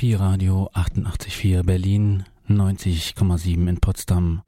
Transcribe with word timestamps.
Pi 0.00 0.14
Radio 0.14 0.70
88,4 0.72 1.62
Berlin, 1.62 2.24
90,7 2.48 3.68
in 3.68 3.80
Potsdam. 3.80 4.40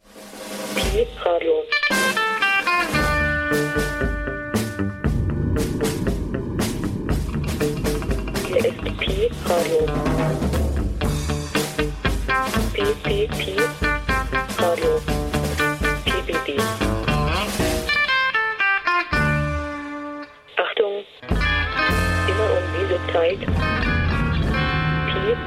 Pi 0.74 1.06
Radio. 1.22 1.52
Hier 8.48 8.64
ist 8.64 8.82
Pi 8.98 9.30
Radio. 9.44 9.86
Pi, 12.72 12.84
Pi, 13.02 13.28
Pi. 13.36 13.56
Radio. 14.56 15.02
PBB. 16.06 16.62
Achtung. 20.56 21.04
Immer 22.26 22.48
um 22.56 22.64
diese 22.80 23.12
Zeit. 23.12 23.61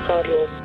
Pi 0.08 0.65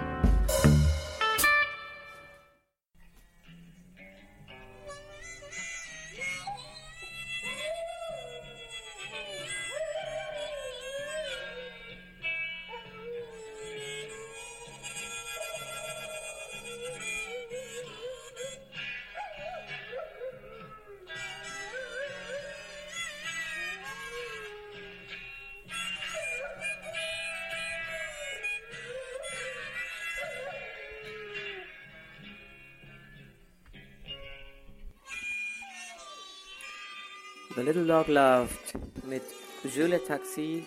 Blog 37.90 38.06
läuft 38.06 38.74
mit 39.04 39.24
Jules 39.64 40.04
Taxi 40.06 40.64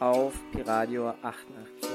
auf 0.00 0.34
Piradio 0.50 1.10
88. 1.22 1.85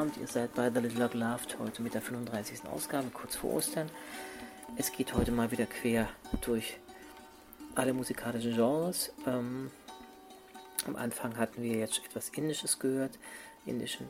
Abend, 0.00 0.16
ihr 0.16 0.28
seid 0.28 0.54
bei 0.54 0.70
The 0.70 0.80
Little 0.80 1.00
Dog 1.00 1.12
Laughed 1.12 1.58
heute 1.58 1.82
mit 1.82 1.92
der 1.92 2.00
35. 2.00 2.64
Ausgabe, 2.72 3.10
kurz 3.10 3.36
vor 3.36 3.52
Ostern. 3.52 3.90
Es 4.78 4.92
geht 4.92 5.12
heute 5.12 5.30
mal 5.30 5.50
wieder 5.50 5.66
quer 5.66 6.08
durch 6.40 6.78
alle 7.74 7.92
musikalischen 7.92 8.54
Genres. 8.54 9.12
Ähm, 9.26 9.70
am 10.86 10.96
Anfang 10.96 11.36
hatten 11.36 11.62
wir 11.62 11.76
jetzt 11.76 12.00
etwas 12.02 12.30
Indisches 12.30 12.78
gehört, 12.78 13.18
indischen 13.66 14.08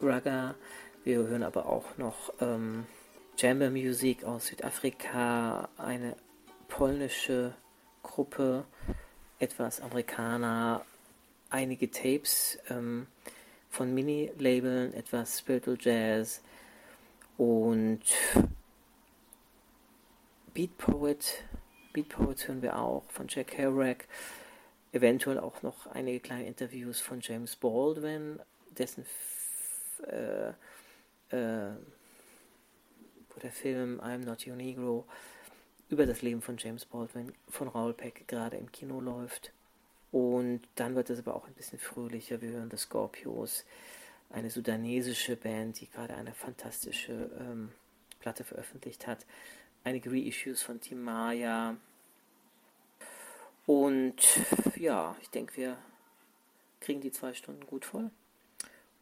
Raga. 0.00 0.54
Wir 1.02 1.16
hören 1.16 1.42
aber 1.42 1.66
auch 1.66 1.98
noch 1.98 2.32
ähm, 2.40 2.86
Jamber 3.36 3.68
Music 3.68 4.22
aus 4.22 4.46
Südafrika, 4.46 5.68
eine 5.76 6.14
polnische 6.68 7.52
Gruppe, 8.04 8.64
etwas 9.40 9.80
Amerikaner, 9.80 10.84
einige 11.50 11.90
Tapes 11.90 12.60
ähm, 12.70 13.08
von 13.72 13.94
Mini-Labeln, 13.94 14.92
etwas 14.92 15.38
Spiritual 15.38 15.78
Jazz 15.80 16.42
und 17.38 18.02
Beat 20.52 20.76
Poet. 20.76 21.42
Beat 21.94 22.10
Poets 22.10 22.46
hören 22.46 22.60
wir 22.60 22.78
auch 22.78 23.10
von 23.10 23.28
Jack 23.28 23.48
Kerouac. 23.48 24.06
Eventuell 24.92 25.38
auch 25.38 25.62
noch 25.62 25.86
einige 25.86 26.20
kleine 26.20 26.46
Interviews 26.46 27.00
von 27.00 27.20
James 27.22 27.56
Baldwin, 27.56 28.40
dessen 28.76 29.06
äh, 30.06 30.50
äh, 31.30 31.74
der 33.42 33.52
Film 33.52 34.00
I'm 34.00 34.18
Not 34.18 34.46
Your 34.46 34.56
Negro 34.56 35.06
über 35.88 36.04
das 36.04 36.20
Leben 36.20 36.42
von 36.42 36.58
James 36.58 36.84
Baldwin 36.84 37.32
von 37.48 37.68
Raoul 37.68 37.94
Peck 37.94 38.28
gerade 38.28 38.58
im 38.58 38.70
Kino 38.70 39.00
läuft. 39.00 39.50
Und 40.12 40.60
dann 40.74 40.94
wird 40.94 41.10
es 41.10 41.18
aber 41.18 41.34
auch 41.34 41.46
ein 41.46 41.54
bisschen 41.54 41.78
fröhlicher. 41.78 42.40
Wir 42.42 42.50
hören 42.50 42.70
The 42.70 42.76
Scorpios, 42.76 43.64
eine 44.30 44.50
sudanesische 44.50 45.36
Band, 45.36 45.80
die 45.80 45.90
gerade 45.90 46.14
eine 46.14 46.34
fantastische 46.34 47.30
ähm, 47.40 47.72
Platte 48.20 48.44
veröffentlicht 48.44 49.06
hat. 49.06 49.24
Einige 49.84 50.12
Reissues 50.12 50.62
von 50.62 50.80
Team 50.80 51.02
Maya. 51.02 51.76
Und 53.66 54.16
ja, 54.76 55.16
ich 55.22 55.30
denke, 55.30 55.56
wir 55.56 55.78
kriegen 56.80 57.00
die 57.00 57.12
zwei 57.12 57.32
Stunden 57.32 57.66
gut 57.66 57.86
voll. 57.86 58.10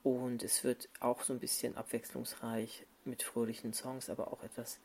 Und 0.04 0.44
es 0.44 0.64
wird 0.64 0.88
auch 1.00 1.22
so 1.22 1.32
ein 1.32 1.40
bisschen 1.40 1.76
abwechslungsreich 1.76 2.86
mit 3.04 3.22
fröhlichen 3.22 3.72
Songs, 3.72 4.08
aber 4.08 4.32
auch 4.32 4.42
etwas 4.44 4.78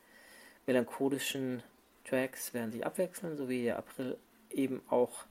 melancholischen 0.66 1.62
Tracks 2.04 2.52
werden 2.52 2.72
sich 2.72 2.84
abwechseln, 2.84 3.36
so 3.36 3.48
wie 3.48 3.62
der 3.62 3.78
April 3.78 4.18
eben 4.50 4.82
auch 4.88 5.24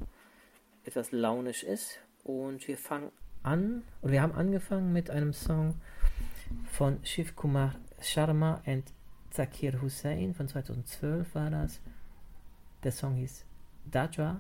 etwas 0.86 1.12
launisch 1.12 1.64
ist. 1.64 2.00
Und 2.24 2.68
wir 2.68 2.78
fangen 2.78 3.12
an, 3.44 3.84
und 4.02 4.12
wir 4.12 4.22
haben 4.22 4.34
angefangen 4.34 4.92
mit 4.92 5.10
einem 5.10 5.34
Song 5.34 5.76
von 6.72 7.04
Shiv 7.06 7.36
Kumar 7.36 7.76
Sharma 8.02 8.62
und 8.66 8.84
Zakir 9.30 9.82
Hussain 9.82 10.34
von 10.34 10.48
2012 10.48 11.36
war 11.36 11.50
das. 11.50 11.82
Der 12.84 12.92
Song 12.92 13.16
hieß 13.16 13.46
Dajwa 13.92 14.40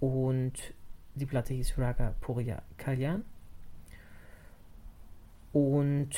und 0.00 0.74
die 1.14 1.26
Platte 1.26 1.54
hieß 1.54 1.78
Raga 1.78 2.14
Purya 2.20 2.62
Kalyan. 2.76 3.24
Und 5.52 6.10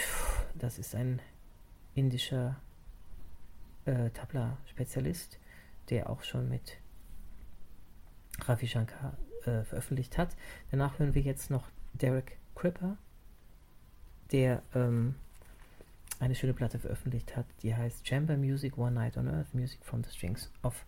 das 0.54 0.78
ist 0.78 0.94
ein 0.94 1.20
indischer 1.94 2.56
äh, 3.84 4.10
Tabla-Spezialist, 4.10 5.38
der 5.90 6.08
auch 6.08 6.22
schon 6.22 6.48
mit 6.48 6.78
Ravi 8.44 8.66
Shankar 8.66 9.16
äh, 9.44 9.62
veröffentlicht 9.64 10.18
hat. 10.18 10.36
Danach 10.70 10.98
hören 10.98 11.14
wir 11.14 11.22
jetzt 11.22 11.50
noch 11.50 11.64
Derek 11.94 12.38
Cripper, 12.54 12.96
der 14.32 14.62
ähm, 14.74 15.14
eine 16.18 16.34
schöne 16.34 16.54
Platte 16.54 16.78
veröffentlicht 16.78 17.36
hat, 17.36 17.46
die 17.62 17.74
heißt 17.74 18.06
Chamber 18.06 18.36
Music 18.36 18.78
One 18.78 18.92
Night 18.92 19.16
on 19.16 19.28
Earth, 19.28 19.54
Music 19.54 19.84
from 19.84 20.02
the 20.02 20.10
Strings 20.10 20.50
of 20.62 20.84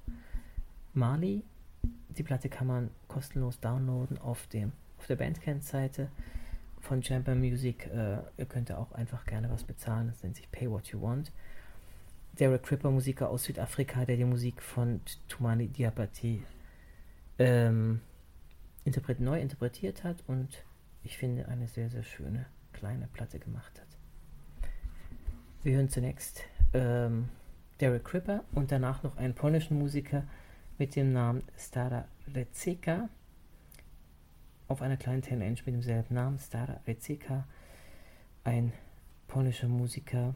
Mali. 0.95 1.43
Die 2.17 2.23
Platte 2.23 2.49
kann 2.49 2.67
man 2.67 2.91
kostenlos 3.07 3.61
downloaden 3.61 4.19
auf, 4.19 4.47
dem, 4.49 4.73
auf 4.99 5.07
der 5.07 5.17
Bandcamp-Seite 5.17 6.09
von 6.81 7.03
Chamber 7.03 7.35
Music. 7.35 7.87
Äh, 7.87 8.19
ihr 8.37 8.47
könnt 8.49 8.73
auch 8.73 8.93
einfach 8.93 9.25
gerne 9.27 9.51
was 9.51 9.65
bezahlen. 9.65 10.09
Das 10.09 10.23
nennt 10.23 10.37
sich 10.37 10.51
Pay 10.51 10.71
What 10.71 10.89
You 10.89 11.03
Want. 11.03 11.31
Derek 12.39 12.63
Cripper, 12.63 12.91
Musiker 12.91 13.31
aus 13.31 13.45
Südafrika, 13.45 14.05
der 14.05 14.17
die 14.17 14.25
Musik 14.25 14.63
von 14.63 15.01
Tumani 15.29 15.69
Diabati 15.69 16.43
ähm, 17.39 18.01
interpret 18.85 19.21
neu 19.21 19.41
interpretiert 19.41 20.05
hat 20.05 20.25
und 20.27 20.65
ich 21.03 21.17
finde 21.17 21.49
eine 21.49 21.69
sehr, 21.69 21.91
sehr 21.91 22.03
schöne 22.03 22.47
kleine 22.73 23.09
Platte 23.09 23.39
gemacht 23.39 23.81
hat. 23.81 24.69
Wir 25.63 25.77
hören 25.77 25.89
zunächst 25.89 26.43
ähm, 26.73 27.29
Derek 27.81 28.05
Cripper 28.05 28.45
und 28.53 28.73
danach 28.73 29.03
noch 29.03 29.17
einen 29.17 29.35
polnischen 29.35 29.79
Musiker 29.79 30.25
mit 30.79 30.97
dem 30.97 31.13
Namen 31.13 31.43
Stara 31.57 32.07
Receka 32.35 33.09
auf 34.69 34.83
einer 34.83 34.97
kleinen 34.97 35.23
10 35.23 35.41
Inch 35.41 35.67
mit 35.67 35.75
demselben 35.75 36.15
Namen, 36.15 36.39
Stara 36.39 36.81
Receka, 36.87 37.47
ein 38.45 38.73
polnischer 39.27 39.69
Musiker, 39.69 40.35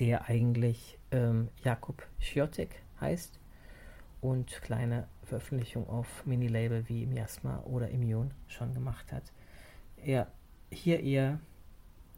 der 0.00 0.28
eigentlich 0.28 0.98
ähm, 1.10 1.48
Jakub 1.62 2.06
Świątek 2.18 2.82
heißt 3.00 3.38
und 4.20 4.62
kleine 4.62 5.06
Veröffentlichungen 5.24 5.88
auf 5.88 6.26
Mini-Label 6.26 6.88
wie 6.88 7.06
Miasma 7.06 7.60
oder 7.64 7.88
Immune 7.88 8.30
schon 8.48 8.74
gemacht 8.74 9.12
hat. 9.12 9.32
Er 9.96 10.26
hier 10.70 11.00
eher 11.00 11.38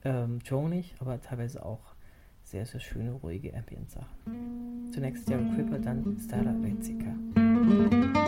ähm, 0.04 0.42
tonig, 0.42 0.94
aber 1.00 1.20
teilweise 1.20 1.64
auch 1.64 1.94
sehr, 2.42 2.66
sehr 2.66 2.80
schöne, 2.80 3.12
ruhige 3.12 3.54
Ambient-Sachen. 3.54 4.90
Zunächst 4.92 5.28
Derek 5.28 5.54
Cripper, 5.54 5.78
dann 5.78 6.18
Stara 6.20 6.54
Receka. 6.62 8.23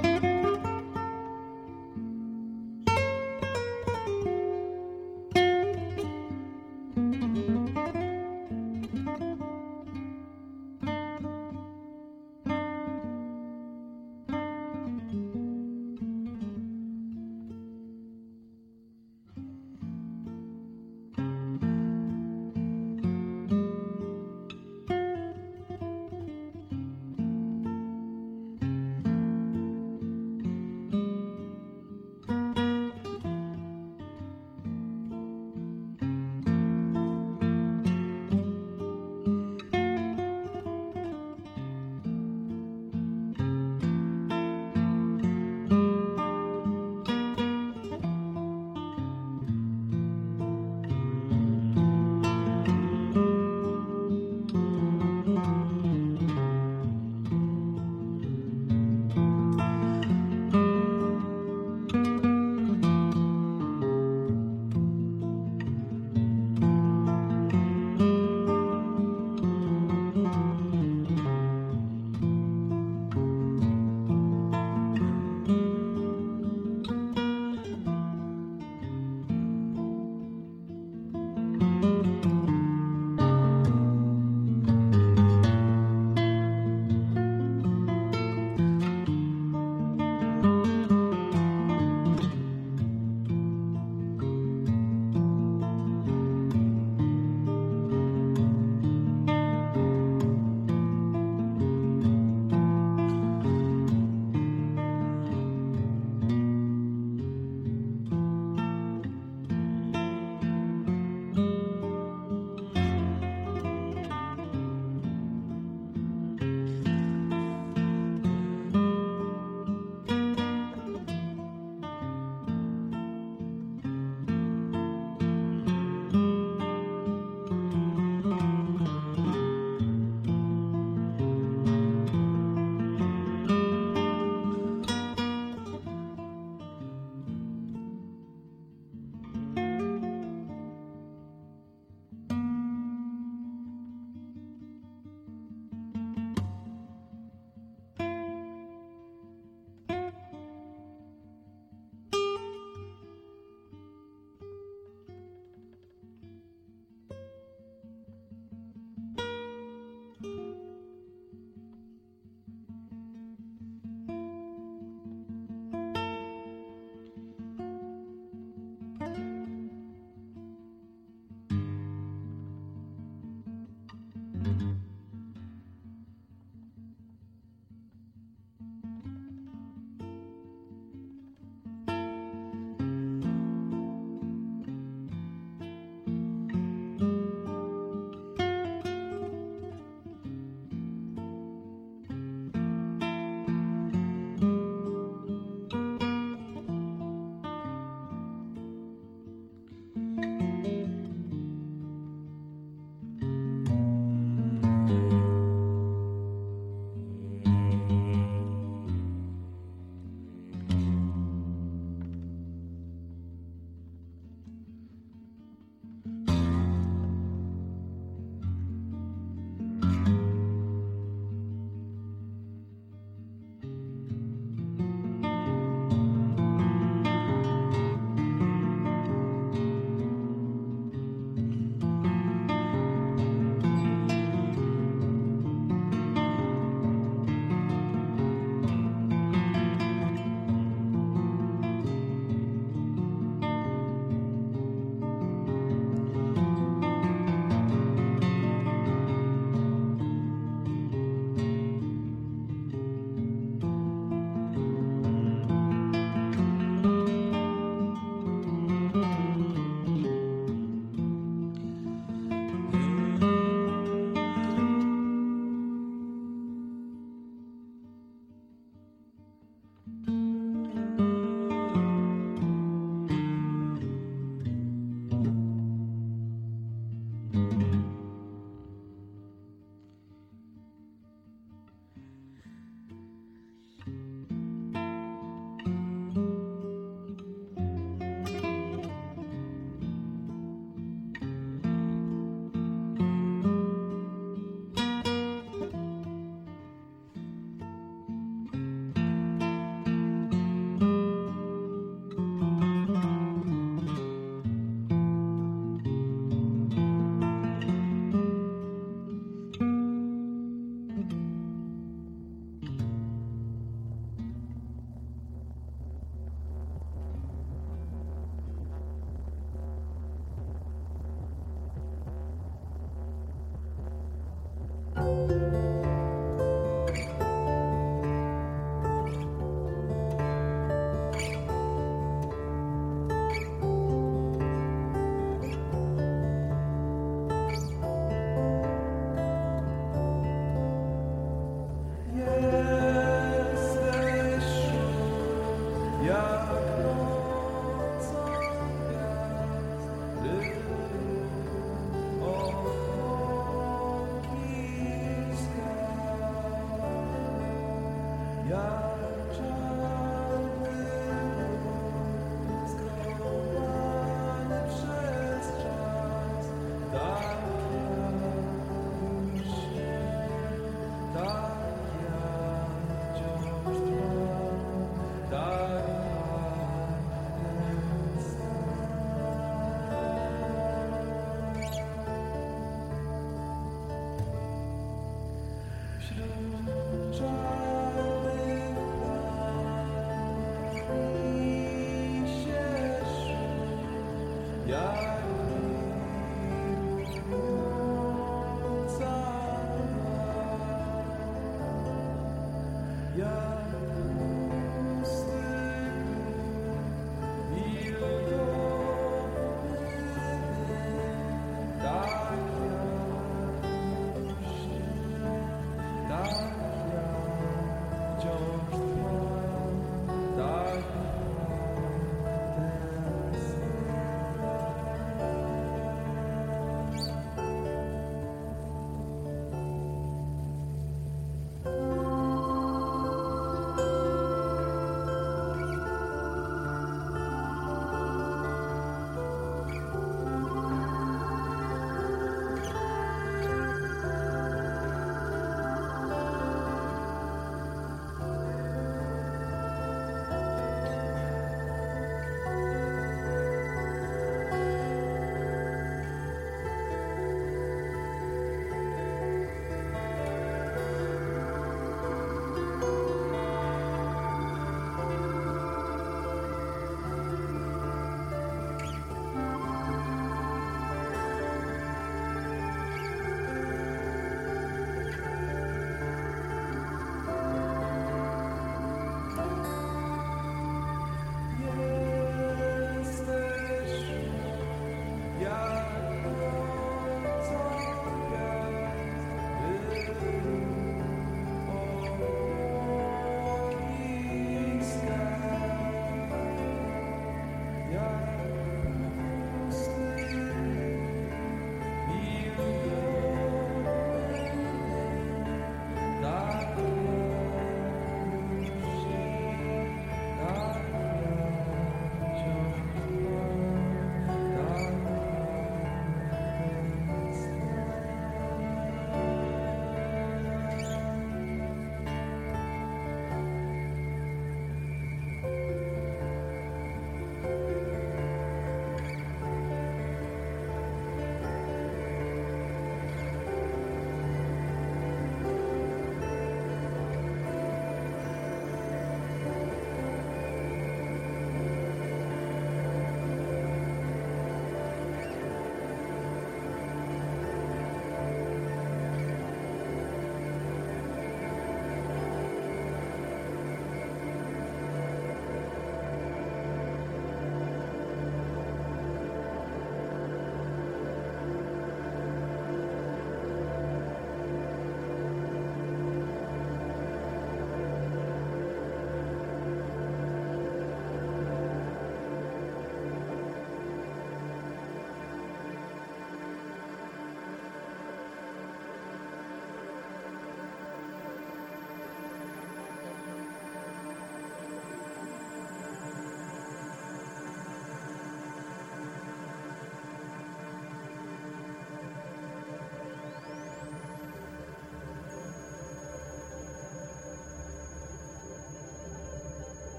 Tak 346.06 347.05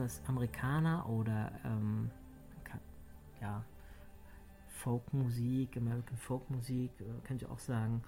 etwas 0.00 0.22
Amerikaner 0.26 1.06
oder 1.08 1.52
ähm, 1.64 2.10
ja, 3.40 3.62
Folkmusik, 4.68 5.76
American 5.76 6.16
Folkmusik, 6.16 6.90
äh, 7.00 7.04
könnt 7.26 7.42
ihr 7.42 7.50
auch 7.50 7.58
sagen. 7.58 8.02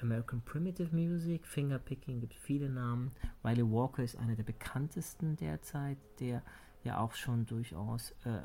American 0.00 0.42
Primitive 0.42 0.94
Music, 0.94 1.46
Fingerpicking, 1.46 2.20
gibt 2.20 2.34
viele 2.34 2.68
Namen. 2.68 3.12
Riley 3.44 3.62
Walker 3.62 4.02
ist 4.02 4.16
einer 4.16 4.34
der 4.34 4.42
bekanntesten 4.42 5.36
derzeit, 5.36 5.96
der 6.20 6.42
ja 6.84 6.98
auch 6.98 7.14
schon 7.14 7.46
durchaus 7.46 8.10
äh, 8.24 8.40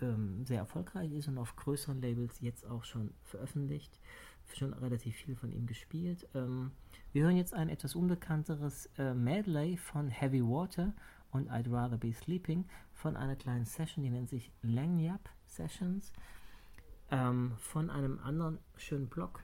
ähm, 0.00 0.46
sehr 0.46 0.58
erfolgreich 0.58 1.12
ist 1.12 1.28
und 1.28 1.38
auf 1.38 1.56
größeren 1.56 2.00
Labels 2.00 2.40
jetzt 2.40 2.64
auch 2.66 2.84
schon 2.84 3.12
veröffentlicht. 3.24 3.98
Schon 4.54 4.72
relativ 4.74 5.16
viel 5.16 5.36
von 5.36 5.52
ihm 5.52 5.66
gespielt. 5.66 6.28
Ähm, 6.34 6.72
wir 7.12 7.24
hören 7.24 7.36
jetzt 7.36 7.54
ein 7.54 7.68
etwas 7.68 7.94
unbekannteres 7.94 8.86
äh, 8.98 9.14
Medley 9.14 9.76
von 9.76 10.08
Heavy 10.08 10.42
Water 10.42 10.92
und 11.30 11.50
I'd 11.50 11.70
Rather 11.70 11.96
Be 11.96 12.12
Sleeping 12.12 12.66
von 12.92 13.16
einer 13.16 13.36
kleinen 13.36 13.64
Session, 13.64 14.04
die 14.04 14.10
nennt 14.10 14.28
sich 14.28 14.52
Langyap 14.62 15.30
Sessions, 15.46 16.12
ähm, 17.10 17.52
von 17.58 17.90
einem 17.90 18.18
anderen 18.18 18.58
schönen 18.76 19.08
Blog, 19.08 19.42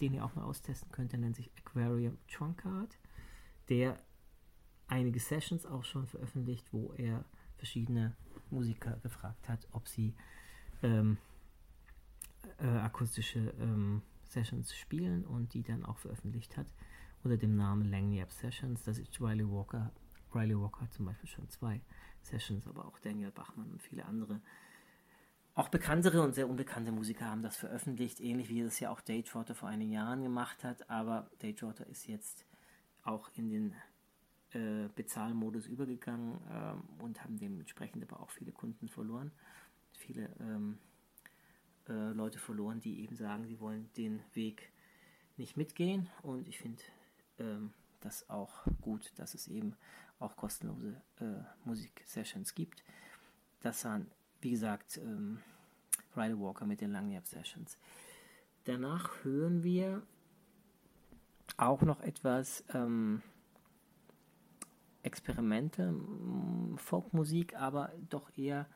den 0.00 0.14
ihr 0.14 0.24
auch 0.24 0.34
mal 0.34 0.44
austesten 0.44 0.90
könnt, 0.92 1.12
der 1.12 1.18
nennt 1.18 1.36
sich 1.36 1.50
Aquarium 1.58 2.18
Trunkard, 2.28 2.98
der 3.68 3.98
einige 4.86 5.20
Sessions 5.20 5.66
auch 5.66 5.84
schon 5.84 6.06
veröffentlicht, 6.06 6.72
wo 6.72 6.92
er 6.96 7.24
verschiedene 7.56 8.14
Musiker 8.50 8.98
gefragt 9.02 9.48
hat, 9.48 9.66
ob 9.72 9.88
sie 9.88 10.14
ähm, 10.82 11.18
äh, 12.58 12.66
akustische 12.66 13.54
ähm, 13.58 14.02
Sessions 14.34 14.74
spielen 14.74 15.24
und 15.24 15.54
die 15.54 15.62
dann 15.62 15.84
auch 15.84 15.98
veröffentlicht 15.98 16.56
hat 16.56 16.66
unter 17.22 17.36
dem 17.36 17.56
Namen 17.56 17.90
Langyap 17.90 18.32
Sessions. 18.32 18.82
Das 18.82 18.98
ist 18.98 19.20
Riley 19.20 19.48
Walker. 19.48 19.92
Riley 20.34 20.60
Walker 20.60 20.82
hat 20.82 20.92
zum 20.92 21.06
Beispiel 21.06 21.28
schon 21.28 21.48
zwei 21.48 21.80
Sessions, 22.20 22.66
aber 22.66 22.84
auch 22.84 22.98
Daniel 22.98 23.30
Bachmann 23.30 23.70
und 23.70 23.82
viele 23.82 24.04
andere. 24.04 24.40
Auch 25.54 25.68
bekanntere 25.68 26.20
und 26.20 26.34
sehr 26.34 26.48
unbekannte 26.48 26.90
Musiker 26.90 27.26
haben 27.26 27.42
das 27.42 27.56
veröffentlicht, 27.56 28.20
ähnlich 28.20 28.48
wie 28.48 28.60
es 28.60 28.80
ja 28.80 28.90
auch 28.90 29.00
Dagewater 29.00 29.54
vor 29.54 29.68
einigen 29.68 29.92
Jahren 29.92 30.22
gemacht 30.22 30.64
hat. 30.64 30.90
Aber 30.90 31.30
Dagewater 31.38 31.86
ist 31.86 32.08
jetzt 32.08 32.44
auch 33.04 33.30
in 33.34 33.48
den 33.50 33.74
äh, 34.50 34.88
Bezahlmodus 34.96 35.66
übergegangen 35.66 36.40
ähm, 36.50 36.82
und 36.98 37.22
haben 37.22 37.38
dementsprechend 37.38 38.02
aber 38.02 38.20
auch 38.20 38.30
viele 38.30 38.50
Kunden 38.50 38.88
verloren. 38.88 39.30
Viele 39.92 40.28
ähm, 40.40 40.78
äh, 41.88 42.12
Leute 42.12 42.38
verloren, 42.38 42.80
die 42.80 43.00
eben 43.02 43.16
sagen, 43.16 43.46
sie 43.46 43.60
wollen 43.60 43.90
den 43.96 44.20
Weg 44.32 44.72
nicht 45.36 45.56
mitgehen. 45.56 46.08
Und 46.22 46.48
ich 46.48 46.58
finde 46.58 46.82
ähm, 47.38 47.72
das 48.00 48.28
auch 48.30 48.66
gut, 48.80 49.12
dass 49.16 49.34
es 49.34 49.48
eben 49.48 49.76
auch 50.18 50.36
kostenlose 50.36 51.00
äh, 51.20 51.42
Musik-Sessions 51.64 52.54
gibt. 52.54 52.84
Das 53.60 53.84
waren, 53.84 54.10
wie 54.40 54.50
gesagt, 54.50 54.98
ähm, 54.98 55.40
Rider 56.16 56.38
Walker 56.38 56.66
mit 56.66 56.80
den 56.80 56.92
Langnap-Sessions. 56.92 57.78
Danach 58.64 59.24
hören 59.24 59.62
wir 59.62 60.02
auch 61.56 61.82
noch 61.82 62.00
etwas 62.00 62.64
ähm, 62.72 63.22
Experimente, 65.02 65.94
Folkmusik, 66.76 67.54
aber 67.56 67.92
doch 68.08 68.30
eher 68.36 68.66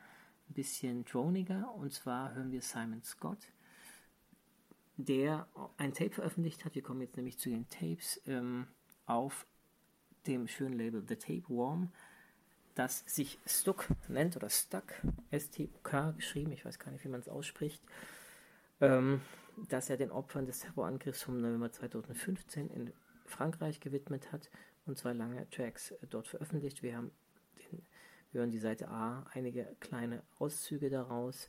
ein 0.48 0.54
bisschen 0.54 1.04
droniger. 1.04 1.74
Und 1.74 1.92
zwar 1.92 2.34
hören 2.34 2.50
wir 2.52 2.62
Simon 2.62 3.02
Scott, 3.02 3.38
der 4.96 5.46
ein 5.76 5.92
Tape 5.92 6.10
veröffentlicht 6.10 6.64
hat. 6.64 6.74
Wir 6.74 6.82
kommen 6.82 7.00
jetzt 7.00 7.16
nämlich 7.16 7.38
zu 7.38 7.50
den 7.50 7.68
Tapes 7.68 8.20
ähm, 8.26 8.66
auf 9.06 9.46
dem 10.26 10.48
schönen 10.48 10.76
Label 10.76 11.02
The 11.06 11.16
Tape 11.16 11.48
Worm, 11.48 11.90
das 12.74 13.02
sich 13.06 13.38
Stuck 13.46 13.88
nennt 14.08 14.36
oder 14.36 14.50
Stuck, 14.50 14.84
S-T-U-K 15.30 16.12
geschrieben, 16.12 16.52
ich 16.52 16.64
weiß 16.64 16.78
gar 16.78 16.92
nicht, 16.92 17.04
wie 17.04 17.08
man 17.08 17.20
es 17.20 17.28
ausspricht, 17.28 17.82
ähm, 18.80 19.20
dass 19.68 19.90
er 19.90 19.96
den 19.96 20.10
Opfern 20.10 20.46
des 20.46 20.60
Terrorangriffs 20.60 21.22
vom 21.22 21.40
November 21.40 21.72
2015 21.72 22.68
in 22.70 22.92
Frankreich 23.24 23.80
gewidmet 23.80 24.32
hat 24.32 24.50
und 24.86 24.98
zwei 24.98 25.12
lange 25.12 25.48
Tracks 25.50 25.92
äh, 25.92 26.06
dort 26.08 26.28
veröffentlicht. 26.28 26.82
Wir 26.82 26.96
haben 26.96 27.10
hören 28.32 28.50
die 28.50 28.58
Seite 28.58 28.88
A, 28.88 29.26
einige 29.32 29.76
kleine 29.80 30.22
Auszüge 30.38 30.90
daraus 30.90 31.48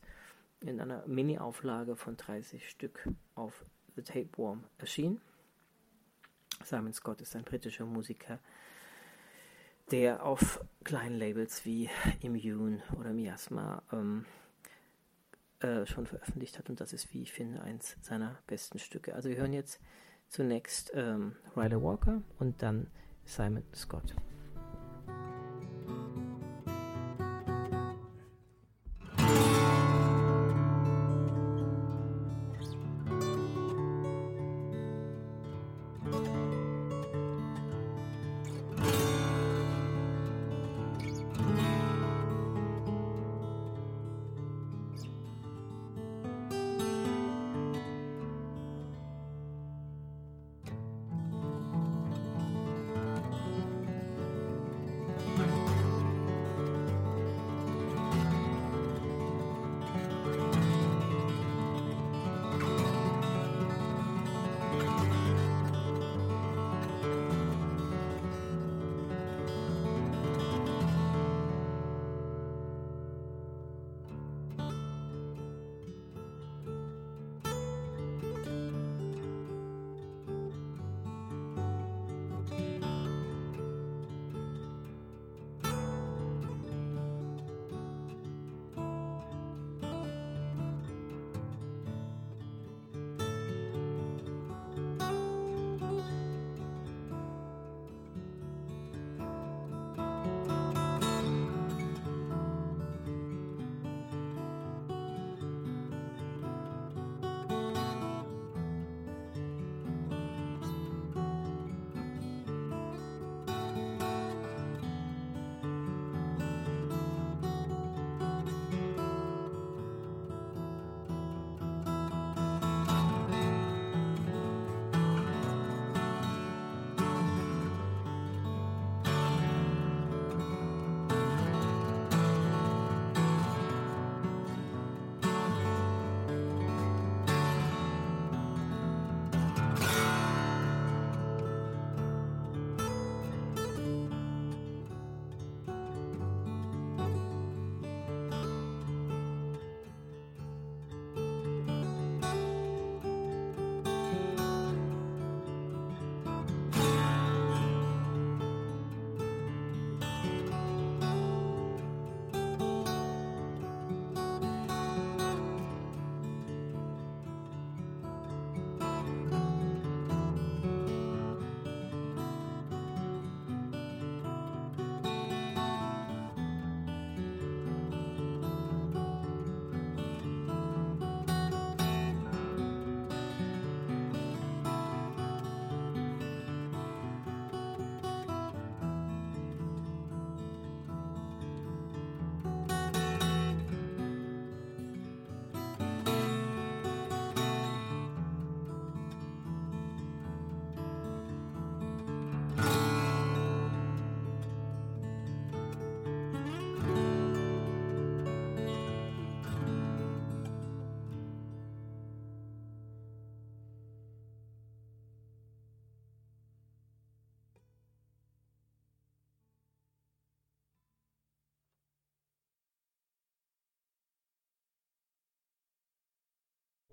in 0.62 0.80
einer 0.80 1.06
Mini-Auflage 1.08 1.96
von 1.96 2.18
30 2.18 2.70
Stück 2.70 3.08
auf 3.36 3.65
The 3.96 4.02
Tapeworm 4.02 4.63
erschienen. 4.78 5.22
Simon 6.63 6.94
Scott 6.94 7.22
ist 7.22 7.36
ein 7.36 7.44
britischer 7.44 7.86
Musiker, 7.86 8.39
der 9.92 10.26
auf 10.26 10.63
kleinen 10.84 11.18
Labels 11.18 11.65
wie 11.65 11.89
Immune 12.22 12.82
oder 12.98 13.13
Miasma 13.13 13.82
ähm, 13.92 14.26
äh, 15.60 15.86
schon 15.86 16.06
veröffentlicht 16.06 16.58
hat 16.58 16.70
und 16.70 16.80
das 16.80 16.94
ist, 16.94 17.13
wie 17.13 17.22
ich 17.22 17.32
finde, 17.32 17.62
eins 17.62 17.98
seiner 18.02 18.38
besten 18.48 18.80
Stücke. 18.80 19.15
Also 19.15 19.30
wir 19.30 19.38
hören 19.38 19.54
jetzt 19.54 19.80
zunächst 20.28 20.92
ähm, 20.94 21.36
Riley 21.56 21.82
Walker 21.82 22.22
und 22.38 22.62
dann 22.62 22.88
Simon 23.26 23.63
Scott. 23.74 24.15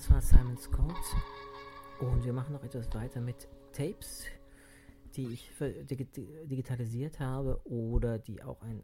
Das 0.00 0.10
war 0.10 0.22
Simon 0.22 0.56
Scott. 0.56 1.14
Und 1.98 2.24
wir 2.24 2.32
machen 2.32 2.54
noch 2.54 2.64
etwas 2.64 2.90
weiter 2.94 3.20
mit 3.20 3.46
Tapes, 3.70 4.24
die 5.14 5.26
ich 5.26 5.52
digitalisiert 5.60 7.20
habe 7.20 7.60
oder 7.66 8.18
die 8.18 8.42
auch 8.42 8.62
einen 8.62 8.82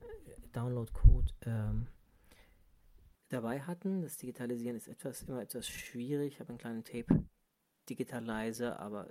Download-Code 0.52 1.32
ähm, 1.46 1.86
dabei 3.30 3.62
hatten. 3.62 4.02
Das 4.02 4.18
Digitalisieren 4.18 4.76
ist 4.76 4.88
etwas 4.88 5.22
immer 5.22 5.40
etwas 5.40 5.66
schwierig. 5.66 6.34
Ich 6.34 6.40
habe 6.40 6.50
einen 6.50 6.58
kleinen 6.58 6.84
Tape-Digitalizer, 6.84 8.78
aber 8.78 9.08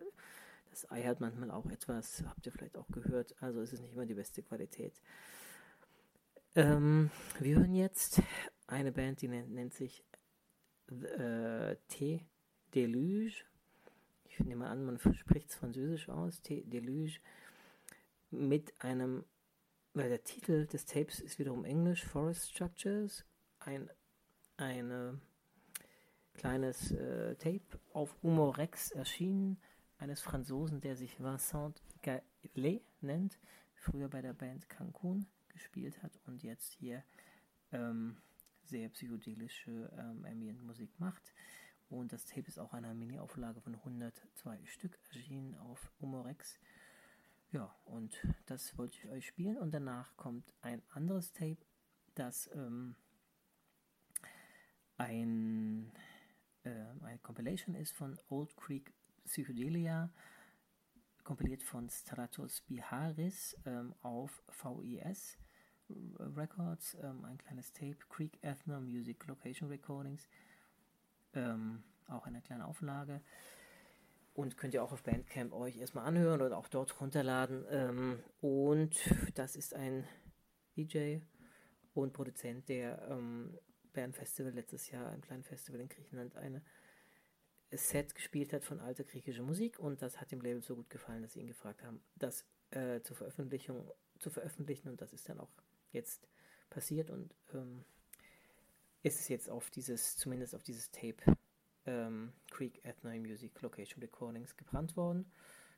das 0.69 0.87
Ei 0.91 1.01
hat 1.01 1.21
manchmal 1.21 1.49
auch 1.49 1.65
etwas, 1.71 2.23
habt 2.27 2.45
ihr 2.45 2.51
vielleicht 2.51 2.77
auch 2.77 2.87
gehört, 2.89 3.33
also 3.41 3.61
es 3.61 3.73
ist 3.73 3.81
nicht 3.81 3.93
immer 3.93 4.05
die 4.05 4.13
beste 4.13 4.43
Qualität. 4.43 4.93
Ähm, 6.53 7.09
wir 7.39 7.57
hören 7.57 7.73
jetzt 7.73 8.21
eine 8.67 8.91
Band, 8.91 9.23
die 9.23 9.27
nennt, 9.27 9.51
nennt 9.51 9.73
sich 9.73 10.03
äh, 10.89 11.75
T 11.87 12.25
Deluge. 12.73 13.43
Ich 14.25 14.39
nehme 14.39 14.67
an, 14.67 14.85
man 14.85 14.99
spricht 14.99 15.49
es 15.49 15.55
französisch 15.55 16.09
aus, 16.09 16.41
T 16.41 16.63
Deluge, 16.63 17.19
mit 18.31 18.73
einem, 18.79 19.23
weil 19.93 20.09
der 20.09 20.23
Titel 20.23 20.65
des 20.67 20.85
Tapes 20.85 21.19
ist 21.19 21.39
wiederum 21.39 21.63
Englisch, 21.63 22.03
Forest 22.03 22.51
Structures, 22.51 23.25
ein 23.59 23.89
eine 24.57 25.19
kleines 26.33 26.91
äh, 26.91 27.35
Tape 27.35 27.79
auf 27.93 28.15
Humorex 28.23 28.91
erschienen, 28.91 29.57
eines 29.97 30.21
Franzosen, 30.21 30.81
der 30.81 30.95
sich 30.95 31.19
Vincent 31.19 31.81
Gallet 32.01 32.83
nennt, 33.01 33.39
früher 33.75 34.09
bei 34.09 34.21
der 34.21 34.33
Band 34.33 34.69
Cancun 34.69 35.25
gespielt 35.49 36.01
hat 36.03 36.19
und 36.27 36.43
jetzt 36.43 36.73
hier 36.73 37.03
ähm, 37.71 38.17
sehr 38.67 38.89
psychedelische 38.89 39.91
ähm, 39.97 40.25
Ambient-Musik 40.25 40.99
macht. 40.99 41.33
Und 41.89 42.11
das 42.13 42.25
Tape 42.25 42.47
ist 42.47 42.59
auch 42.59 42.73
eine 42.73 42.93
Mini-Auflage 42.93 43.61
von 43.61 43.75
102 43.75 44.65
Stück 44.65 44.99
erschienen 45.09 45.55
auf 45.55 45.91
Humorex. 46.01 46.59
Ja, 47.51 47.73
und 47.85 48.17
das 48.47 48.77
wollte 48.77 48.97
ich 48.97 49.09
euch 49.09 49.27
spielen. 49.27 49.57
Und 49.57 49.73
danach 49.73 50.15
kommt 50.17 50.53
ein 50.61 50.81
anderes 50.89 51.31
Tape, 51.31 51.59
das 52.15 52.49
ähm, 52.53 52.95
ein, 54.97 55.91
äh, 56.63 56.69
eine 57.01 57.19
Compilation 57.19 57.75
ist 57.75 57.93
von 57.93 58.17
Old 58.29 58.55
Creek 58.57 58.93
Psychedelia, 59.25 60.11
kompiliert 61.23 61.63
von 61.63 61.89
Stratos 61.89 62.61
Biharis 62.61 63.57
ähm, 63.65 63.93
auf 64.01 64.43
VES 64.47 65.37
Records, 66.35 66.97
ähm, 67.01 67.25
ein 67.25 67.37
kleines 67.37 67.71
Tape, 67.71 67.97
Creek 68.09 68.37
Ethno 68.41 68.79
Music 68.81 69.25
Location 69.27 69.69
Recordings, 69.69 70.27
ähm, 71.33 71.83
auch 72.07 72.25
eine 72.25 72.41
kleine 72.41 72.65
Auflage. 72.65 73.21
Und 74.33 74.57
könnt 74.57 74.73
ihr 74.73 74.83
auch 74.83 74.91
auf 74.91 75.03
Bandcamp 75.03 75.53
euch 75.53 75.77
erstmal 75.77 76.05
anhören 76.05 76.41
oder 76.41 76.57
auch 76.57 76.67
dort 76.67 76.99
runterladen. 76.99 77.65
Ähm, 77.69 78.19
und 78.41 78.95
das 79.35 79.55
ist 79.55 79.73
ein 79.73 80.05
DJ 80.75 81.19
und 81.93 82.11
Produzent, 82.11 82.67
der 82.67 83.07
ähm, 83.09 83.57
Bern 83.93 84.11
Festival 84.11 84.51
letztes 84.51 84.91
Jahr, 84.91 85.09
einem 85.09 85.21
kleinen 85.21 85.43
Festival 85.43 85.79
in 85.79 85.87
Griechenland, 85.87 86.35
eine 86.35 86.61
Set 87.71 88.13
gespielt 88.13 88.53
hat 88.53 88.63
von 88.63 88.79
alter 88.79 89.03
griechischer 89.03 89.43
Musik 89.43 89.79
und 89.79 90.01
das 90.01 90.19
hat 90.19 90.31
dem 90.31 90.41
Label 90.41 90.61
so 90.61 90.75
gut 90.75 90.89
gefallen, 90.89 91.21
dass 91.21 91.33
sie 91.33 91.41
ihn 91.41 91.47
gefragt 91.47 91.83
haben, 91.83 92.01
das 92.15 92.45
äh, 92.71 93.01
zur 93.01 93.15
Veröffentlichung 93.15 93.89
zu 94.19 94.29
veröffentlichen 94.29 94.89
und 94.89 95.01
das 95.01 95.13
ist 95.13 95.27
dann 95.27 95.39
auch 95.39 95.51
jetzt 95.95 96.27
passiert 96.69 97.09
und 97.09 97.33
ähm, 97.53 97.83
ist 99.01 99.19
es 99.19 99.27
jetzt 99.27 99.49
auf 99.49 99.69
dieses, 99.69 100.17
zumindest 100.17 100.55
auf 100.55 100.63
dieses 100.63 100.91
Tape 100.91 101.37
ähm, 101.85 102.33
Creek 102.49 102.83
Ethno 102.83 103.09
Music 103.11 103.59
Location 103.61 104.01
Recordings 104.01 104.55
gebrannt 104.57 104.95
worden, 104.97 105.31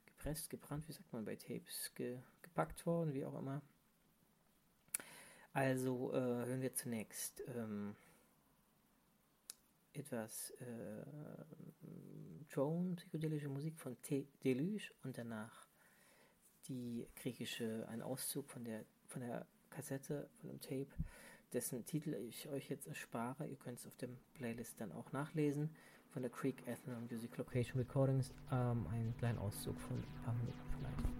gepresst, 0.05 0.49
gebrannt, 0.49 0.87
wie 0.87 0.93
sagt 0.93 1.11
man 1.11 1.25
bei 1.25 1.35
Tapes, 1.35 1.91
ge, 1.95 2.19
gepackt 2.41 2.85
worden, 2.85 3.13
wie 3.13 3.25
auch 3.25 3.37
immer. 3.37 3.61
Also 5.53 6.13
äh, 6.13 6.17
hören 6.17 6.61
wir 6.61 6.73
zunächst 6.73 7.43
ähm, 7.47 7.95
etwas 9.93 10.51
äh, 10.61 11.05
Drone, 12.49 12.95
psychedelische 12.95 13.49
Musik 13.49 13.79
von 13.79 14.01
T 14.01 14.27
Deluge 14.43 14.91
und 15.03 15.17
danach 15.17 15.67
die 16.67 17.07
griechische, 17.15 17.87
ein 17.89 18.01
Auszug 18.01 18.49
von 18.49 18.63
der, 18.63 18.85
von 19.07 19.21
der 19.21 19.47
Kassette, 19.77 20.27
von 20.41 20.49
dem 20.49 20.59
Tape, 20.59 20.87
dessen 21.53 21.85
Titel 21.85 22.15
ich 22.15 22.49
euch 22.49 22.67
jetzt 22.69 22.87
erspare. 22.87 23.45
Ihr 23.45 23.57
könnt 23.57 23.77
es 23.77 23.85
auf 23.85 23.95
dem 23.97 24.17
Playlist 24.33 24.81
dann 24.81 24.91
auch 24.91 25.11
nachlesen. 25.11 25.69
Von 26.09 26.23
der 26.23 26.31
Creek 26.31 26.67
Ethno 26.67 26.99
Music 27.11 27.37
Location 27.37 27.77
Recordings, 27.77 28.33
ähm, 28.51 28.87
einen 28.87 29.15
kleinen 29.17 29.37
Auszug 29.37 29.79
von 29.79 29.97
ein 29.97 30.23
paar 30.23 30.33
Minuten 30.33 30.57
vielleicht. 30.79 31.16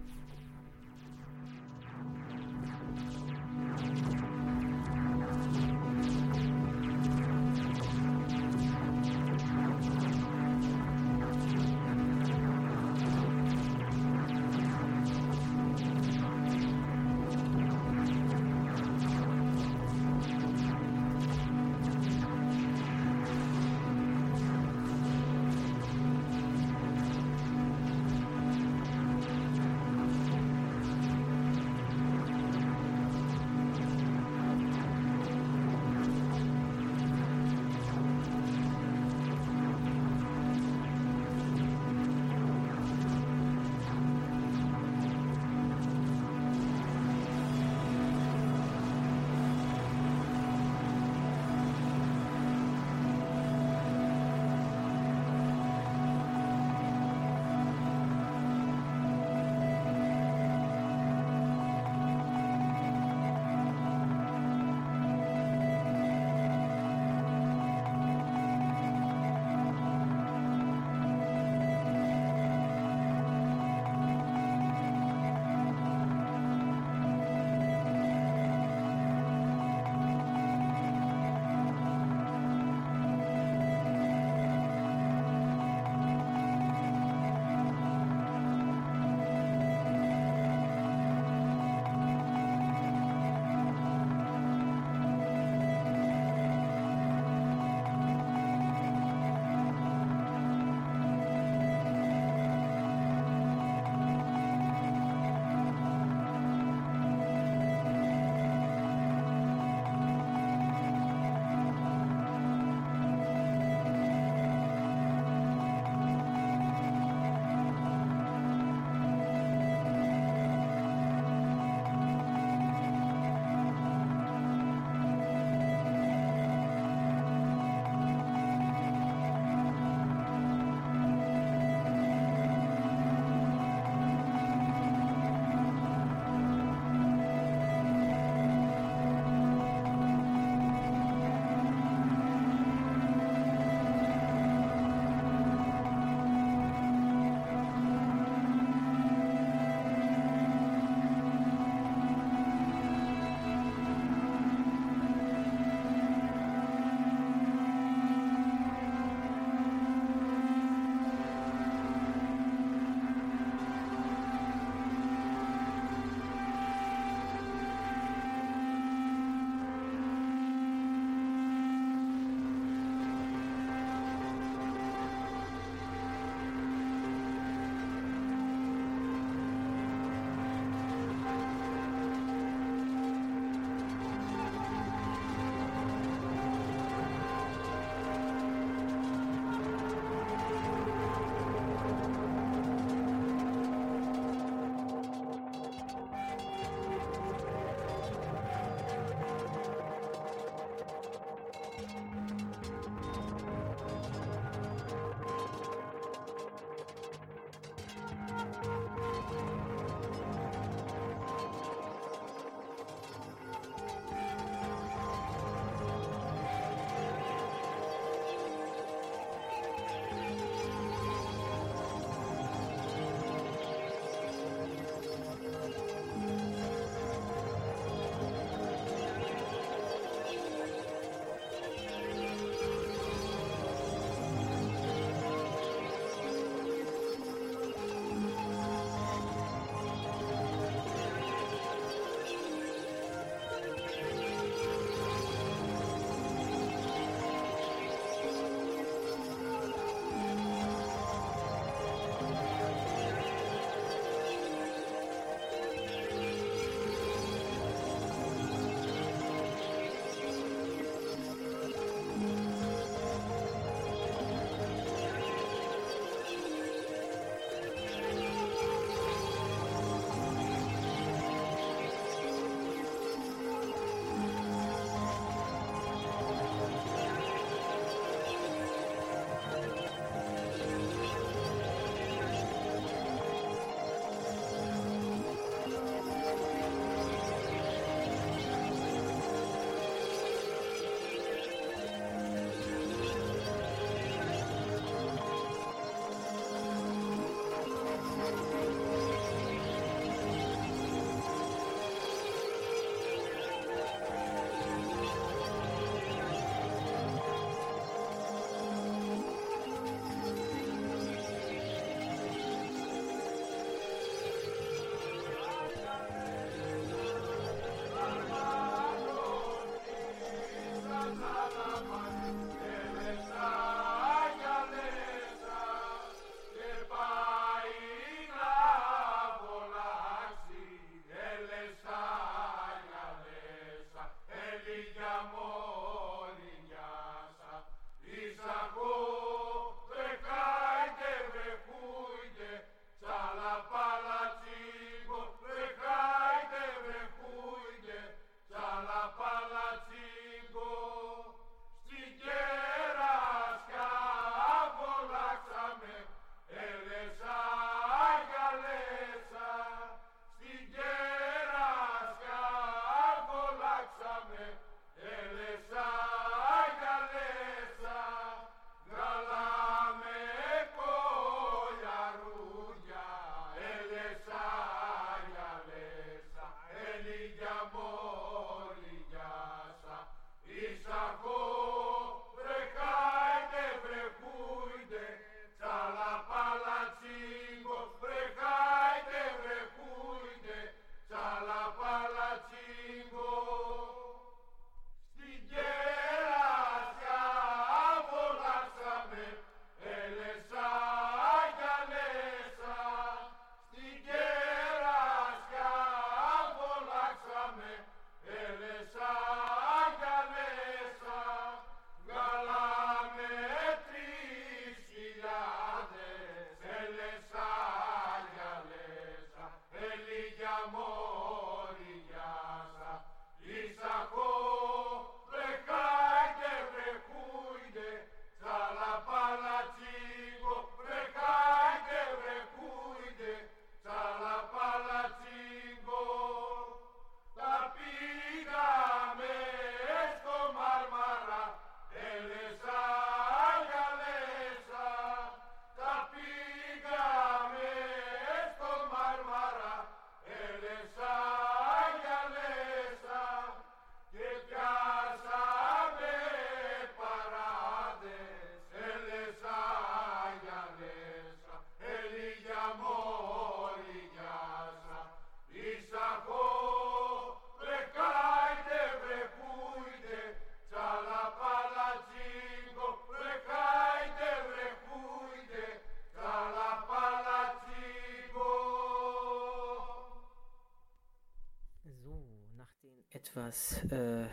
Etwas, 483.58 483.82
äh, 483.90 484.26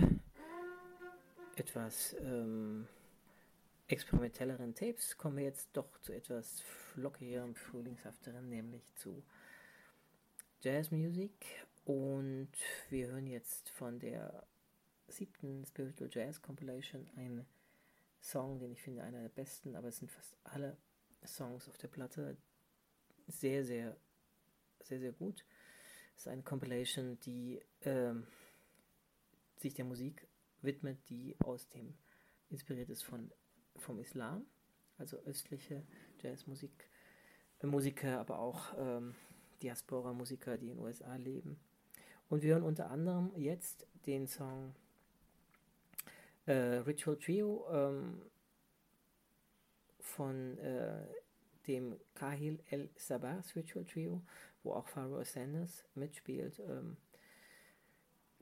etwas 1.56 2.16
ähm, 2.20 2.88
experimentelleren 3.88 4.76
Tapes 4.76 5.18
kommen 5.18 5.38
wir 5.38 5.46
jetzt 5.46 5.70
doch 5.74 6.00
zu 6.02 6.14
etwas 6.14 6.62
flockigerem, 6.94 7.56
frühlingshafteren, 7.56 8.48
nämlich 8.50 8.84
zu 8.96 9.24
Jazzmusik. 10.62 11.46
Und 11.86 12.52
wir 12.90 13.08
hören 13.08 13.28
jetzt 13.28 13.70
von 13.70 14.00
der 14.00 14.46
siebten 15.08 15.66
Spiritual 15.66 16.10
Jazz 16.12 16.42
Compilation 16.42 17.08
einen 17.16 17.46
Song, 18.22 18.60
den 18.60 18.72
ich 18.72 18.82
finde 18.82 19.04
einer 19.04 19.22
der 19.22 19.30
besten, 19.30 19.76
aber 19.76 19.90
es 19.90 19.98
sind 19.98 20.12
fast 20.12 20.36
alle 20.44 20.78
Songs 21.26 21.68
auf 21.70 21.78
der 21.78 21.88
Platte 21.88 22.38
sehr, 23.28 23.64
sehr, 23.66 23.96
sehr, 24.84 25.00
sehr 25.00 25.12
gut. 25.12 25.46
Es 26.16 26.22
ist 26.22 26.28
eine 26.28 26.44
Compilation, 26.44 27.20
die 27.22 27.62
ähm, 27.82 28.26
sich 29.66 29.74
der 29.74 29.86
Musik 29.86 30.28
widmet, 30.62 31.00
die 31.10 31.36
aus 31.44 31.68
dem 31.70 31.96
inspiriert 32.50 32.92
ist 32.92 33.04
von 33.04 33.32
vom 33.78 34.00
Islam, 34.00 34.46
also 35.00 35.18
östliche 35.26 35.84
Jazzmusik, 36.22 36.88
äh, 37.62 37.66
Musiker, 37.66 38.20
aber 38.20 38.38
auch 38.40 38.74
ähm, 38.78 39.16
Diaspora-Musiker, 39.64 40.58
die 40.60 40.70
in 40.70 40.78
den 40.78 40.86
USA 40.86 41.16
leben. 41.16 41.60
Und 42.30 42.44
wir 42.44 42.54
hören 42.54 42.64
unter 42.64 42.92
anderem 42.92 43.32
jetzt 43.36 43.88
den 44.06 44.28
Song 44.28 44.76
äh, 46.46 46.54
Ritual 46.54 47.18
Trio 47.18 47.66
ähm, 47.72 48.22
von 50.00 50.60
äh, 50.60 51.08
dem 51.66 52.00
Kahil 52.14 52.60
El 52.70 52.90
Sabah 52.96 53.42
Ritual 53.56 53.86
Trio, 53.86 54.22
wo 54.62 54.74
auch 54.74 54.88
Pharaoh 54.88 55.24
Sanders 55.24 55.86
mitspielt. 55.96 56.60
Ähm, 56.60 56.98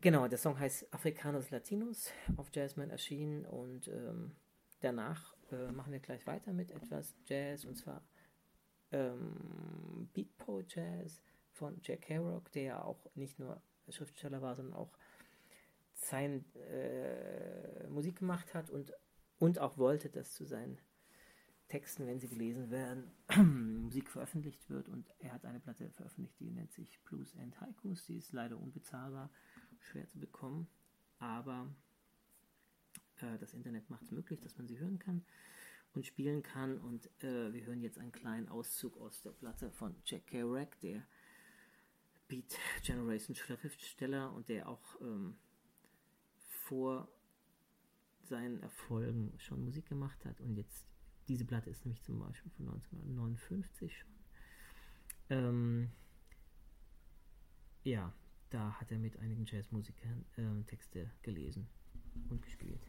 genau, 0.03 0.27
der 0.27 0.37
Song 0.37 0.59
heißt 0.59 0.93
Africanos 0.93 1.49
Latinos, 1.49 2.11
auf 2.35 2.49
Jazzman 2.53 2.89
erschienen 2.89 3.45
und 3.45 3.87
ähm, 3.87 4.35
danach 4.81 5.33
äh, 5.51 5.71
machen 5.71 5.93
wir 5.93 5.99
gleich 5.99 6.27
weiter 6.27 6.51
mit 6.51 6.71
etwas 6.71 7.15
Jazz 7.25 7.63
und 7.63 7.77
zwar 7.77 8.03
ähm, 8.91 10.09
Beatpo 10.13 10.61
Jazz 10.67 11.21
von 11.51 11.79
Jack 11.81 12.01
Kerouac, 12.01 12.51
der 12.51 12.63
ja 12.63 12.83
auch 12.83 13.09
nicht 13.15 13.39
nur 13.39 13.61
Schriftsteller 13.87 14.41
war, 14.41 14.55
sondern 14.55 14.75
auch 14.75 14.91
sein 15.93 16.43
äh, 16.55 17.87
Musik 17.87 18.19
gemacht 18.19 18.53
hat 18.53 18.69
und, 18.69 18.91
und 19.39 19.59
auch 19.59 19.77
wollte, 19.77 20.09
dass 20.09 20.33
zu 20.33 20.43
seinen 20.43 20.79
Texten, 21.69 22.05
wenn 22.05 22.19
sie 22.19 22.27
gelesen 22.27 22.69
werden, 22.69 23.09
Musik 23.81 24.09
veröffentlicht 24.09 24.69
wird. 24.69 24.89
Und 24.89 25.09
er 25.19 25.33
hat 25.33 25.45
eine 25.45 25.59
Platte 25.59 25.89
veröffentlicht, 25.89 26.39
die 26.39 26.51
nennt 26.51 26.71
sich 26.71 27.01
Blues 27.03 27.35
and 27.37 27.59
Haikus. 27.61 28.05
Die 28.05 28.17
ist 28.17 28.33
leider 28.33 28.59
unbezahlbar, 28.59 29.31
schwer 29.83 30.07
zu 30.07 30.19
bekommen, 30.19 30.67
aber 31.19 31.67
äh, 33.17 33.37
das 33.39 33.53
Internet 33.53 33.89
macht 33.89 34.03
es 34.03 34.11
möglich, 34.11 34.39
dass 34.41 34.57
man 34.57 34.67
sie 34.67 34.79
hören 34.79 34.99
kann 34.99 35.23
und 35.93 36.05
spielen 36.05 36.43
kann. 36.43 36.77
Und 36.79 37.07
äh, 37.23 37.53
wir 37.53 37.65
hören 37.65 37.81
jetzt 37.81 37.99
einen 37.99 38.11
kleinen 38.11 38.49
Auszug 38.49 38.97
aus 38.97 39.21
der 39.21 39.31
Platte 39.31 39.71
von 39.71 39.95
Jack 40.05 40.27
Kerouac, 40.27 40.79
der 40.81 41.05
Beat 42.27 42.57
Generation 42.83 43.35
Schriftsteller 43.35 44.33
und 44.33 44.49
der 44.49 44.67
auch 44.67 44.99
ähm, 45.01 45.35
vor 46.47 47.07
seinen 48.23 48.61
Erfolgen 48.61 49.33
schon 49.37 49.63
Musik 49.63 49.87
gemacht 49.87 50.23
hat. 50.25 50.39
Und 50.41 50.55
jetzt, 50.55 50.85
diese 51.27 51.45
Platte 51.45 51.69
ist 51.69 51.85
nämlich 51.85 52.01
zum 52.03 52.19
Beispiel 52.19 52.51
von 52.51 52.67
1959 52.67 53.97
schon. 53.97 54.09
Ähm, 55.29 55.89
ja, 57.83 58.13
da 58.53 58.71
hat 58.79 58.91
er 58.91 58.99
mit 58.99 59.17
einigen 59.17 59.45
Jazzmusikern 59.45 60.25
äh, 60.37 60.63
Texte 60.65 61.09
gelesen 61.23 61.67
und 62.29 62.41
gespielt. 62.41 62.87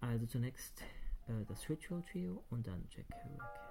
Also 0.00 0.26
zunächst 0.26 0.82
äh, 1.26 1.44
das 1.46 1.68
Ritual 1.68 2.02
Trio 2.02 2.44
und 2.50 2.66
dann 2.66 2.86
Jack 2.90 3.08
Kerouac. 3.08 3.67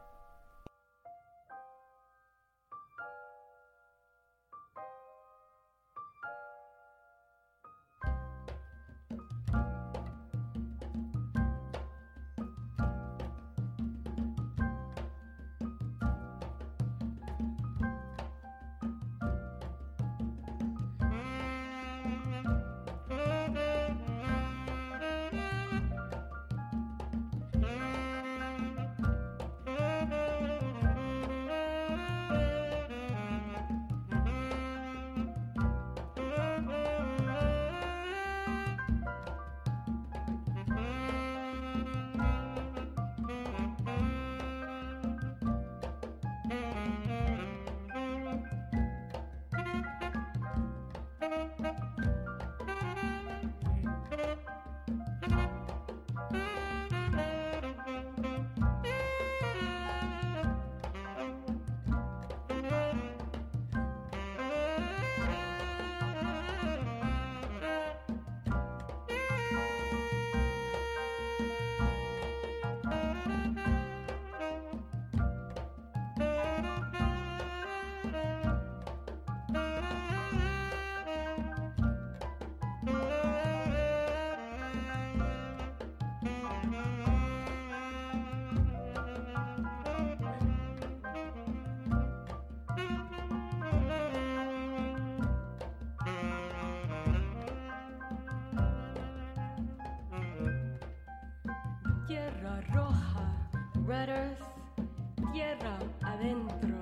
Tierra 105.31 105.79
adentro, 106.03 106.75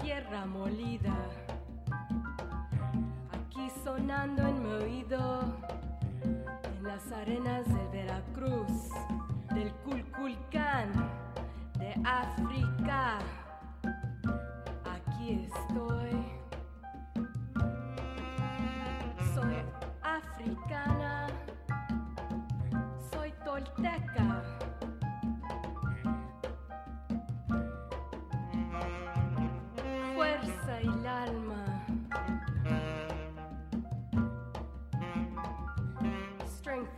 tierra 0.00 0.44
molida, 0.44 1.14
aquí 3.30 3.70
sonando 3.84 4.42
en 4.48 4.60
mi 4.60 4.72
oído. 4.72 5.31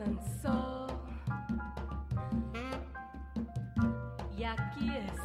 cansó. 0.04 0.86
Y 4.36 4.44
aquí 4.44 4.90
es. 4.90 5.23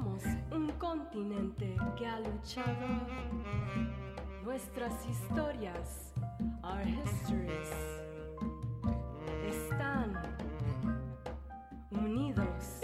Somos 0.00 0.22
un 0.50 0.70
continente 0.78 1.76
que 1.98 2.06
ha 2.06 2.20
luchado. 2.20 2.86
Nuestras 4.42 4.94
historias, 5.06 6.14
our 6.62 6.86
histories, 6.86 7.68
están 9.46 10.16
unidos. 11.90 12.80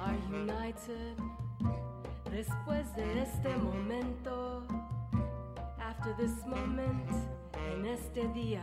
Are 0.00 0.18
united. 0.28 1.16
Después 2.32 2.92
de 2.96 3.22
este 3.22 3.56
momento, 3.58 4.66
after 5.78 6.16
this 6.16 6.44
moment, 6.46 7.08
en 7.72 7.86
este 7.86 8.26
día. 8.32 8.62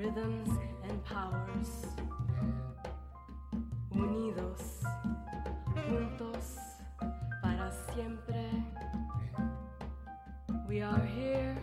Rhythms 0.00 0.48
and 0.88 1.04
powers. 1.04 1.68
Unidos, 3.90 4.80
juntos, 5.74 6.56
para 7.42 7.70
siempre. 7.92 8.48
We 10.66 10.80
are 10.80 11.04
here, 11.04 11.54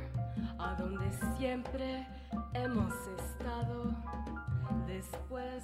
a 0.60 0.76
donde 0.78 1.10
siempre 1.40 2.06
hemos 2.54 2.94
estado. 3.18 3.96
Después 4.86 5.64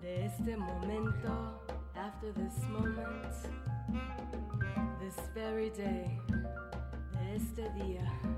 de 0.00 0.24
este 0.24 0.56
momento, 0.56 1.60
after 1.94 2.32
this 2.32 2.58
moment, 2.70 3.34
this 4.98 5.16
very 5.34 5.68
day, 5.70 6.18
de 7.12 7.36
este 7.36 7.70
día. 7.74 8.33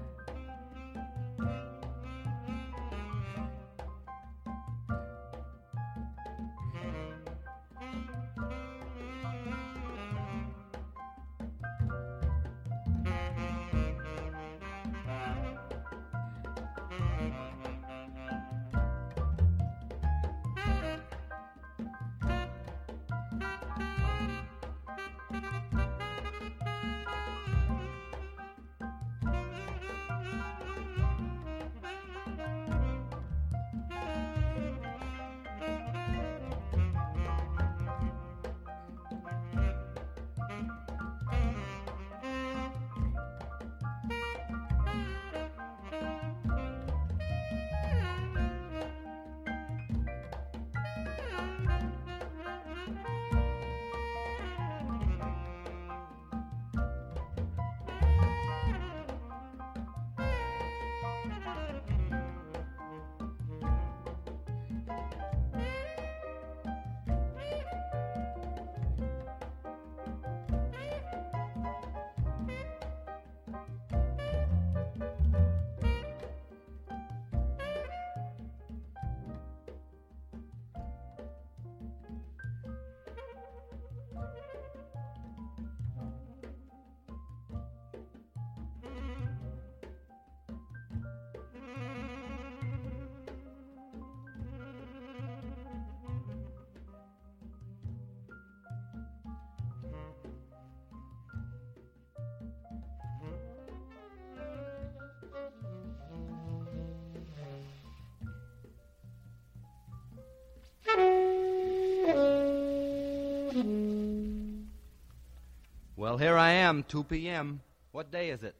Well, 115.96 116.18
here 116.18 116.36
I 116.36 116.50
am, 116.50 116.82
2 116.82 117.04
p.m. 117.04 117.62
What 117.92 118.10
day 118.12 118.28
is 118.28 118.42
it? 118.42 118.54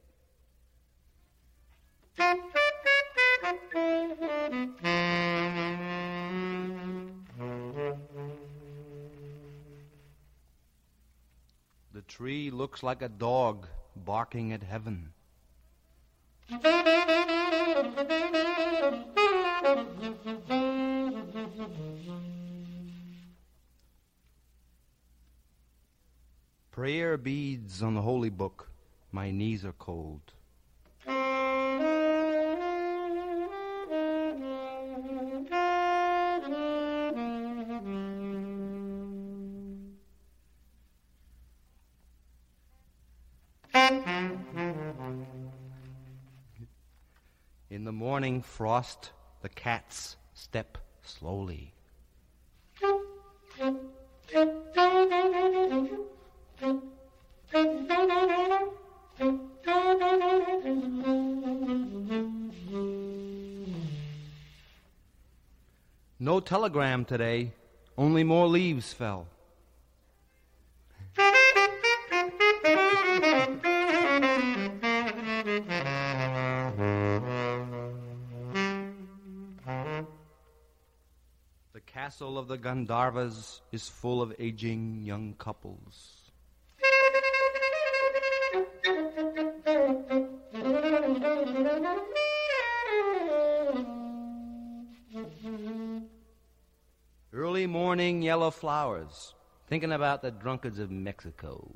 The 11.93 12.01
tree 12.07 12.49
looks 12.49 12.81
like 12.81 13.03
a 13.03 13.09
dog 13.09 13.67
barking 13.95 14.51
at 14.51 14.63
heaven. 14.63 15.13
On 27.79 27.93
the 27.93 28.01
holy 28.01 28.31
book. 28.31 28.71
My 29.11 29.29
knees 29.29 29.63
are 29.63 29.73
cold. 29.73 30.33
In 47.69 47.83
the 47.83 47.91
morning 47.91 48.41
frost, 48.41 49.11
the 49.41 49.49
cats 49.49 50.17
step 50.33 50.79
slowly. 51.03 51.76
Telegram 66.47 67.03
today, 67.03 67.51
only 67.97 68.23
more 68.23 68.47
leaves 68.47 68.93
fell. 68.93 69.27
The 81.73 81.81
castle 81.85 82.37
of 82.37 82.47
the 82.47 82.57
Gandharvas 82.57 83.59
is 83.73 83.89
full 83.89 84.21
of 84.21 84.33
aging 84.39 85.01
young 85.03 85.33
couples. 85.37 86.16
Yellow 98.37 98.51
flowers, 98.51 99.33
thinking 99.65 99.91
about 99.91 100.21
the 100.21 100.29
drunkards 100.29 100.77
of 100.77 100.91
Mexico. 100.91 101.71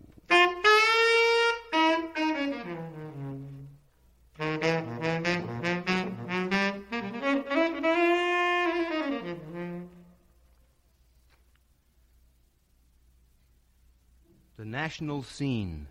The 14.56 14.66
national 14.66 15.24
scene, 15.24 15.88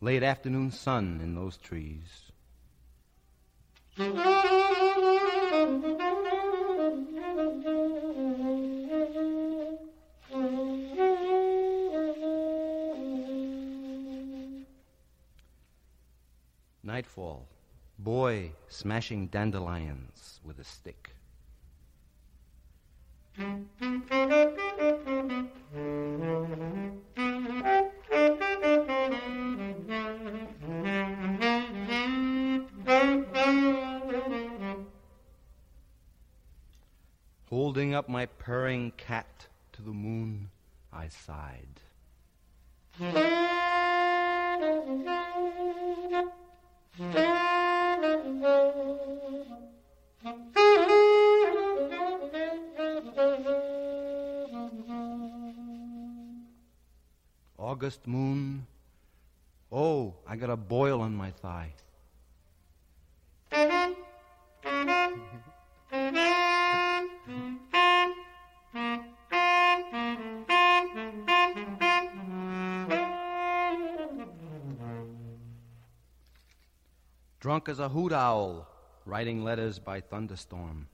late 0.00 0.24
afternoon 0.24 0.72
sun 0.72 1.20
in 1.22 1.36
those 1.36 1.56
trees. 1.56 2.27
Smashing 18.88 19.26
dandelions 19.26 20.40
with 20.42 20.58
a 20.58 20.64
stick. 20.64 21.10
Holding 37.50 37.94
up 37.94 38.08
my 38.08 38.24
purring 38.24 38.92
cat 38.96 39.26
to 39.72 39.82
the 39.82 39.90
moon, 39.90 40.48
I 40.90 41.08
sighed. 41.08 41.82
Moon. 58.06 58.66
Oh, 59.72 60.14
I 60.26 60.36
got 60.36 60.50
a 60.50 60.56
boil 60.56 61.00
on 61.00 61.14
my 61.14 61.30
thigh. 61.30 61.72
Drunk 77.40 77.70
as 77.70 77.78
a 77.78 77.88
hoot 77.88 78.12
owl, 78.12 78.68
writing 79.06 79.42
letters 79.42 79.78
by 79.78 80.02
thunderstorm. 80.02 80.88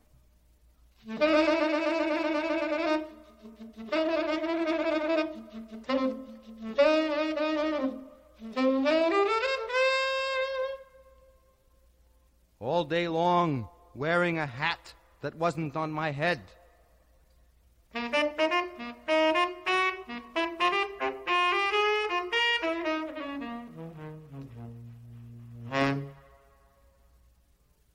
Wearing 13.95 14.39
a 14.39 14.47
hat 14.47 14.93
that 15.21 15.35
wasn't 15.37 15.77
on 15.77 15.91
my 15.91 16.11
head. 16.11 16.41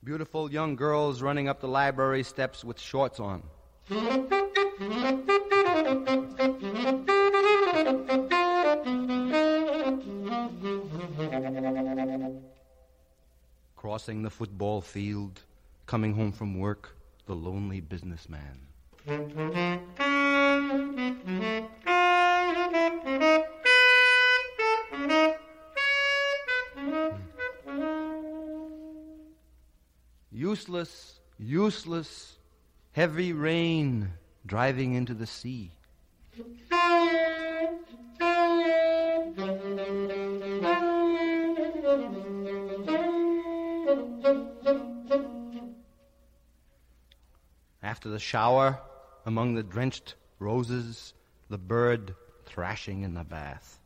Beautiful 0.02 0.50
young 0.50 0.74
girls 0.74 1.22
running 1.22 1.48
up 1.48 1.60
the 1.60 1.68
library 1.68 2.22
steps 2.22 2.64
with 2.64 2.80
shorts 2.80 3.20
on. 3.20 3.42
Crossing 13.76 14.22
the 14.22 14.30
football 14.30 14.80
field, 14.80 15.42
coming 15.90 16.14
home 16.14 16.30
from 16.30 16.56
work, 16.56 16.96
the 17.26 17.34
lonely 17.34 17.80
businessman. 17.80 18.60
Useless, 30.30 31.18
useless, 31.40 32.36
heavy 32.92 33.32
rain 33.32 34.12
driving 34.46 34.94
into 34.94 35.12
the 35.12 35.26
sea. 35.26 35.72
Shower, 48.20 48.78
among 49.26 49.54
the 49.54 49.62
drenched 49.62 50.14
roses, 50.38 51.14
the 51.48 51.58
bird 51.58 52.14
thrashing 52.46 53.02
in 53.02 53.14
the 53.14 53.24
bath. 53.24 53.80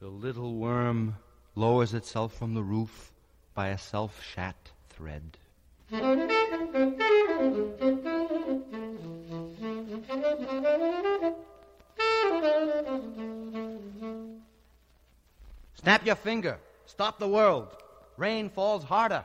The 0.00 0.08
little 0.08 0.54
worm 0.56 1.16
lowers 1.54 1.94
itself 1.94 2.34
from 2.34 2.54
the 2.54 2.62
roof 2.62 3.12
by 3.54 3.68
a 3.68 3.78
self 3.78 4.22
shat 4.22 4.70
thread. 4.88 5.38
Snap 16.00 16.06
your 16.06 16.16
finger. 16.16 16.58
Stop 16.86 17.18
the 17.18 17.28
world. 17.28 17.76
Rain 18.16 18.48
falls 18.48 18.84
harder. 18.84 19.22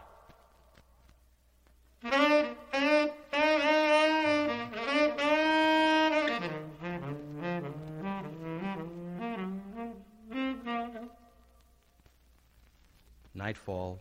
Nightfall. 13.34 13.99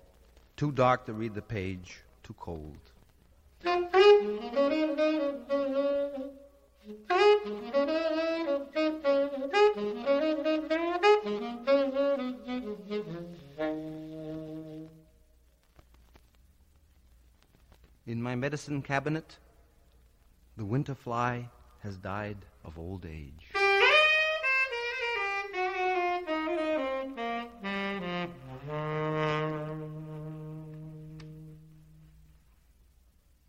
Too 0.57 0.73
dark 0.73 1.07
to 1.07 1.13
read 1.13 1.35
the 1.35 1.43
page. 1.43 2.01
Too 2.25 2.35
cold. 2.41 2.94
Medicine 18.55 18.83
cabinet, 18.83 19.39
the 20.57 20.65
winter 20.65 20.95
fly 20.95 21.49
has 21.81 21.97
died 21.97 22.37
of 22.65 22.79
old 22.79 23.05
age. 23.05 23.51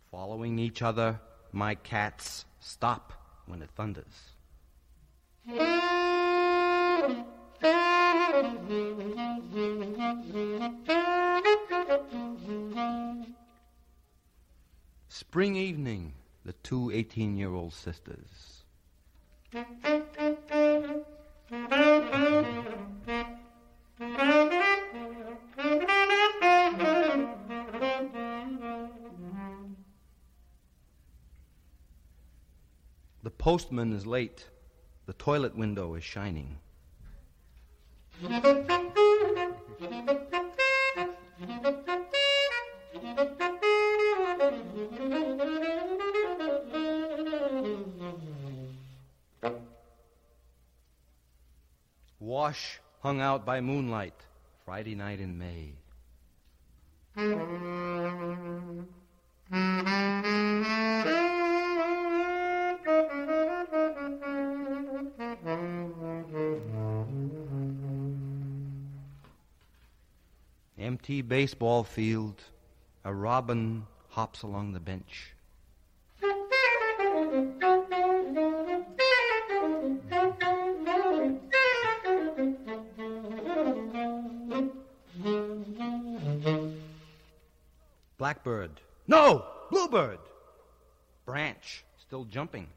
Following 0.10 0.58
each 0.58 0.82
other, 0.82 1.20
my 1.52 1.76
cats 1.76 2.46
stop 2.60 3.14
when 3.46 3.62
it 3.62 3.70
thunders. 3.76 4.32
Spring 15.18 15.56
evening, 15.56 16.12
the 16.44 16.52
two 16.52 16.92
18 16.92 17.38
year 17.38 17.54
old 17.54 17.74
sisters. 17.74 18.66
The 19.54 19.64
postman 33.38 33.94
is 33.94 34.06
late. 34.06 34.50
The 35.06 35.14
toilet 35.14 35.56
window 35.56 35.94
is 35.94 36.04
shining. 36.04 36.58
Hung 53.06 53.22
out 53.22 53.46
by 53.46 53.62
moonlight, 53.62 54.16
Friday 54.66 54.96
night 54.96 55.20
in 55.20 55.38
May. 55.38 55.76
Empty 70.80 71.22
baseball 71.22 71.84
field, 71.84 72.42
a 73.04 73.14
robin 73.14 73.86
hops 74.10 74.42
along 74.42 74.74
the 74.74 74.80
bench. 74.80 75.35
Jumping. 92.36 92.68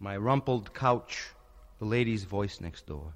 My 0.00 0.16
rumpled 0.16 0.74
couch. 0.74 1.28
The 1.78 1.84
lady's 1.84 2.24
voice 2.24 2.60
next 2.60 2.88
door. 2.88 3.14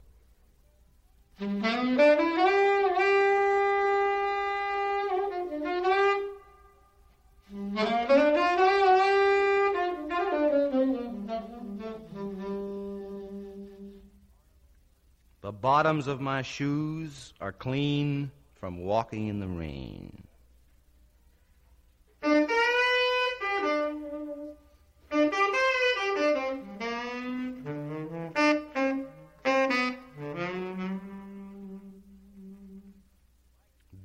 Bottoms 16.01 16.15
of 16.15 16.21
my 16.23 16.41
shoes 16.41 17.35
are 17.43 17.53
clean 17.53 18.31
from 18.59 18.79
walking 18.79 19.29
in 19.29 19.39
the 19.39 19.47
rain. 19.47 20.27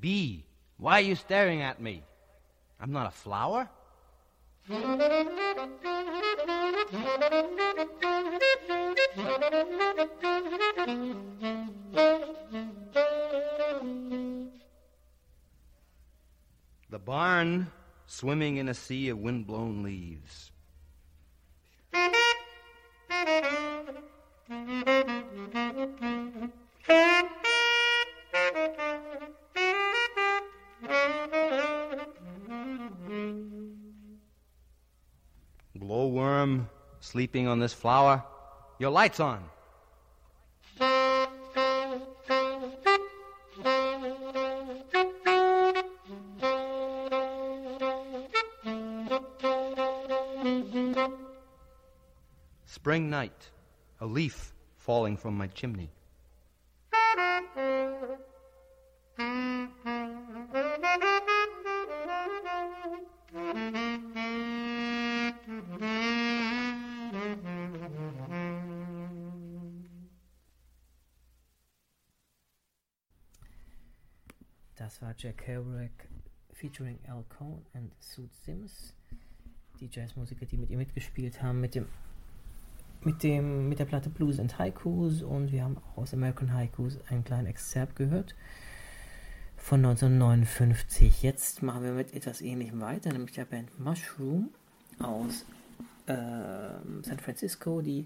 B, 0.01 0.43
why 0.77 0.99
are 0.99 1.01
you 1.01 1.15
staring 1.15 1.61
at 1.61 1.81
me? 1.81 2.03
I'm 2.81 2.91
not 2.91 3.07
a 3.07 3.11
flower. 3.11 3.69
Swimming 18.25 18.57
in 18.57 18.69
a 18.69 18.73
sea 18.73 19.09
of 19.09 19.19
wind-blown 19.19 19.83
leaves. 19.83 20.49
Glowworm 35.77 36.67
sleeping 37.01 37.47
on 37.47 37.59
this 37.59 37.73
flower. 37.73 38.23
Your 38.79 38.89
light's 38.89 39.19
on. 39.19 39.43
Falling 55.15 55.17
from 55.17 55.37
my 55.37 55.47
chimney. 55.47 55.89
Das 74.77 75.01
war 75.01 75.13
Jack 75.17 75.37
Kerouac 75.37 75.89
featuring 76.53 76.99
Al 77.07 77.23
Cohn 77.29 77.65
und 77.73 77.91
Sue 77.99 78.29
Sims. 78.29 78.93
Die 79.79 79.89
Jazzmusiker, 79.91 80.45
die 80.45 80.57
mit 80.57 80.69
ihr 80.69 80.77
mitgespielt 80.77 81.41
haben, 81.41 81.59
mit 81.59 81.75
dem 81.75 81.87
mit 83.05 83.23
dem 83.23 83.69
mit 83.69 83.79
der 83.79 83.85
Platte 83.85 84.09
Blues 84.09 84.39
and 84.39 84.57
Haikus 84.57 85.21
und 85.21 85.51
wir 85.51 85.63
haben 85.63 85.77
auch 85.77 85.97
aus 85.97 86.13
American 86.13 86.53
Haikus 86.53 86.99
einen 87.09 87.23
kleinen 87.23 87.47
Exzerpt 87.47 87.95
gehört 87.95 88.35
von 89.57 89.83
1959. 89.83 91.23
Jetzt 91.23 91.63
machen 91.63 91.83
wir 91.83 91.91
mit 91.91 92.13
etwas 92.13 92.41
Ähnlichem 92.41 92.81
weiter, 92.81 93.11
nämlich 93.11 93.33
der 93.33 93.45
Band 93.45 93.79
Mushroom 93.79 94.49
aus 94.99 95.45
äh, 96.07 96.13
San 97.01 97.19
Francisco, 97.23 97.81
die 97.81 98.05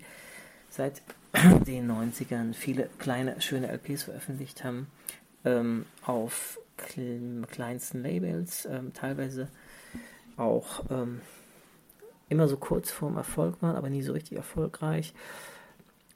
seit 0.70 1.02
den 1.68 1.92
90ern 1.92 2.54
viele 2.54 2.90
kleine, 2.98 3.42
schöne 3.42 3.68
LPs 3.68 4.04
veröffentlicht 4.04 4.64
haben, 4.64 4.88
ähm, 5.46 5.86
auf 6.06 6.60
kleinsten 6.78 8.04
Labels, 8.04 8.66
ähm, 8.66 8.94
teilweise 8.94 9.50
auch 10.38 10.86
ähm, 10.90 11.22
immer 12.30 12.48
so 12.48 12.58
kurz 12.58 12.92
vorm 12.92 13.18
Erfolg 13.18 13.62
waren, 13.62 13.76
aber 13.76 13.90
nie 13.90 14.02
so 14.02 14.14
richtig 14.14 14.38
erfolgreich. 14.38 15.14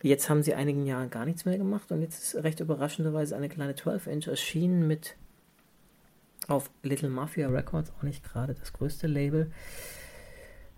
Jetzt 0.01 0.29
haben 0.29 0.43
sie 0.43 0.53
einigen 0.53 0.85
Jahren 0.85 1.09
gar 1.09 1.25
nichts 1.25 1.45
mehr 1.45 1.57
gemacht 1.57 1.91
und 1.91 2.01
jetzt 2.01 2.35
ist 2.35 2.43
recht 2.43 2.59
überraschenderweise 2.59 3.35
eine 3.35 3.49
kleine 3.49 3.73
12-Inch 3.73 4.27
erschienen 4.27 4.87
mit 4.87 5.15
auf 6.47 6.69
Little 6.83 7.09
Mafia 7.09 7.47
Records, 7.47 7.91
auch 7.97 8.03
nicht 8.03 8.23
gerade 8.23 8.53
das 8.53 8.73
größte 8.73 9.07
Label, 9.07 9.51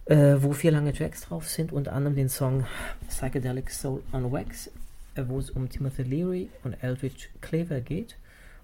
äh, 0.06 0.36
wo 0.40 0.54
vier 0.54 0.72
lange 0.72 0.94
Tracks 0.94 1.22
drauf 1.22 1.50
sind, 1.50 1.72
unter 1.72 1.94
anderem 1.94 2.16
den 2.16 2.30
Song 2.30 2.66
Psychedelic 3.10 3.72
Soul 3.72 4.04
on 4.14 4.32
Wax, 4.32 4.70
äh, 5.16 5.24
wo 5.28 5.40
es 5.40 5.50
um 5.50 5.70
Timothy 5.70 6.04
Leary 6.04 6.50
und 6.64 6.74
Eldridge 6.84 7.30
Cleaver 7.42 7.82
geht. 7.82 8.18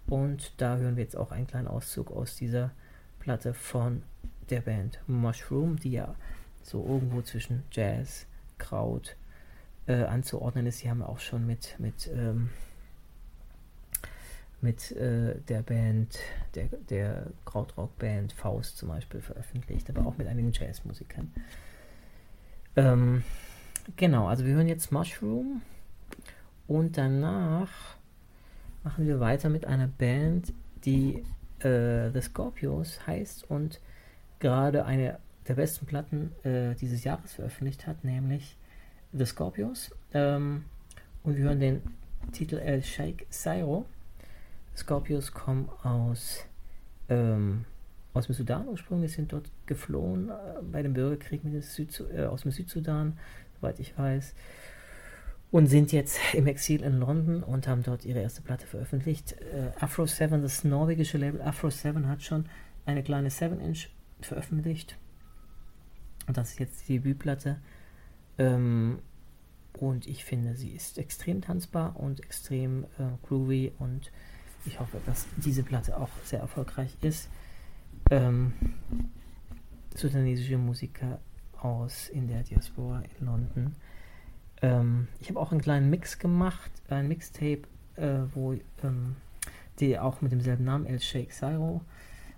Und 0.08 0.54
da 0.58 0.78
hören 0.78 0.96
wir 0.96 1.04
jetzt 1.04 1.18
auch 1.18 1.32
einen 1.32 1.48
kleinen 1.48 1.68
Auszug 1.68 2.12
aus 2.12 2.36
dieser 2.36 2.72
Platte 3.20 3.54
von 3.54 4.04
der 4.50 4.62
Band 4.62 5.00
Mushroom, 5.08 5.78
die 5.78 5.94
ja 5.94 6.16
so 6.64 6.86
irgendwo 6.86 7.22
zwischen 7.22 7.64
Jazz, 7.72 8.26
Kraut 8.58 9.16
äh, 9.88 10.04
anzuordnen 10.04 10.68
ist. 10.68 10.80
Sie 10.80 10.90
haben 10.90 11.02
auch 11.02 11.20
schon 11.20 11.46
mit, 11.46 11.76
mit 11.80 12.10
ähm, 12.14 12.50
mit 14.62 14.92
äh, 14.92 15.40
der 15.48 15.64
Band, 15.64 16.20
der, 16.56 16.68
der 16.90 17.28
Krautrock-Band 17.46 18.32
Faust 18.34 18.78
zum 18.78 18.90
Beispiel 18.90 19.22
veröffentlicht, 19.22 19.90
aber 19.90 20.06
auch 20.06 20.18
mit 20.18 20.28
einigen 20.28 20.52
Jazzmusikern. 20.52 21.32
Ähm, 22.76 23.24
genau, 23.96 24.28
also 24.28 24.46
wir 24.46 24.54
hören 24.54 24.68
jetzt 24.68 24.92
Mushroom 24.92 25.62
und 26.68 26.98
danach 26.98 27.70
machen 28.84 29.06
wir 29.08 29.20
weiter 29.20 29.50
mit 29.50 29.66
einer 29.66 29.88
Band, 29.88 30.54
die 30.86 31.24
äh, 31.60 32.12
The 32.12 32.22
Scorpios 32.22 33.06
heißt 33.06 33.50
und 33.50 33.80
gerade 34.40 34.86
eine 34.86 35.20
der 35.48 35.56
besten 35.56 35.86
Platten 35.86 36.32
äh, 36.44 36.76
dieses 36.76 37.04
Jahres 37.04 37.34
veröffentlicht 37.34 37.88
hat, 37.88 38.04
nämlich 38.04 38.58
The 39.14 39.26
Scorpios. 39.26 39.92
Ähm, 40.14 40.66
und 41.24 41.38
wir 41.38 41.44
hören 41.44 41.60
den 41.60 41.82
Titel 42.32 42.58
El 42.58 42.82
Sheikh 42.84 43.26
Sairo. 43.30 43.86
Scorpios 44.76 45.32
kommen 45.32 45.70
aus, 45.84 46.46
ähm, 47.10 47.66
aus 48.14 48.28
dem 48.28 48.36
Sudan 48.36 48.68
ursprünglich, 48.68 49.14
sind 49.14 49.34
dort 49.34 49.50
geflohen 49.66 50.30
äh, 50.30 50.34
bei 50.72 50.82
dem 50.82 50.94
Bürgerkrieg 50.94 51.44
mit 51.44 51.54
dem 51.54 51.62
Süd, 51.62 52.04
äh, 52.16 52.26
aus 52.26 52.44
dem 52.44 52.52
Südsudan, 52.52 53.18
soweit 53.60 53.80
ich 53.80 53.98
weiß. 53.98 54.34
Und 55.52 55.68
sind 55.68 55.92
jetzt 55.92 56.18
im 56.34 56.48
Exil 56.48 56.82
in 56.84 57.00
London 57.00 57.44
und 57.44 57.68
haben 57.68 57.84
dort 57.84 58.06
ihre 58.06 58.22
erste 58.22 58.42
Platte 58.42 58.66
veröffentlicht. 58.66 59.34
Äh, 59.34 59.72
Afro 59.84 60.06
7, 60.06 60.42
das 60.42 60.64
norwegische 60.64 61.18
Label 61.18 61.42
Afro 61.42 61.70
7, 61.70 62.08
hat 62.08 62.22
schon 62.22 62.46
eine 62.86 63.04
kleine 63.04 63.30
7-Inch 63.30 63.90
veröffentlicht. 64.22 64.98
Und 66.32 66.38
das 66.38 66.52
ist 66.52 66.60
jetzt 66.60 66.88
die 66.88 66.94
Debütplatte. 66.94 67.60
Ähm, 68.38 69.00
und 69.78 70.08
ich 70.08 70.24
finde, 70.24 70.56
sie 70.56 70.70
ist 70.70 70.98
extrem 70.98 71.42
tanzbar 71.42 72.00
und 72.00 72.24
extrem 72.24 72.86
äh, 72.86 73.28
groovy 73.28 73.74
und 73.80 74.14
ich 74.64 74.80
hoffe, 74.80 75.02
dass 75.06 75.28
diese 75.36 75.62
Platte 75.62 75.98
auch 75.98 76.08
sehr 76.24 76.40
erfolgreich 76.40 76.96
ist. 77.02 77.28
Ähm, 78.12 78.54
sudanesische 79.94 80.58
Musiker 80.58 81.20
aus 81.60 82.08
in 82.08 82.30
der 82.30 82.44
Diaspora 82.44 83.04
in 83.20 83.26
London. 83.26 83.76
Ähm, 84.62 85.10
ich 85.20 85.28
habe 85.28 85.38
auch 85.42 85.52
einen 85.52 85.60
kleinen 85.60 85.90
Mix 85.90 86.18
gemacht, 86.18 86.72
ein 86.88 87.10
Mixtape, 87.10 87.64
äh, 87.98 88.20
wo 88.34 88.54
ähm, 88.84 89.18
die 89.82 90.00
auch 90.00 90.22
mit 90.22 90.32
demselben 90.32 90.64
Namen 90.64 90.86
El 90.86 91.02
Sheikh 91.02 91.34
Sairo, 91.34 91.82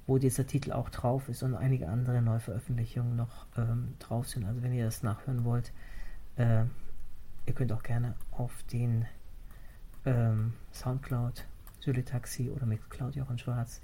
wo 0.05 0.17
dieser 0.17 0.45
Titel 0.45 0.71
auch 0.71 0.89
drauf 0.89 1.29
ist 1.29 1.43
und 1.43 1.55
einige 1.55 1.87
andere 1.87 2.21
Neuveröffentlichungen 2.21 3.15
noch 3.15 3.47
ähm, 3.57 3.93
drauf 3.99 4.27
sind. 4.27 4.45
Also 4.45 4.61
wenn 4.61 4.73
ihr 4.73 4.85
das 4.85 5.03
nachhören 5.03 5.45
wollt, 5.45 5.71
äh, 6.35 6.63
ihr 7.45 7.53
könnt 7.53 7.71
auch 7.71 7.83
gerne 7.83 8.15
auf 8.31 8.63
den 8.71 9.05
ähm, 10.05 10.53
Soundcloud 10.71 11.45
Süle 11.79 12.03
Taxi 12.03 12.49
oder 12.49 12.65
Mixcloud 12.65 13.15
Jochen 13.15 13.37
Schwarz. 13.37 13.81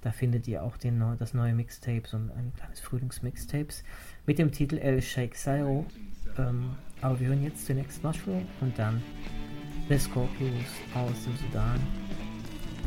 Da 0.00 0.10
findet 0.10 0.48
ihr 0.48 0.64
auch 0.64 0.76
den, 0.76 1.00
das 1.18 1.32
neue 1.32 1.54
Mixtape, 1.54 2.02
so 2.06 2.16
ein 2.16 2.52
kleines 2.56 2.80
Frühlingsmixtapes 2.80 3.84
mit 4.26 4.38
dem 4.38 4.50
Titel 4.50 4.78
El 4.78 5.00
Sheikh 5.00 5.36
Sairo. 5.36 5.86
Ähm, 6.38 6.74
aber 7.00 7.20
wir 7.20 7.28
hören 7.28 7.42
jetzt 7.42 7.66
zunächst 7.66 8.02
Mushroom 8.02 8.46
und 8.60 8.76
dann 8.78 9.00
The 9.88 9.98
Scorpios 9.98 10.66
aus 10.94 11.24
dem 11.24 11.36
Sudan 11.36 11.80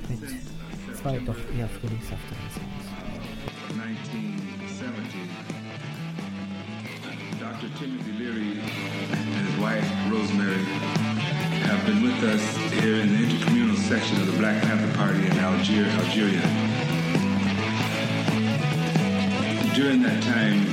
mit 0.10 0.65
doch 1.06 1.38
eher 1.56 1.70
frühlingshafteren 1.70 2.50
Songs. 2.50 2.86
1970, 3.78 5.30
Dr. 7.40 7.70
Timothy 7.78 8.12
Leary 8.18 8.58
and 9.14 9.30
his 9.46 9.56
wife 9.62 9.86
Rosemary 10.10 10.66
have 11.70 11.86
been 11.86 12.02
with 12.02 12.24
us 12.24 12.42
here 12.82 13.02
in 13.02 13.10
the 13.14 13.20
intercommunal 13.22 13.78
section 13.78 14.20
of 14.20 14.26
the 14.32 14.38
Black 14.40 14.60
Panther 14.64 14.92
Party 14.98 15.28
in 15.28 15.38
Algeria. 15.38 16.42
During 19.76 20.02
that 20.02 20.24
time, 20.24 20.66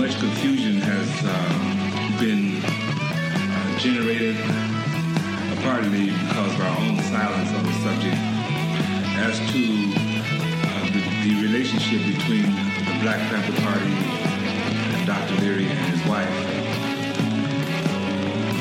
much 0.00 0.18
confusion 0.18 0.80
has 0.80 1.08
uh, 1.22 2.18
been 2.18 2.64
uh, 2.64 3.78
generated, 3.78 4.36
uh, 5.56 5.62
partly 5.62 6.06
because 6.06 6.54
of 6.54 6.60
our 6.60 6.78
own 6.78 6.98
silence 7.04 7.50
on 7.52 7.64
the 7.64 7.72
subject, 7.84 8.16
as 9.18 9.38
to 9.52 9.62
uh, 10.66 10.84
the, 10.92 11.02
the 11.24 11.42
relationship 11.42 12.00
between 12.14 12.42
the 12.42 12.98
Black 13.02 13.20
Panther 13.30 13.60
Party 13.62 13.92
and 14.96 15.06
Dr. 15.06 15.34
Leary 15.42 15.66
and 15.66 15.78
his 15.94 16.06
wife 16.08 16.28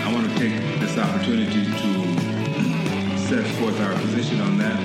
I 0.06 0.14
want 0.14 0.30
to 0.32 0.38
take 0.38 0.80
this 0.80 0.98
opportunity 0.98 1.66
to 1.66 3.18
set 3.28 3.46
forth 3.58 3.80
our 3.82 3.94
position 4.02 4.40
on 4.42 4.58
that 4.60 4.80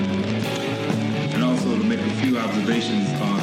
and 1.35 1.45
also 1.45 1.77
to 1.77 1.85
make 1.85 2.01
a 2.01 2.11
few 2.23 2.39
observations 2.39 3.09
on 3.21 3.41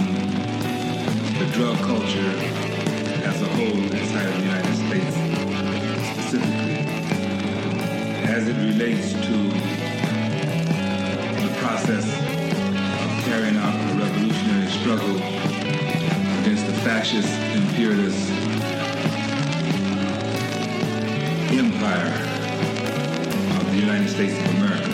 the 1.40 1.46
drug 1.54 1.78
culture 1.78 2.34
as 3.24 3.42
a 3.42 3.46
whole 3.46 3.78
inside 3.94 4.26
of 4.26 4.36
the 4.38 4.44
United 4.44 4.76
States 4.88 5.27
as 8.38 8.48
it 8.48 8.56
relates 8.58 9.14
to 9.14 9.36
the 11.42 11.56
process 11.58 12.06
of 12.06 13.26
carrying 13.26 13.58
out 13.58 13.74
the 13.90 13.96
revolutionary 14.00 14.68
struggle 14.68 15.16
against 16.42 16.68
the 16.68 16.74
fascist 16.86 17.34
imperialist 17.58 18.30
empire 21.58 22.14
of 23.58 23.72
the 23.72 23.78
United 23.80 24.08
States 24.08 24.34
of 24.38 24.46
America. 24.58 24.92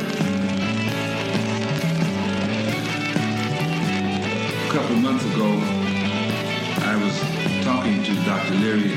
A 4.55 4.71
couple 4.71 4.95
months 4.95 5.25
ago, 5.25 5.49
I 6.87 6.95
was 6.95 7.19
talking 7.65 8.01
to 8.03 8.13
Dr. 8.23 8.53
Leary 8.53 8.93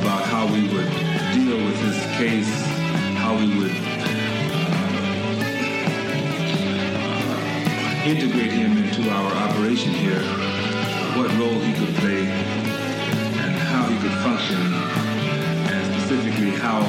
about 0.00 0.24
how 0.24 0.44
we 0.52 0.62
would 0.74 0.90
deal 1.32 1.64
with 1.64 1.80
this 1.82 2.02
case, 2.18 2.73
how 3.24 3.32
we 3.38 3.48
would 3.58 3.70
uh, 3.70 4.04
integrate 8.04 8.52
him 8.52 8.76
into 8.76 9.08
our 9.08 9.32
operation 9.32 9.92
here, 9.92 10.20
what 11.16 11.30
role 11.38 11.58
he 11.60 11.72
could 11.72 11.94
play, 12.02 12.26
and 12.26 13.56
how 13.72 13.88
he 13.88 13.96
could 13.96 14.12
function 14.20 14.60
and 15.72 16.02
specifically 16.02 16.50
how 16.50 16.82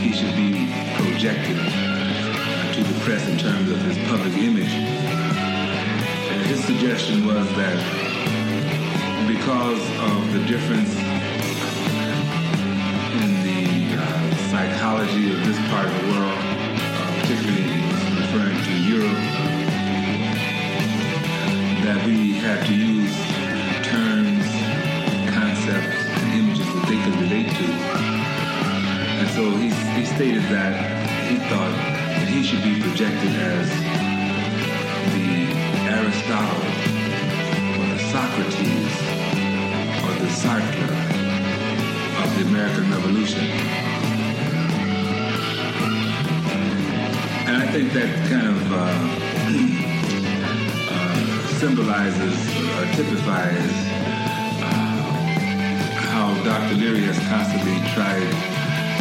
he 0.00 0.12
should 0.14 0.34
be 0.34 0.72
projected 0.96 1.58
to 2.74 2.82
the 2.82 3.00
press 3.04 3.28
in 3.28 3.36
terms 3.36 3.70
of 3.70 3.76
his 3.82 3.98
public 4.08 4.32
image. 4.38 4.72
And 6.32 6.40
his 6.46 6.64
suggestion 6.64 7.26
was 7.26 7.46
that 7.60 7.78
because 9.28 9.82
of 10.08 10.32
the 10.32 10.40
difference 10.46 11.09
of 15.00 15.46
this 15.46 15.58
part 15.70 15.86
of 15.86 15.94
the 15.94 16.08
world, 16.12 16.36
uh, 16.36 17.20
particularly 17.22 17.72
referring 18.20 18.60
to 18.68 18.72
Europe, 18.84 19.16
that 21.80 22.04
we 22.04 22.34
had 22.34 22.66
to 22.66 22.74
use 22.74 23.16
terms, 23.80 24.44
concepts, 25.32 26.04
and 26.20 26.32
images 26.36 26.66
that 26.66 26.84
they 26.84 27.00
could 27.00 27.16
relate 27.16 27.48
to 27.48 27.64
And 29.24 29.28
so 29.30 29.50
he, 29.56 29.70
he 29.98 30.04
stated 30.04 30.42
that 30.52 30.76
he 31.30 31.36
thought 31.48 31.72
that 31.72 32.28
he 32.28 32.42
should 32.42 32.62
be 32.62 32.78
projected 32.82 33.32
as 33.40 33.70
the 35.16 35.48
Aristotle 35.96 36.60
or 37.80 37.86
the 37.88 38.02
Socrates 38.12 38.92
or 40.04 40.12
the 40.20 40.28
Sartre 40.28 40.92
of 42.22 42.28
the 42.36 42.42
American 42.50 42.90
Revolution. 42.90 43.89
I 47.60 47.66
think 47.66 47.92
that 47.92 48.08
kind 48.30 48.46
of 48.48 48.72
uh, 48.72 48.80
uh, 50.90 51.46
symbolizes 51.60 52.34
or 52.72 52.84
typifies 52.96 53.70
uh, 54.64 55.04
how 56.08 56.32
Dr. 56.42 56.76
Leary 56.76 57.02
has 57.02 57.18
constantly 57.28 57.76
tried 57.92 58.32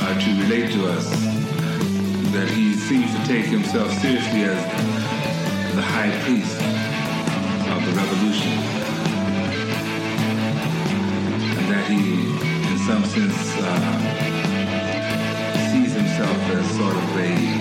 uh, 0.03 0.19
to 0.19 0.29
relate 0.43 0.73
to 0.73 0.87
us 0.91 1.07
that 2.35 2.49
he 2.49 2.73
seems 2.73 3.09
to 3.15 3.23
take 3.25 3.45
himself 3.45 3.93
seriously 3.93 4.43
as 4.43 4.61
the 5.73 5.81
high 5.81 6.11
priest 6.25 6.61
of 7.71 7.85
the 7.87 7.93
revolution. 7.95 8.51
And 11.55 11.65
that 11.71 11.87
he, 11.87 12.27
in 12.73 12.77
some 12.85 13.05
sense, 13.05 13.55
uh, 13.55 13.69
sees 15.71 15.93
himself 15.93 16.37
as 16.51 16.69
sort 16.75 16.97
of 16.97 17.17
a 17.17 17.59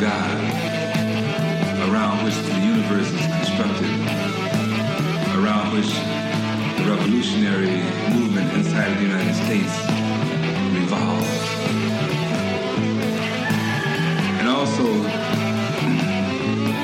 God 0.00 0.40
around 1.90 2.24
which 2.24 2.36
the 2.36 2.60
universe 2.60 3.10
is 3.10 3.26
constructed, 3.34 3.90
around 5.36 5.72
which 5.74 5.90
the 6.78 6.88
revolutionary 6.88 7.82
movement 8.14 8.52
inside 8.54 8.96
the 8.96 9.02
United 9.02 9.34
States 9.34 9.74
revolves. 10.72 11.26
And 14.38 14.48
also, 14.48 14.86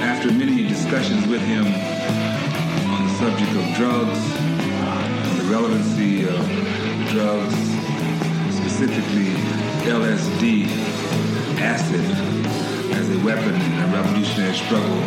after 0.02 0.32
many 0.32 0.66
discussions 0.66 1.24
with 1.28 1.43
him 1.43 1.66
on 1.66 3.06
the 3.06 3.14
subject 3.14 3.52
of 3.56 3.76
drugs, 3.76 4.18
and 4.43 5.40
the 5.40 5.44
relevancy 5.52 6.24
of 6.24 6.44
drugs, 7.10 7.55
specifically 8.56 9.34
LSD, 9.86 10.66
acid, 11.60 12.45
a 13.16 13.24
weapon 13.24 13.55
in 13.55 13.72
a 13.80 13.86
revolutionary 13.94 14.55
struggle, 14.55 15.01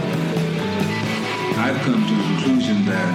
I've 1.58 1.80
come 1.82 2.06
to 2.08 2.14
the 2.16 2.24
conclusion 2.24 2.86
that 2.86 3.12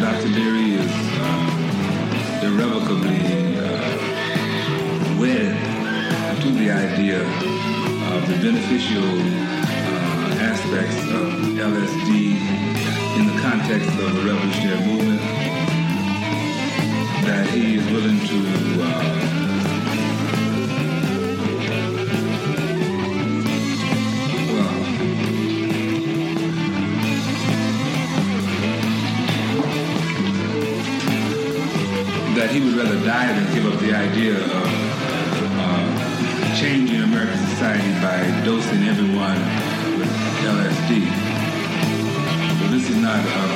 Dr. 0.00 0.28
Leary 0.28 0.74
is 0.74 0.92
uh, 1.20 2.40
irrevocably 2.42 3.22
uh, 3.58 3.70
wedded 5.20 5.56
to 6.42 6.50
the 6.52 6.70
idea 6.70 7.20
of 8.14 8.26
the 8.28 8.36
beneficial 8.42 9.04
uh, 9.04 10.48
aspects 10.50 10.98
of 11.20 11.26
LSD 11.58 12.10
in 13.18 13.26
the 13.26 13.36
context 13.42 13.90
of 13.90 14.14
the 14.14 14.22
revolutionary 14.24 14.84
movement. 14.86 15.20
That 17.26 17.46
he 17.50 17.76
is 17.76 17.84
willing 17.92 18.20
to 18.26 19.37
he 32.58 32.64
would 32.64 32.74
rather 32.74 32.98
die 33.04 33.32
than 33.32 33.54
give 33.54 33.72
up 33.72 33.78
the 33.78 33.94
idea 33.94 34.34
of 34.34 34.66
uh, 35.62 36.58
changing 36.58 37.02
American 37.02 37.38
society 37.54 37.86
by 38.02 38.18
dosing 38.44 38.82
everyone 38.82 39.38
with 39.94 40.10
LSD. 40.42 41.06
But 42.58 42.70
this 42.74 42.90
is 42.90 42.96
not 42.96 43.22
a 43.22 43.46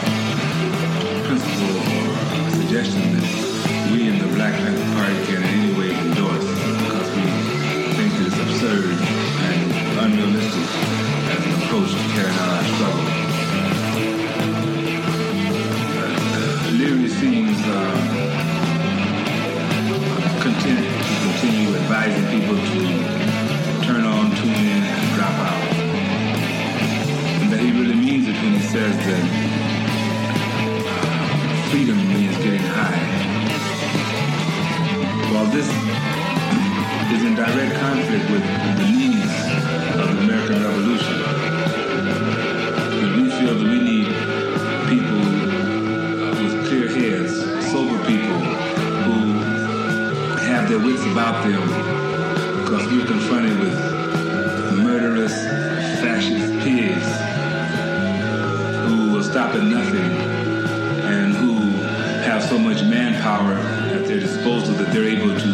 principle 1.26 1.82
or 1.82 2.46
a 2.46 2.50
suggestion 2.62 3.02
that 3.18 3.90
we 3.90 4.06
in 4.06 4.20
the 4.20 4.30
Black 4.36 4.54
Panther 4.54 4.94
Party 4.94 5.18
can 5.26 5.42
in 5.42 5.50
any 5.50 5.74
way 5.74 5.90
endorse 5.90 6.46
because 6.46 7.08
we 7.18 7.26
think 7.98 8.12
it's 8.22 8.38
absurd 8.38 8.94
and 9.50 9.66
unrealistic 9.98 10.68
as 11.26 11.42
an 11.42 11.52
approach 11.58 11.90
to 11.90 12.04
carrying 12.14 12.38
out 12.38 12.61
people 22.32 22.56
to 22.56 23.84
turn 23.84 24.04
on, 24.04 24.34
tune 24.36 24.48
in, 24.48 24.82
and 24.82 25.14
drop 25.16 25.34
out. 25.34 25.62
And 27.42 27.52
that 27.52 27.60
he 27.60 27.72
really 27.72 27.94
means 27.94 28.26
it 28.26 28.32
when 28.36 28.54
he 28.54 28.60
says 28.60 28.96
that 28.96 29.51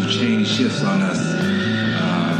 change 0.08 0.48
shifts 0.48 0.82
on 0.82 1.02
us. 1.02 1.18
Uh, 1.20 2.38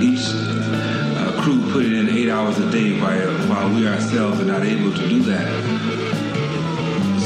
each 0.00 0.30
uh, 0.32 1.42
crew 1.42 1.60
put 1.72 1.84
in 1.84 2.08
eight 2.10 2.30
hours 2.30 2.58
a 2.58 2.70
day 2.70 3.00
while, 3.00 3.32
while 3.48 3.68
we 3.74 3.88
ourselves 3.88 4.40
are 4.40 4.44
not 4.44 4.62
able 4.62 4.92
to 4.92 5.08
do 5.08 5.20
that. 5.22 5.48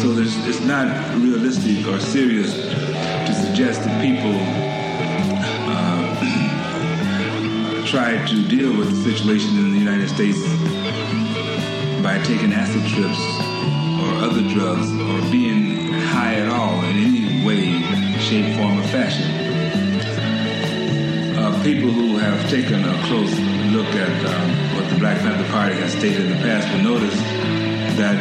So 0.01 0.17
it's 0.19 0.61
not 0.61 0.87
realistic 1.17 1.87
or 1.87 2.01
serious 2.01 2.55
to 2.55 3.35
suggest 3.35 3.85
that 3.85 4.01
people 4.01 4.35
uh, 5.69 7.85
try 7.87 8.25
to 8.27 8.49
deal 8.49 8.75
with 8.77 8.91
the 8.91 8.97
situation 9.13 9.59
in 9.59 9.73
the 9.73 9.79
United 9.79 10.09
States 10.09 10.41
by 12.03 12.19
taking 12.25 12.53
acid 12.53 12.87
trips 12.89 13.21
or 14.05 14.13
other 14.25 14.43
drugs 14.49 14.91
or 14.93 15.21
being 15.31 15.93
high 15.93 16.35
at 16.35 16.49
all 16.49 16.83
in 16.85 16.97
any 16.97 17.45
way, 17.47 17.81
shape, 18.19 18.57
form, 18.57 18.79
or 18.79 18.84
fashion. 18.95 19.27
Uh, 21.37 21.51
people 21.65 21.91
who 21.91 22.17
have 22.17 22.49
taken 22.49 22.79
a 22.85 22.95
close 23.09 23.35
look 23.75 23.91
at 24.07 24.15
um, 24.33 24.49
what 24.77 24.89
the 24.89 24.99
Black 25.01 25.19
Panther 25.19 25.51
Party 25.51 25.75
has 25.75 25.91
stated 25.91 26.21
in 26.27 26.31
the 26.31 26.43
past 26.47 26.65
will 26.73 26.95
notice 26.95 27.19
that 27.99 28.15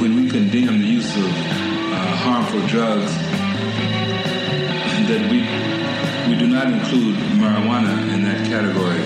when 0.00 0.14
we 0.14 0.30
condemn 0.30 0.78
the 0.80 0.86
use 0.86 1.10
of 1.16 1.26
uh, 1.26 1.96
harmful 2.22 2.64
drugs, 2.68 3.10
that 5.10 5.22
we 5.28 5.38
we 6.30 6.38
do 6.38 6.46
not 6.46 6.68
include 6.68 7.16
marijuana 7.42 8.14
in 8.14 8.22
that 8.22 8.46
category 8.46 9.02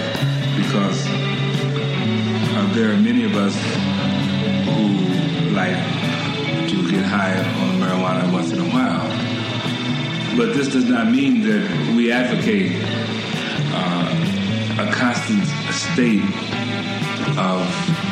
because 0.60 1.06
uh, 1.08 2.70
there 2.74 2.92
are 2.92 2.98
many 2.98 3.24
of 3.24 3.34
us 3.36 3.56
who 4.68 4.80
like 5.56 5.80
to 6.68 6.76
get 6.90 7.06
high 7.06 7.38
on 7.62 7.80
marijuana 7.80 8.30
once 8.30 8.52
in 8.52 8.58
a 8.58 8.68
while. 8.68 9.13
But 10.36 10.54
this 10.54 10.68
does 10.68 10.84
not 10.84 11.10
mean 11.10 11.42
that 11.42 11.94
we 11.96 12.10
advocate 12.10 12.72
uh, 13.72 14.86
a 14.88 14.92
constant 14.92 15.44
state 15.72 16.24
of 17.38 17.62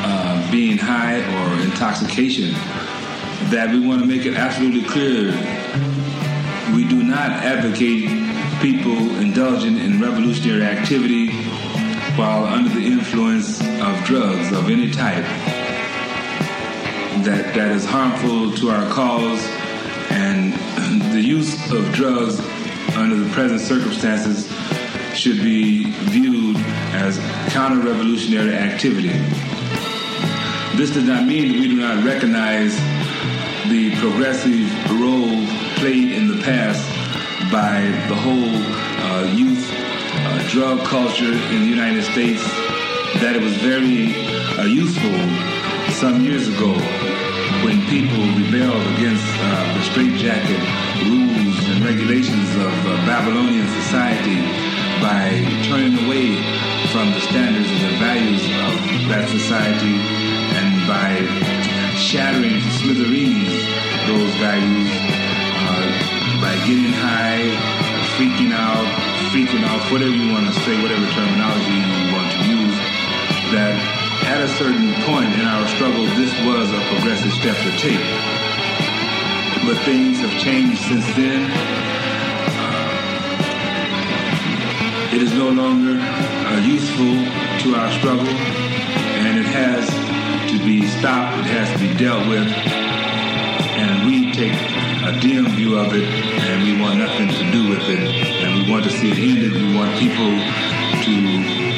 uh, 0.04 0.50
being 0.50 0.78
high 0.78 1.18
or 1.18 1.60
intoxication. 1.62 2.52
That 3.50 3.70
we 3.70 3.80
want 3.86 4.00
to 4.00 4.06
make 4.06 4.24
it 4.24 4.34
absolutely 4.34 4.88
clear 4.88 5.32
we 6.74 6.88
do 6.88 7.02
not 7.02 7.30
advocate 7.44 8.08
people 8.62 8.96
indulging 9.18 9.76
in 9.76 10.00
revolutionary 10.00 10.62
activity 10.62 11.30
while 12.16 12.44
under 12.44 12.70
the 12.70 12.86
influence 12.86 13.60
of 13.60 14.04
drugs 14.04 14.52
of 14.52 14.70
any 14.70 14.90
type 14.90 15.24
that, 17.24 17.52
that 17.54 17.72
is 17.72 17.84
harmful 17.84 18.52
to 18.52 18.70
our 18.70 18.88
cause 18.90 19.44
and 20.10 20.54
the 21.00 21.20
use 21.20 21.54
of 21.72 21.92
drugs 21.92 22.40
under 22.96 23.16
the 23.16 23.30
present 23.32 23.60
circumstances 23.60 24.46
should 25.14 25.38
be 25.42 25.90
viewed 26.10 26.56
as 26.92 27.18
counter-revolutionary 27.52 28.54
activity. 28.54 29.12
This 30.76 30.90
does 30.90 31.04
not 31.04 31.26
mean 31.26 31.52
we 31.60 31.68
do 31.68 31.76
not 31.76 32.04
recognize 32.04 32.74
the 33.70 33.94
progressive 34.00 34.68
role 35.00 35.46
played 35.76 36.12
in 36.12 36.28
the 36.28 36.42
past 36.42 36.82
by 37.52 37.82
the 38.08 38.14
whole 38.14 38.56
uh, 39.06 39.32
youth 39.34 39.70
uh, 39.70 40.48
drug 40.50 40.84
culture 40.86 41.32
in 41.32 41.60
the 41.60 41.68
United 41.68 42.02
States 42.02 42.42
that 43.20 43.36
it 43.36 43.42
was 43.42 43.54
very 43.58 44.14
uh, 44.58 44.64
useful 44.64 45.12
some 45.94 46.24
years 46.24 46.48
ago 46.48 46.74
when 47.64 47.78
people 47.86 48.18
rebelled 48.34 48.82
against 48.98 49.26
uh, 49.38 49.74
the 49.74 49.82
straitjacket 49.86 50.62
rules 51.06 51.56
and 51.70 51.84
regulations 51.84 52.50
of 52.58 52.74
uh, 52.86 52.90
Babylonian 53.06 53.66
society 53.82 54.42
by 54.98 55.30
turning 55.70 55.94
away 56.02 56.34
from 56.90 57.10
the 57.14 57.22
standards 57.22 57.70
and 57.70 57.82
the 57.86 57.96
values 58.02 58.42
of 58.66 58.74
that 59.14 59.28
society 59.30 59.94
and 60.58 60.74
by 60.90 61.22
shattering 61.94 62.58
to 62.58 62.70
smithereens 62.82 63.54
those 64.10 64.34
values 64.42 64.90
uh, 65.62 65.86
by 66.42 66.54
getting 66.66 66.90
high, 66.98 67.46
freaking 68.18 68.50
out, 68.50 68.86
freaking 69.30 69.62
out, 69.62 69.80
whatever 69.90 70.10
you 70.10 70.32
want 70.34 70.46
to 70.50 70.54
say, 70.66 70.74
whatever 70.82 71.06
terminology 71.14 71.78
you 71.78 72.10
want 72.10 72.26
to 72.26 72.40
use, 72.42 72.76
that 73.54 74.01
at 74.32 74.40
a 74.40 74.48
certain 74.48 74.94
point 75.04 75.28
in 75.34 75.44
our 75.44 75.68
struggle, 75.68 76.06
this 76.16 76.32
was 76.48 76.72
a 76.72 76.80
progressive 76.88 77.32
step 77.32 77.54
to 77.54 77.70
take. 77.76 78.00
But 79.66 79.76
things 79.84 80.20
have 80.24 80.32
changed 80.40 80.80
since 80.80 81.04
then. 81.14 81.50
It 85.12 85.20
is 85.20 85.34
no 85.34 85.50
longer 85.50 86.00
uh, 86.00 86.60
useful 86.64 87.12
to 87.62 87.78
our 87.78 87.90
struggle, 87.92 88.26
and 89.20 89.38
it 89.38 89.44
has 89.44 89.84
to 90.50 90.58
be 90.64 90.86
stopped, 90.86 91.36
it 91.40 91.52
has 91.52 91.68
to 91.76 91.78
be 91.86 91.92
dealt 91.98 92.26
with, 92.26 92.48
and 92.48 94.06
we 94.06 94.32
take 94.32 94.56
a 95.04 95.20
dim 95.20 95.46
view 95.48 95.78
of 95.78 95.92
it, 95.92 96.08
and 96.08 96.62
we 96.62 96.80
want 96.80 96.98
nothing 96.98 97.28
to 97.28 97.52
do 97.52 97.68
with 97.68 97.84
it, 97.90 98.08
and 98.40 98.64
we 98.64 98.72
want 98.72 98.84
to 98.84 98.90
see 98.90 99.10
it 99.10 99.18
ended. 99.18 99.52
We 99.52 99.76
want 99.76 99.92
people 99.98 100.32
to 101.04 101.71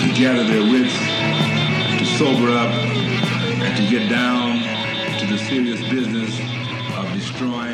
uh, 0.00 0.14
gather 0.14 0.44
their 0.44 0.62
wits, 0.62 0.94
to 1.98 2.04
sober 2.16 2.50
up, 2.50 2.70
and 2.70 3.76
to 3.76 3.90
get 3.90 4.08
down 4.08 4.58
to 5.18 5.26
the 5.26 5.38
serious 5.38 5.80
business 5.88 6.38
of 6.96 7.12
destroying 7.12 7.67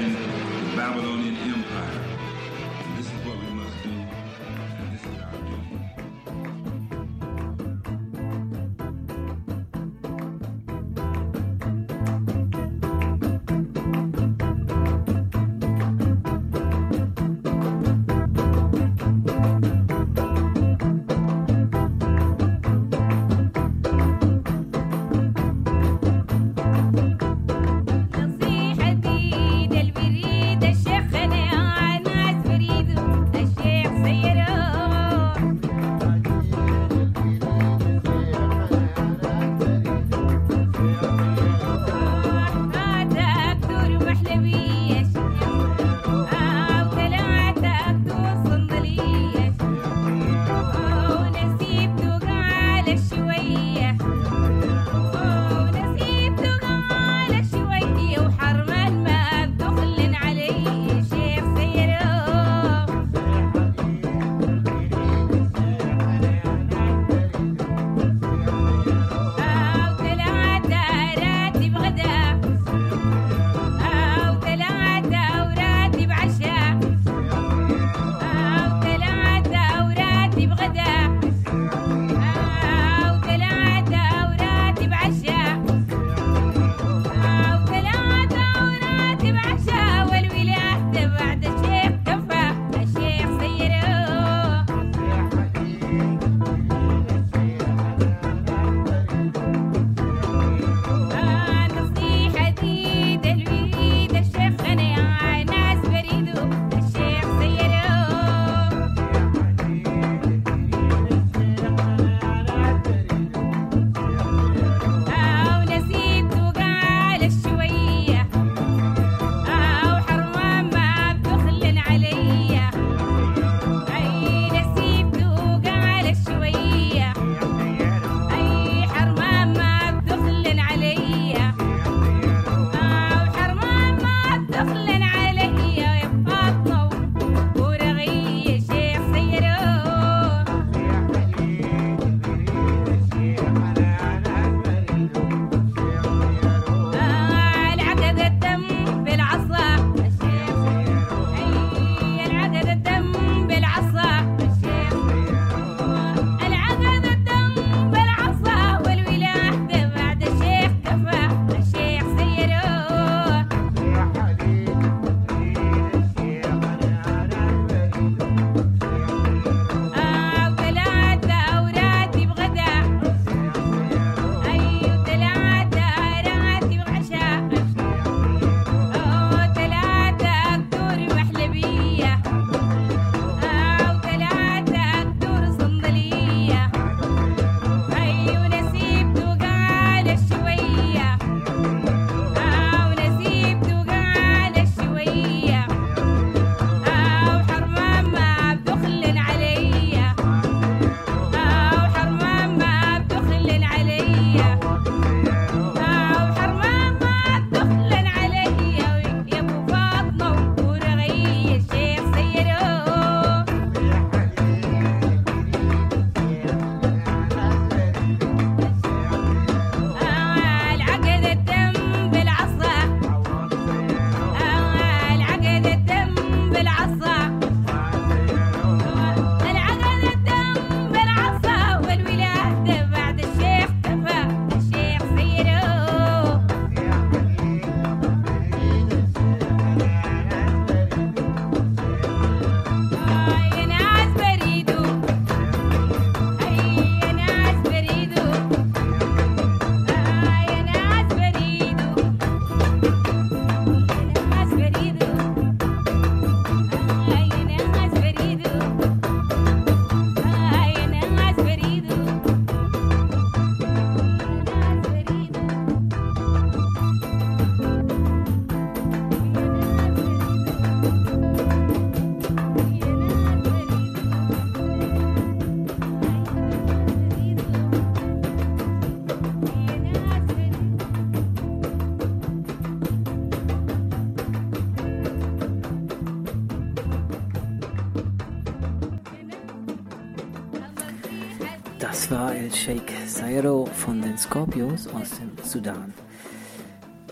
Scorpios 294.24 294.86
aus 294.86 295.10
dem 295.18 295.32
Sudan. 295.44 295.92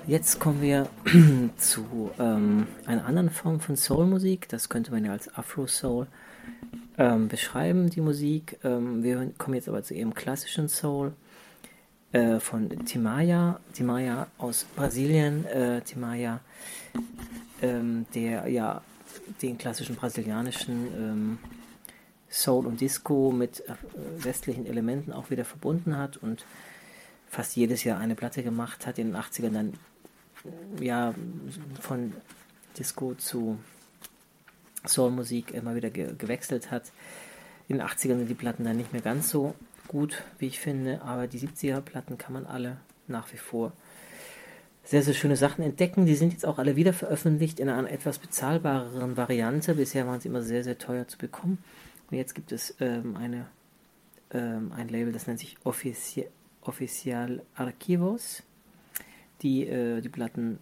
Jetzt 0.06 0.40
kommen 0.40 0.62
wir 0.62 0.88
zu 1.58 2.10
ähm, 2.18 2.66
einer 2.86 3.04
anderen 3.04 3.28
Form 3.28 3.60
von 3.60 3.76
Soul-Musik. 3.76 4.48
Das 4.48 4.70
könnte 4.70 4.90
man 4.92 5.04
ja 5.04 5.12
als 5.12 5.32
Afro-Soul 5.36 6.06
ähm, 6.96 7.28
beschreiben, 7.28 7.90
die 7.90 8.00
Musik. 8.00 8.58
Ähm, 8.64 9.02
wir 9.02 9.30
kommen 9.36 9.56
jetzt 9.56 9.68
aber 9.68 9.82
zu 9.82 9.92
ihrem 9.92 10.14
klassischen 10.14 10.70
Soul 10.70 11.12
äh, 12.12 12.40
von 12.40 12.70
Timaya. 12.86 13.60
Timaya 13.74 14.26
aus 14.38 14.64
Brasilien. 14.74 15.44
Äh, 15.44 15.82
Timaya, 15.82 16.40
ähm, 17.60 18.06
der 18.14 18.48
ja 18.48 18.80
den 19.42 19.58
klassischen 19.58 19.96
brasilianischen 19.96 20.86
ähm, 20.96 21.38
Soul 22.30 22.64
und 22.66 22.80
Disco 22.80 23.30
mit 23.30 23.60
äh, 23.68 23.74
westlichen 24.16 24.64
Elementen 24.64 25.12
auch 25.12 25.28
wieder 25.28 25.44
verbunden 25.44 25.98
hat 25.98 26.16
und 26.16 26.46
fast 27.32 27.56
jedes 27.56 27.82
Jahr 27.82 27.98
eine 27.98 28.14
Platte 28.14 28.42
gemacht 28.42 28.86
hat, 28.86 28.98
in 28.98 29.12
den 29.12 29.16
80ern 29.16 29.52
dann 29.52 29.72
ja 30.78 31.14
von 31.80 32.12
Disco 32.78 33.14
zu 33.14 33.58
Soulmusik 34.84 35.50
immer 35.52 35.74
wieder 35.74 35.88
ge 35.88 36.14
gewechselt 36.18 36.70
hat. 36.70 36.92
In 37.68 37.78
den 37.78 37.86
80ern 37.86 38.18
sind 38.18 38.28
die 38.28 38.34
Platten 38.34 38.64
dann 38.64 38.76
nicht 38.76 38.92
mehr 38.92 39.00
ganz 39.00 39.30
so 39.30 39.54
gut, 39.88 40.24
wie 40.38 40.48
ich 40.48 40.60
finde, 40.60 41.00
aber 41.00 41.26
die 41.26 41.38
70er 41.38 41.80
Platten 41.80 42.18
kann 42.18 42.34
man 42.34 42.44
alle 42.44 42.76
nach 43.06 43.32
wie 43.32 43.38
vor 43.38 43.72
sehr, 44.84 45.02
sehr 45.02 45.14
schöne 45.14 45.36
Sachen 45.36 45.64
entdecken. 45.64 46.04
Die 46.04 46.16
sind 46.16 46.34
jetzt 46.34 46.44
auch 46.44 46.58
alle 46.58 46.76
wieder 46.76 46.92
veröffentlicht 46.92 47.60
in 47.60 47.70
einer 47.70 47.90
etwas 47.90 48.18
bezahlbareren 48.18 49.16
Variante. 49.16 49.74
Bisher 49.74 50.06
waren 50.06 50.20
sie 50.20 50.28
immer 50.28 50.42
sehr, 50.42 50.64
sehr 50.64 50.76
teuer 50.76 51.08
zu 51.08 51.16
bekommen. 51.16 51.64
Und 52.10 52.18
jetzt 52.18 52.34
gibt 52.34 52.52
es 52.52 52.76
ähm, 52.78 53.16
eine, 53.16 53.46
ähm, 54.32 54.70
ein 54.76 54.88
Label, 54.88 55.14
das 55.14 55.26
nennt 55.26 55.38
sich 55.38 55.56
Offici 55.64 56.26
Official 56.62 57.42
Archivos, 57.56 58.42
die 59.42 59.66
äh, 59.66 60.00
die 60.00 60.08
Platten 60.08 60.58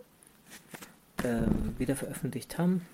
ähm, 1.25 1.75
wieder 1.79 1.97
veröffentlicht 1.97 2.59
haben. 2.59 2.87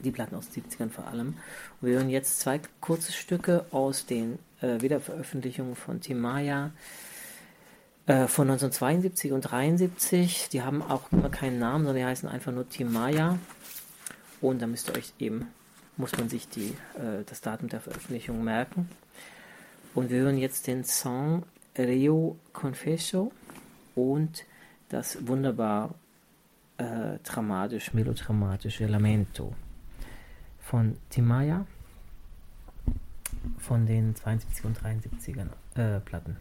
Die 0.00 0.10
Platten 0.10 0.34
aus 0.34 0.50
den 0.50 0.64
70ern 0.64 0.90
vor 0.90 1.06
allem. 1.06 1.34
Und 1.80 1.88
wir 1.88 1.94
hören 1.94 2.10
jetzt 2.10 2.40
zwei 2.40 2.60
kurze 2.80 3.12
Stücke 3.12 3.64
aus 3.70 4.06
den 4.06 4.38
äh, 4.60 4.80
Wiederveröffentlichungen 4.80 5.74
von 5.74 6.00
Timaya 6.00 6.72
äh, 8.06 8.26
von 8.26 8.48
1972 8.50 9.32
und 9.32 9.42
73. 9.42 10.48
Die 10.50 10.62
haben 10.62 10.82
auch 10.82 11.10
immer 11.12 11.30
keinen 11.30 11.58
Namen, 11.58 11.84
sondern 11.84 12.02
die 12.02 12.08
heißen 12.08 12.28
einfach 12.28 12.52
nur 12.52 12.68
Timaya. 12.68 13.38
Und 14.40 14.60
da 14.60 14.66
müsst 14.66 14.90
ihr 14.90 14.96
euch 14.96 15.12
eben, 15.18 15.48
muss 15.96 16.16
man 16.16 16.28
sich 16.28 16.48
die, 16.48 16.74
äh, 16.94 17.24
das 17.24 17.40
Datum 17.40 17.68
der 17.68 17.80
Veröffentlichung 17.80 18.44
merken. 18.44 18.88
Und 19.94 20.10
wir 20.10 20.20
hören 20.20 20.36
jetzt 20.36 20.66
den 20.66 20.84
Song 20.84 21.44
Rio 21.78 22.38
Confesso 22.52 23.32
und 23.94 24.44
das 24.88 25.26
wunderbar 25.26 25.94
äh, 26.78 27.18
dramatisch, 27.22 27.92
melodramatische 27.94 28.86
Lamento 28.86 29.54
von 30.60 30.96
Timaya 31.10 31.66
von 33.58 33.86
den 33.86 34.14
72 34.14 34.64
und 34.64 34.78
73er 34.78 35.46
äh, 35.74 36.00
Platten. 36.00 36.36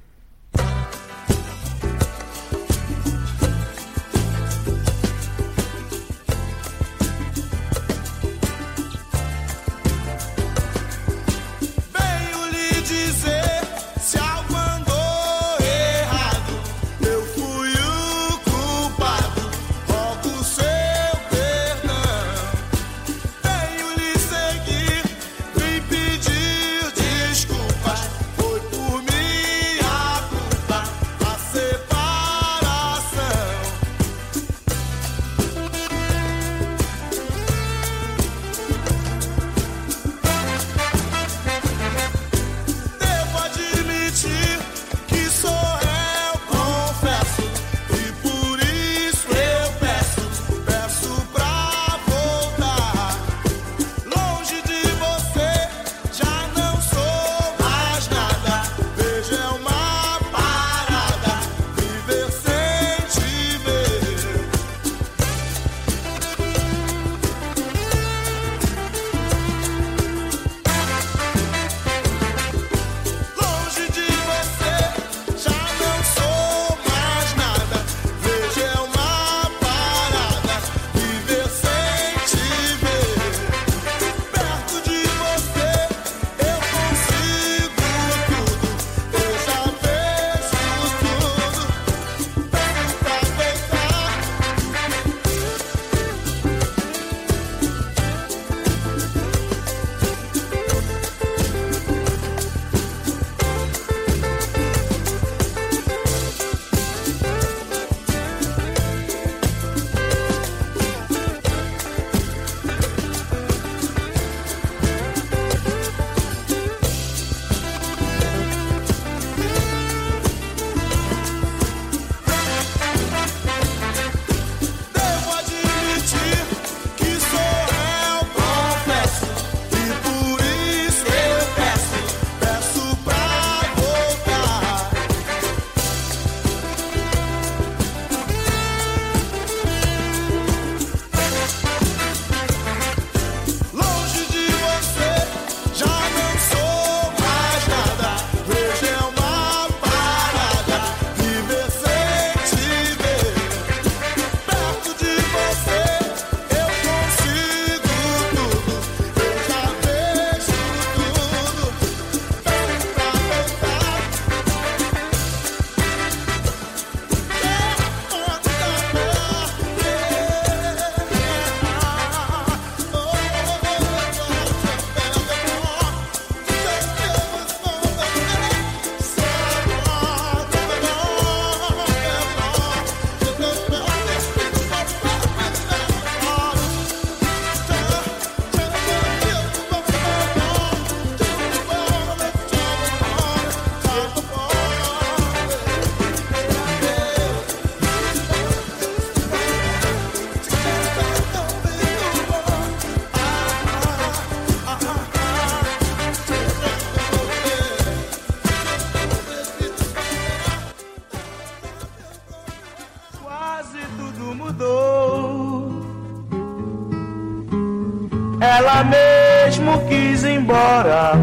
Mesmo 218.83 219.87
quis 219.87 220.23
embora, 220.25 221.13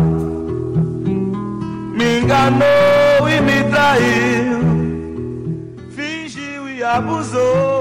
me 1.92 2.20
enganou 2.20 3.28
e 3.28 3.40
me 3.40 3.62
traiu, 3.64 4.60
fingiu 5.94 6.68
e 6.68 6.82
abusou. 6.82 7.71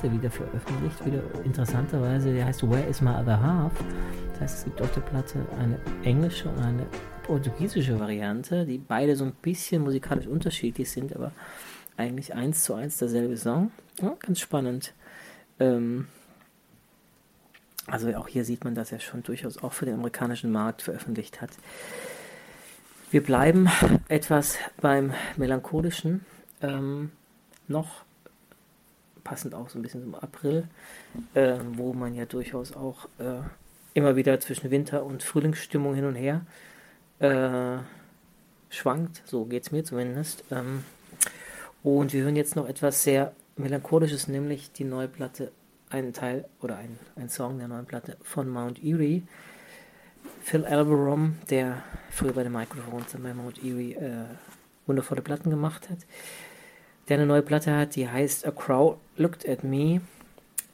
Platte 0.00 0.14
wieder 0.14 0.30
veröffentlicht, 0.30 1.04
wieder 1.04 1.22
interessanterweise, 1.44 2.32
der 2.32 2.46
heißt 2.46 2.62
Where 2.62 2.86
is 2.88 3.02
my 3.02 3.10
other 3.10 3.40
half? 3.40 3.72
Das 4.32 4.40
heißt, 4.40 4.58
es 4.58 4.64
gibt 4.64 4.80
auf 4.80 4.92
der 4.92 5.02
Platte 5.02 5.46
eine 5.58 5.78
englische 6.04 6.48
und 6.48 6.58
eine 6.60 6.86
portugiesische 7.24 8.00
Variante, 8.00 8.64
die 8.64 8.78
beide 8.78 9.14
so 9.14 9.24
ein 9.24 9.32
bisschen 9.42 9.82
musikalisch 9.82 10.26
unterschiedlich 10.26 10.90
sind, 10.90 11.14
aber 11.14 11.32
eigentlich 11.98 12.34
eins 12.34 12.64
zu 12.64 12.74
eins 12.74 12.96
derselbe 12.96 13.36
Song. 13.36 13.72
Ja, 14.00 14.16
ganz 14.20 14.40
spannend. 14.40 14.94
Ähm, 15.58 16.06
also 17.86 18.08
auch 18.16 18.28
hier 18.28 18.46
sieht 18.46 18.64
man, 18.64 18.74
dass 18.74 18.92
er 18.92 19.00
schon 19.00 19.22
durchaus 19.22 19.62
auch 19.62 19.74
für 19.74 19.84
den 19.84 19.94
amerikanischen 19.94 20.50
Markt 20.50 20.80
veröffentlicht 20.80 21.42
hat. 21.42 21.50
Wir 23.10 23.22
bleiben 23.22 23.68
etwas 24.08 24.56
beim 24.80 25.12
Melancholischen 25.36 26.24
ähm, 26.62 27.10
noch, 27.68 28.04
passend 29.30 29.54
auch 29.54 29.68
so 29.68 29.78
ein 29.78 29.82
bisschen 29.82 30.02
zum 30.02 30.16
April, 30.16 30.64
äh, 31.34 31.54
wo 31.74 31.92
man 31.92 32.16
ja 32.16 32.24
durchaus 32.24 32.74
auch 32.74 33.04
äh, 33.20 33.42
immer 33.94 34.16
wieder 34.16 34.40
zwischen 34.40 34.72
Winter- 34.72 35.04
und 35.04 35.22
Frühlingsstimmung 35.22 35.94
hin 35.94 36.04
und 36.04 36.16
her 36.16 36.44
äh, 37.20 37.78
schwankt. 38.70 39.22
So 39.26 39.44
geht 39.44 39.62
es 39.62 39.70
mir 39.70 39.84
zumindest. 39.84 40.42
Ähm, 40.50 40.82
und 41.84 42.12
wir 42.12 42.24
hören 42.24 42.34
jetzt 42.34 42.56
noch 42.56 42.68
etwas 42.68 43.04
sehr 43.04 43.32
Melancholisches, 43.56 44.26
nämlich 44.26 44.72
die 44.72 44.82
neue 44.82 45.06
Platte, 45.06 45.52
einen 45.90 46.12
Teil 46.12 46.46
oder 46.60 46.78
ein, 46.78 46.98
ein 47.14 47.28
Song 47.28 47.58
der 47.58 47.68
neuen 47.68 47.86
Platte 47.86 48.16
von 48.22 48.48
Mount 48.48 48.82
Erie. 48.82 49.22
Phil 50.42 50.64
Alberom, 50.64 51.36
der 51.50 51.84
früher 52.10 52.32
bei 52.32 52.42
den 52.42 52.52
Microphones 52.52 53.14
bei 53.16 53.32
Mount 53.32 53.58
Erie 53.58 53.94
äh, 53.94 54.24
wundervolle 54.86 55.22
Platten 55.22 55.50
gemacht 55.50 55.88
hat, 55.88 55.98
der 57.10 57.18
eine 57.18 57.26
neue 57.26 57.42
Platte 57.42 57.76
hat, 57.76 57.96
die 57.96 58.08
heißt 58.08 58.46
A 58.46 58.52
Crow 58.52 58.96
Looked 59.16 59.46
at 59.46 59.64
Me, 59.64 60.00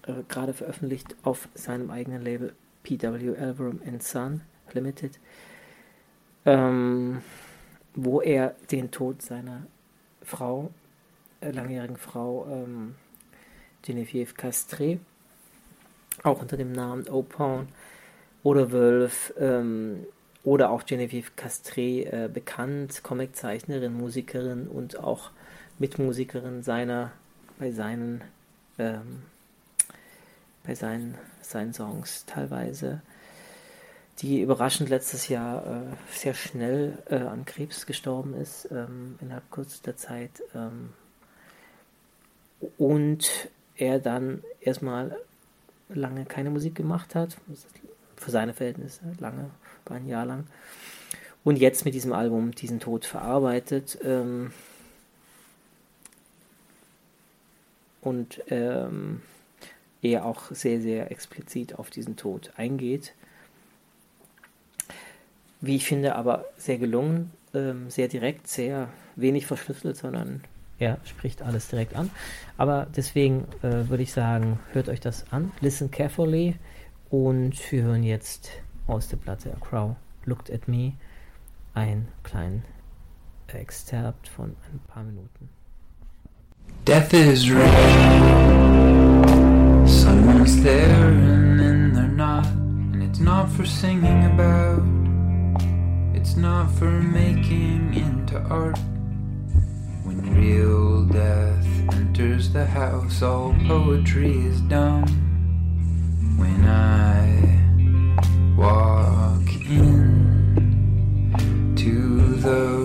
äh, 0.06 0.22
gerade 0.28 0.52
veröffentlicht 0.52 1.16
auf 1.22 1.48
seinem 1.54 1.90
eigenen 1.90 2.22
Label 2.22 2.52
PW 2.82 3.36
Alberom 3.38 3.80
and 3.86 4.02
Son 4.02 4.42
Limited, 4.74 5.18
ähm, 6.44 7.22
wo 7.94 8.20
er 8.20 8.54
den 8.70 8.90
Tod 8.90 9.22
seiner 9.22 9.66
Frau, 10.22 10.70
äh, 11.40 11.52
langjährigen 11.52 11.96
Frau 11.96 12.46
ähm, 12.50 12.96
Genevieve 13.80 14.34
Castré, 14.34 14.98
auch 16.22 16.42
unter 16.42 16.58
dem 16.58 16.72
Namen 16.72 17.08
Opon 17.08 17.68
oder 18.42 18.72
Wölf 18.72 19.32
ähm, 19.38 20.04
oder 20.44 20.68
auch 20.68 20.84
Genevieve 20.84 21.30
Castré 21.34 22.04
äh, 22.04 22.28
bekannt, 22.28 23.02
Comiczeichnerin, 23.02 23.96
Musikerin 23.96 24.68
und 24.68 24.98
auch 24.98 25.30
Mitmusikerin 25.78 26.62
seiner 26.62 27.12
bei 27.58 27.70
seinen 27.70 28.22
ähm, 28.78 29.22
bei 30.66 30.74
seinen, 30.74 31.14
seinen 31.40 31.72
Songs 31.72 32.24
teilweise. 32.26 33.00
die 34.18 34.40
überraschend 34.40 34.88
letztes 34.88 35.28
Jahr 35.28 35.64
äh, 35.66 35.96
sehr 36.10 36.32
schnell 36.32 36.98
äh, 37.10 37.16
an 37.16 37.44
Krebs 37.44 37.84
gestorben 37.84 38.34
ist, 38.34 38.66
ähm, 38.70 39.18
innerhalb 39.20 39.50
kürzester 39.50 39.94
Zeit. 39.94 40.42
Ähm, 40.54 40.90
und 42.78 43.50
er 43.76 43.98
dann 43.98 44.42
erstmal 44.60 45.18
lange 45.90 46.24
keine 46.24 46.48
Musik 46.48 46.74
gemacht 46.74 47.14
hat, 47.14 47.36
für 48.16 48.30
seine 48.30 48.54
Verhältnisse 48.54 49.02
lange, 49.18 49.50
ein 49.90 50.08
Jahr 50.08 50.24
lang. 50.24 50.46
Und 51.44 51.56
jetzt 51.56 51.84
mit 51.84 51.92
diesem 51.92 52.14
Album 52.14 52.52
diesen 52.52 52.80
Tod 52.80 53.04
verarbeitet. 53.04 53.98
Ähm, 54.02 54.50
und 58.06 58.40
ähm, 58.50 59.20
er 60.00 60.24
auch 60.24 60.52
sehr, 60.52 60.80
sehr 60.80 61.10
explizit 61.10 61.74
auf 61.74 61.90
diesen 61.90 62.14
Tod 62.14 62.52
eingeht. 62.56 63.14
Wie 65.60 65.74
ich 65.74 65.86
finde, 65.86 66.14
aber 66.14 66.44
sehr 66.56 66.78
gelungen, 66.78 67.32
ähm, 67.52 67.90
sehr 67.90 68.06
direkt, 68.06 68.46
sehr 68.46 68.88
wenig 69.16 69.46
verschlüsselt, 69.46 69.96
sondern 69.96 70.44
er 70.78 70.98
spricht 71.04 71.42
alles 71.42 71.66
direkt 71.66 71.96
an. 71.96 72.10
Aber 72.56 72.86
deswegen 72.94 73.48
äh, 73.62 73.88
würde 73.88 74.04
ich 74.04 74.12
sagen, 74.12 74.60
hört 74.72 74.88
euch 74.88 75.00
das 75.00 75.24
an, 75.32 75.50
listen 75.60 75.90
carefully 75.90 76.54
und 77.10 77.54
wir 77.72 77.82
hören 77.82 78.04
jetzt 78.04 78.50
aus 78.86 79.08
der 79.08 79.16
Platte 79.16 79.52
A 79.52 79.56
Crow 79.58 79.96
Looked 80.26 80.52
at 80.52 80.68
Me 80.68 80.92
einen 81.74 82.06
kleinen 82.22 82.62
Exzerpt 83.48 84.28
von 84.28 84.54
ein 84.70 84.80
paar 84.86 85.02
Minuten. 85.02 85.48
Death 86.86 87.14
is 87.14 87.50
real. 87.50 87.66
Someone's 89.88 90.62
there 90.62 91.08
and 91.08 91.58
then 91.58 91.92
they're 91.92 92.06
not. 92.06 92.46
And 92.46 93.02
it's 93.02 93.18
not 93.18 93.50
for 93.50 93.66
singing 93.66 94.24
about, 94.26 94.84
it's 96.14 96.36
not 96.36 96.70
for 96.70 96.88
making 96.88 97.92
into 97.92 98.38
art. 98.38 98.78
When 100.04 100.32
real 100.32 101.06
death 101.06 101.66
enters 101.92 102.52
the 102.52 102.66
house, 102.66 103.20
all 103.20 103.52
poetry 103.66 104.46
is 104.46 104.60
dumb. 104.60 105.06
When 106.38 106.64
I 106.66 107.26
walk 108.56 109.50
in 109.68 110.14
to 111.78 112.36
the 112.36 112.75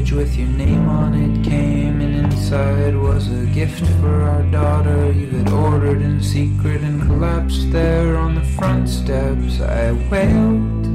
package 0.00 0.12
with 0.12 0.36
your 0.36 0.48
name 0.48 0.88
on 0.88 1.14
it 1.14 1.44
came, 1.44 2.00
and 2.00 2.32
inside 2.32 2.96
was 2.96 3.28
a 3.28 3.44
gift 3.46 3.86
for 4.00 4.22
our 4.22 4.42
daughter 4.44 5.12
you 5.12 5.26
had 5.26 5.50
ordered 5.50 6.00
in 6.00 6.22
secret 6.22 6.80
and 6.80 7.02
collapsed 7.02 7.70
there 7.70 8.16
on 8.16 8.34
the 8.34 8.44
front 8.56 8.88
steps. 8.88 9.60
I 9.60 9.92
wailed. 10.10 10.86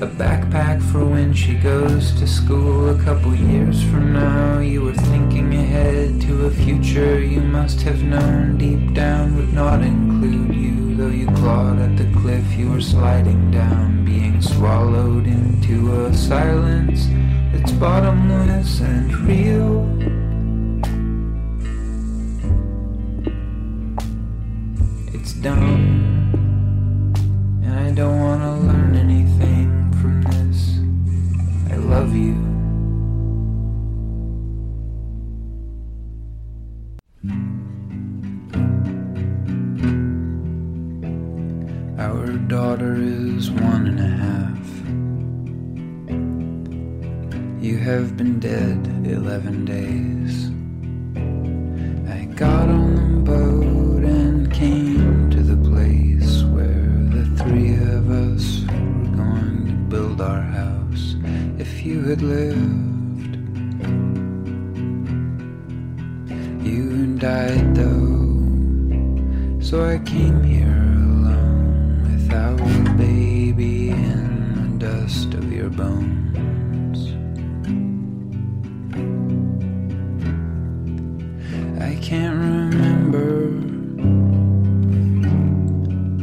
A 0.00 0.06
backpack 0.06 0.82
for 0.90 1.04
when 1.04 1.32
she 1.32 1.54
goes 1.54 2.12
to 2.18 2.26
school 2.26 2.90
a 2.90 3.04
couple 3.04 3.34
years 3.34 3.82
from 3.84 4.12
now. 4.12 4.58
You 4.58 4.82
were 4.82 4.94
thinking 5.12 5.54
ahead 5.54 6.20
to 6.22 6.46
a 6.46 6.50
future 6.50 7.20
you 7.20 7.40
must 7.40 7.80
have 7.82 8.02
known 8.02 8.58
deep 8.58 8.92
down 8.94 9.36
would 9.36 9.52
not 9.52 9.82
include 9.82 10.54
you. 10.54 10.77
Though 10.98 11.10
you 11.10 11.26
clawed 11.26 11.78
at 11.78 11.96
the 11.96 12.10
cliff 12.12 12.54
you 12.54 12.72
were 12.72 12.80
sliding 12.80 13.52
down, 13.52 14.04
being 14.04 14.42
swallowed 14.42 15.28
into 15.28 16.06
a 16.06 16.12
silence 16.12 17.06
that's 17.52 17.70
bottomless 17.70 18.80
and 18.80 19.14
real. 19.20 19.86
It's 25.14 25.34
dumb, 25.34 26.34
and 27.62 27.78
I 27.78 27.92
don't 27.92 28.18
want 28.18 28.42
to 28.42 28.54
learn 28.66 28.96
anything 28.96 29.92
from 30.02 30.22
this. 30.22 30.80
I 31.72 31.76
love 31.76 32.12
you. 32.12 32.47
Been 48.18 48.40
dead 48.40 49.06
11 49.06 49.64
days. 49.64 50.50
I 52.10 52.24
got 52.34 52.68
on 52.68 53.14
the 53.14 53.30
boat 53.30 54.02
and 54.02 54.52
came 54.52 55.30
to 55.30 55.40
the 55.40 55.56
place 55.70 56.42
where 56.42 56.90
the 57.14 57.24
three 57.40 57.74
of 57.74 58.10
us 58.10 58.62
were 58.62 59.16
going 59.16 59.66
to 59.68 59.72
build 59.88 60.20
our 60.20 60.40
house. 60.40 61.14
If 61.58 61.86
you 61.86 62.02
had 62.02 62.20
lived, 62.20 63.36
you 66.66 67.16
died 67.18 67.76
though. 67.76 69.60
So 69.60 69.84
I 69.88 69.98
came 69.98 70.42
here 70.42 70.66
alone 70.66 72.02
without 72.02 72.60
a 72.60 72.94
baby 72.94 73.90
in 73.90 74.76
the 74.76 74.86
dust 74.86 75.34
of 75.34 75.52
your 75.52 75.70
bones. 75.70 76.27
Can't 82.08 82.38
remember. 82.38 83.50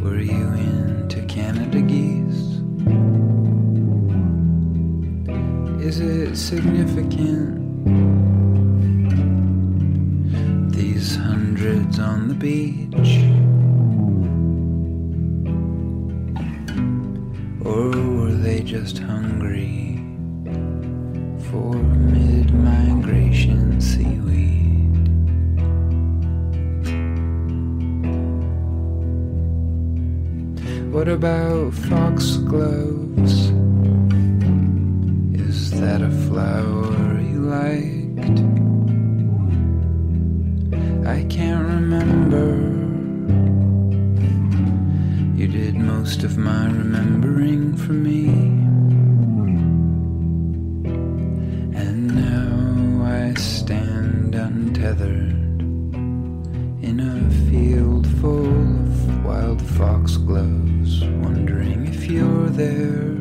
Were 0.04 0.20
you 0.20 0.48
into 0.54 1.22
Canada 1.28 1.80
geese? 1.80 2.60
Is 5.86 6.00
it 6.00 6.38
significant? 6.38 7.62
These 10.74 11.18
hundreds 11.18 12.00
on 12.00 12.30
the 12.30 12.34
beach? 12.34 13.12
Or 17.64 17.92
were 17.92 18.34
they 18.34 18.62
just 18.62 18.98
hungry 18.98 20.02
for 21.52 21.95
about 31.16 31.74
foxgloves? 31.74 33.50
Is 35.40 35.72
that 35.80 36.02
a 36.02 36.12
flower 36.28 37.22
you 37.22 37.40
liked? 37.40 38.40
I 41.08 41.24
can't 41.30 41.66
remember. 41.70 42.48
You 45.40 45.48
did 45.48 45.76
most 45.76 46.24
of 46.24 46.38
my 46.38 46.66
remembering 46.66 47.35
there 62.56 63.12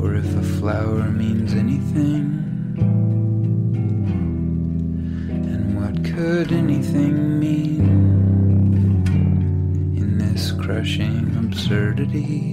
or 0.00 0.14
if 0.14 0.34
a 0.34 0.42
flower 0.58 1.10
means 1.10 1.52
anything. 1.52 2.24
And 5.28 5.76
what 5.76 6.02
could 6.02 6.52
anything 6.52 7.38
mean 7.38 7.80
in 9.94 10.16
this 10.16 10.52
crushing 10.52 11.36
absurdity? 11.36 12.49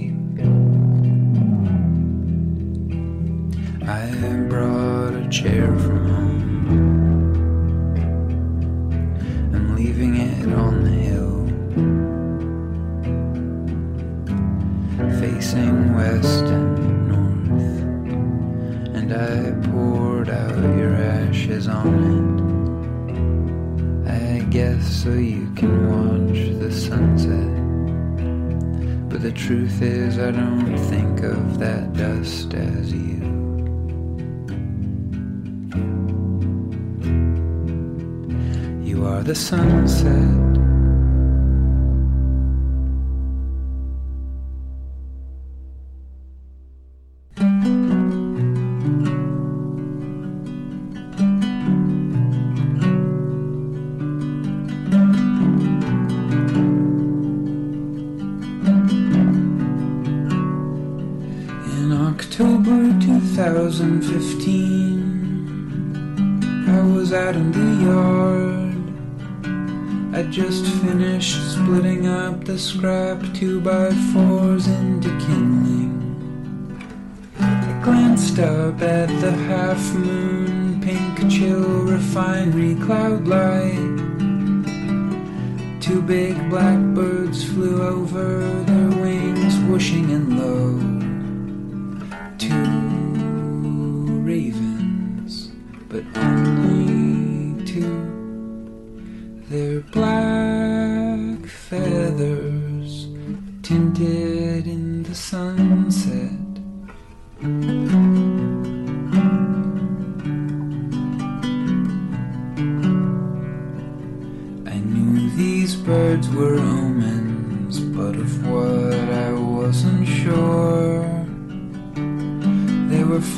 Sunset. 39.48 40.37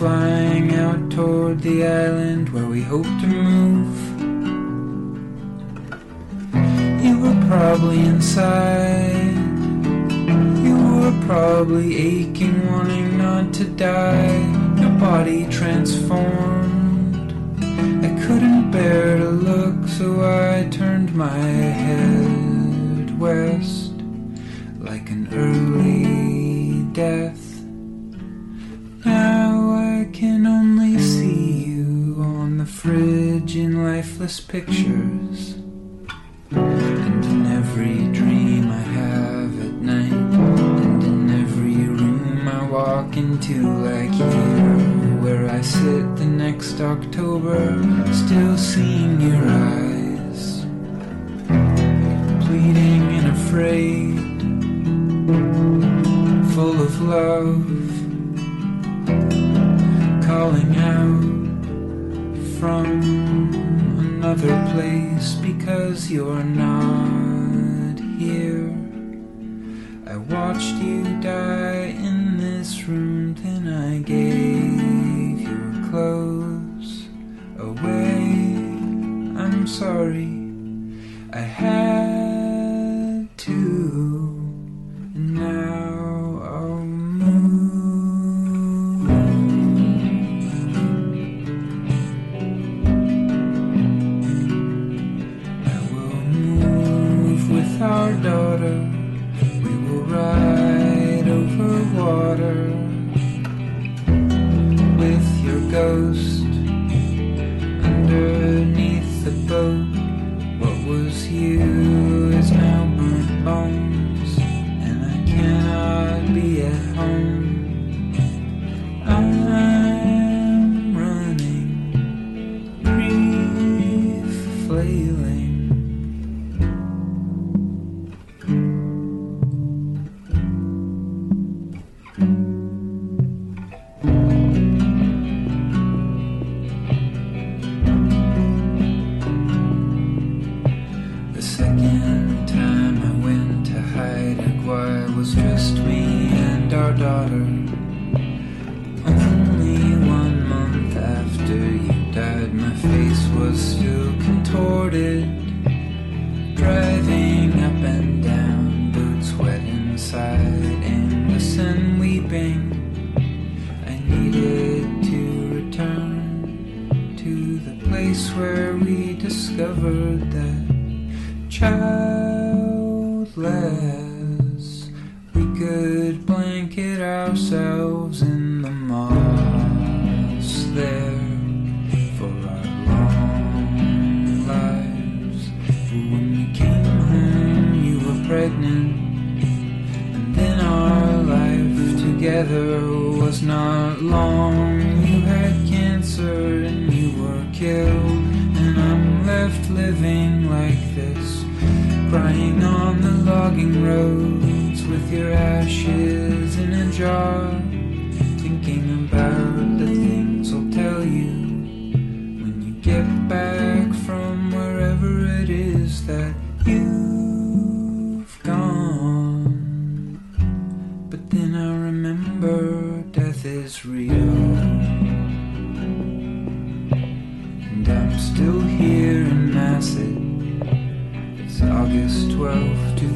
Flying 0.01 0.75
out 0.77 1.11
toward 1.11 1.61
the 1.61 1.87
island 1.87 2.49
where 2.55 2.65
we 2.65 2.81
hoped 2.81 3.21
to 3.21 3.27
move. 3.27 3.95
You 7.05 7.21
were 7.21 7.39
probably 7.47 8.01
inside. 8.07 9.37
You 10.65 10.77
were 11.01 11.27
probably 11.27 11.89
aching, 11.97 12.67
wanting 12.73 13.19
not 13.19 13.53
to 13.53 13.65
die. 13.65 14.39
Your 14.81 14.95
body 14.99 15.47
transformed. 15.51 17.35
I 18.03 18.11
couldn't 18.25 18.71
bear 18.71 19.19
to 19.19 19.29
look, 19.29 19.87
so 19.87 20.07
I 20.23 20.67
turned 20.71 21.15
my 21.15 21.45
head 21.85 23.21
west 23.21 23.93
like 24.79 25.11
an 25.11 25.29
early 25.35 26.85
death. 26.95 27.40
Fridge 32.81 33.57
in 33.57 33.85
lifeless 33.85 34.41
pictures. 34.41 35.53
And 36.51 37.25
in 37.27 37.47
every 37.47 38.09
dream 38.11 38.71
I 38.71 38.85
have 39.01 39.61
at 39.67 39.75
night, 39.75 40.13
and 40.13 41.03
in 41.03 41.43
every 41.43 41.75
room 41.75 42.49
I 42.49 42.67
walk 42.71 43.19
into, 43.19 43.71
like 43.85 44.13
here, 44.13 44.79
where 45.21 45.51
I 45.51 45.61
sit 45.61 46.17
the 46.17 46.25
next 46.25 46.81
October, 46.81 47.83
still 48.15 48.57
seeing 48.57 49.21
your 49.21 49.45
eyes, 49.47 50.65
pleading 52.47 53.03
and 53.19 53.27
afraid, 53.37 54.41
full 56.55 56.81
of 56.81 56.99
love 57.03 57.67
calling 60.27 60.77
out 60.77 61.40
from 62.61 62.85
another 63.99 64.55
place 64.73 65.33
because 65.37 66.11
you're 66.11 66.45
not 66.45 67.99
here. 68.19 68.69
I 70.07 70.19
watched 70.19 70.75
you 70.75 71.03
die 71.23 71.95
in 71.97 72.37
this 72.37 72.85
room, 72.85 73.35
then 73.37 73.67
I 73.67 74.01
gave 74.01 75.41
your 75.41 75.89
clothes 75.89 77.09
away. 77.59 78.29
I'm 79.43 79.67
sorry, 79.67 80.29
I 81.33 81.41
had 81.41 82.30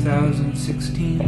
2016. 0.05 1.19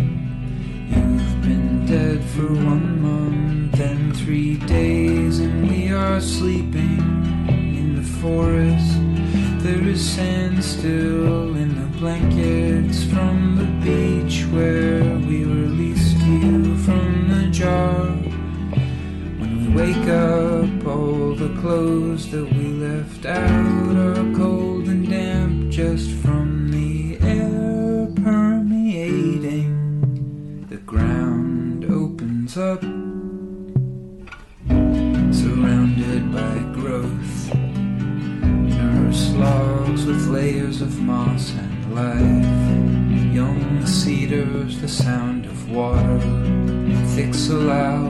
You've 0.90 1.40
been 1.40 1.86
dead 1.86 2.22
for 2.22 2.52
one 2.52 3.00
month 3.00 3.80
and 3.80 4.14
three 4.14 4.56
days, 4.58 5.38
and 5.38 5.70
we 5.70 5.90
are 5.90 6.20
sleeping 6.20 7.00
in 7.48 7.96
the 7.96 8.02
forest. 8.20 8.98
There 9.64 9.82
is 9.88 10.06
sand 10.06 10.62
still 10.62 11.56
in 11.56 11.70
the 11.80 11.98
blankets 11.98 13.04
from 13.04 13.56
the 13.56 13.68
beach 13.82 14.44
where 14.52 15.02
we 15.26 15.44
released 15.44 16.18
you 16.18 16.76
from 16.84 17.28
the 17.30 17.46
jar. 17.50 18.04
When 19.40 19.52
we 19.58 19.68
wake 19.74 20.06
up, 20.06 20.86
all 20.86 21.34
the 21.34 21.58
clothes 21.62 22.30
that 22.30 22.44
we 22.44 22.66
left 22.74 23.24
out 23.24 23.65
the 44.86 44.92
sound 44.92 45.44
of 45.46 45.68
water, 45.72 46.20
thick 47.16 47.34
so 47.34 47.58
loud. 47.58 48.06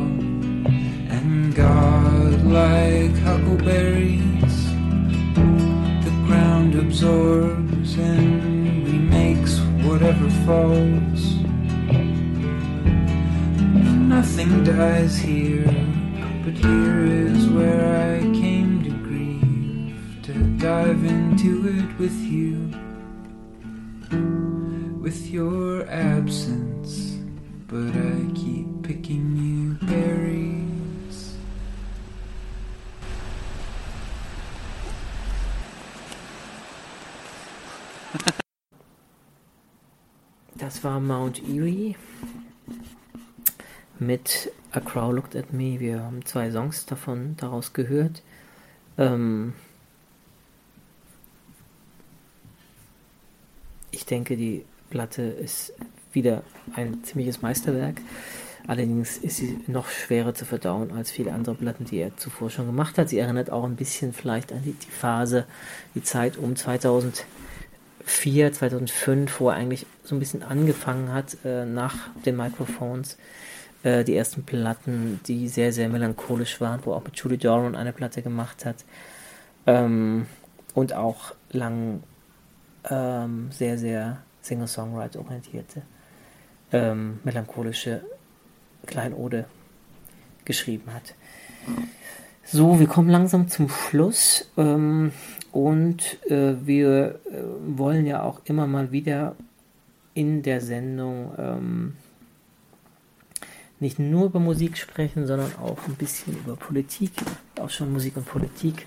And 1.16 1.54
God, 1.54 2.44
like 2.44 3.16
huckleberries, 3.20 4.56
the 6.04 6.14
ground 6.26 6.74
absorbs 6.74 7.96
and 7.96 8.86
remakes 8.86 9.58
whatever 9.88 10.28
falls. 10.44 11.36
Nothing 14.14 14.62
dies 14.62 15.16
here, 15.16 15.64
but 16.44 16.52
here 16.52 17.06
is 17.06 17.48
where 17.48 17.86
I 18.12 18.20
came 18.38 18.84
to 18.84 18.90
grieve, 18.90 19.96
to 20.24 20.34
dive 20.58 21.02
into 21.06 21.68
it 21.68 21.98
with 21.98 22.18
you, 22.20 22.70
with 25.00 25.30
your 25.30 25.88
absence. 25.88 26.15
But 27.76 27.94
I 27.94 28.32
keep 28.32 28.82
picking 28.82 29.36
you 29.36 29.86
berries. 29.86 31.36
Das 40.54 40.82
war 40.84 41.00
Mount 41.00 41.42
Erie 41.46 41.96
mit 43.98 44.50
A 44.72 44.80
Crow 44.80 45.12
Looked 45.12 45.36
at 45.36 45.52
Me. 45.52 45.78
Wir 45.78 46.02
haben 46.02 46.24
zwei 46.24 46.50
Songs 46.50 46.86
davon 46.86 47.36
daraus 47.36 47.74
gehört. 47.74 48.22
Ähm 48.96 49.52
ich 53.90 54.06
denke, 54.06 54.38
die 54.38 54.64
Platte 54.88 55.24
ist 55.24 55.74
wieder 56.14 56.42
ein 56.74 57.02
ziemliches 57.04 57.42
Meisterwerk. 57.42 58.00
Allerdings 58.66 59.18
ist 59.18 59.36
sie 59.36 59.60
noch 59.68 59.88
schwerer 59.88 60.34
zu 60.34 60.44
verdauen 60.44 60.90
als 60.92 61.10
viele 61.10 61.32
andere 61.32 61.54
Platten, 61.54 61.84
die 61.84 61.98
er 61.98 62.16
zuvor 62.16 62.50
schon 62.50 62.66
gemacht 62.66 62.98
hat. 62.98 63.08
Sie 63.08 63.18
erinnert 63.18 63.50
auch 63.50 63.64
ein 63.64 63.76
bisschen 63.76 64.12
vielleicht 64.12 64.52
an 64.52 64.62
die, 64.64 64.74
Phase, 64.90 65.44
die 65.94 66.02
Zeit 66.02 66.36
um 66.36 66.56
2004, 66.56 68.52
2005, 68.52 69.40
wo 69.40 69.50
er 69.50 69.56
eigentlich 69.56 69.86
so 70.02 70.16
ein 70.16 70.18
bisschen 70.18 70.42
angefangen 70.42 71.12
hat, 71.12 71.36
äh, 71.44 71.64
nach 71.64 72.08
den 72.24 72.36
Microphones, 72.36 73.18
äh, 73.84 74.02
die 74.02 74.16
ersten 74.16 74.42
Platten, 74.42 75.20
die 75.26 75.48
sehr, 75.48 75.72
sehr 75.72 75.88
melancholisch 75.88 76.60
waren, 76.60 76.80
wo 76.84 76.92
auch 76.92 77.04
mit 77.04 77.16
Julie 77.16 77.38
Doran 77.38 77.76
eine 77.76 77.92
Platte 77.92 78.20
gemacht 78.20 78.64
hat. 78.64 78.84
Ähm, 79.66 80.26
und 80.74 80.92
auch 80.92 81.34
lang 81.52 82.02
ähm, 82.90 83.48
sehr, 83.52 83.78
sehr 83.78 84.18
Singer-Songwriter 84.42 85.20
orientierte, 85.20 85.82
ähm, 86.72 87.20
melancholische 87.24 88.02
Kleinode 88.86 89.46
geschrieben 90.44 90.92
hat. 90.92 91.14
So, 92.44 92.78
wir 92.78 92.86
kommen 92.86 93.08
langsam 93.08 93.48
zum 93.48 93.68
Schluss 93.68 94.50
ähm, 94.56 95.12
und 95.50 96.22
äh, 96.30 96.54
wir 96.64 97.20
äh, 97.24 97.42
wollen 97.76 98.06
ja 98.06 98.22
auch 98.22 98.40
immer 98.44 98.66
mal 98.66 98.92
wieder 98.92 99.34
in 100.14 100.42
der 100.42 100.60
Sendung 100.60 101.32
ähm, 101.38 101.96
nicht 103.80 103.98
nur 103.98 104.26
über 104.26 104.40
Musik 104.40 104.78
sprechen, 104.78 105.26
sondern 105.26 105.52
auch 105.56 105.78
ein 105.86 105.96
bisschen 105.96 106.38
über 106.38 106.56
Politik, 106.56 107.10
auch 107.60 107.68
schon 107.68 107.92
Musik 107.92 108.16
und 108.16 108.26
Politik 108.26 108.86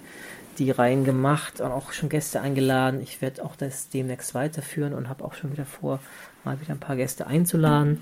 die 0.58 0.72
Reihen 0.72 1.06
gemacht 1.06 1.62
und 1.62 1.72
auch 1.72 1.94
schon 1.94 2.10
Gäste 2.10 2.42
eingeladen. 2.42 3.02
Ich 3.02 3.22
werde 3.22 3.44
auch 3.44 3.56
das 3.56 3.90
demnächst 3.90 4.34
weiterführen 4.36 4.94
und 4.94 5.08
habe 5.08 5.24
auch 5.24 5.34
schon 5.34 5.52
wieder 5.52 5.66
vor, 5.66 6.00
mal 6.44 6.60
wieder 6.62 6.74
ein 6.74 6.80
paar 6.80 6.96
Gäste 6.96 7.28
einzuladen. 7.28 8.02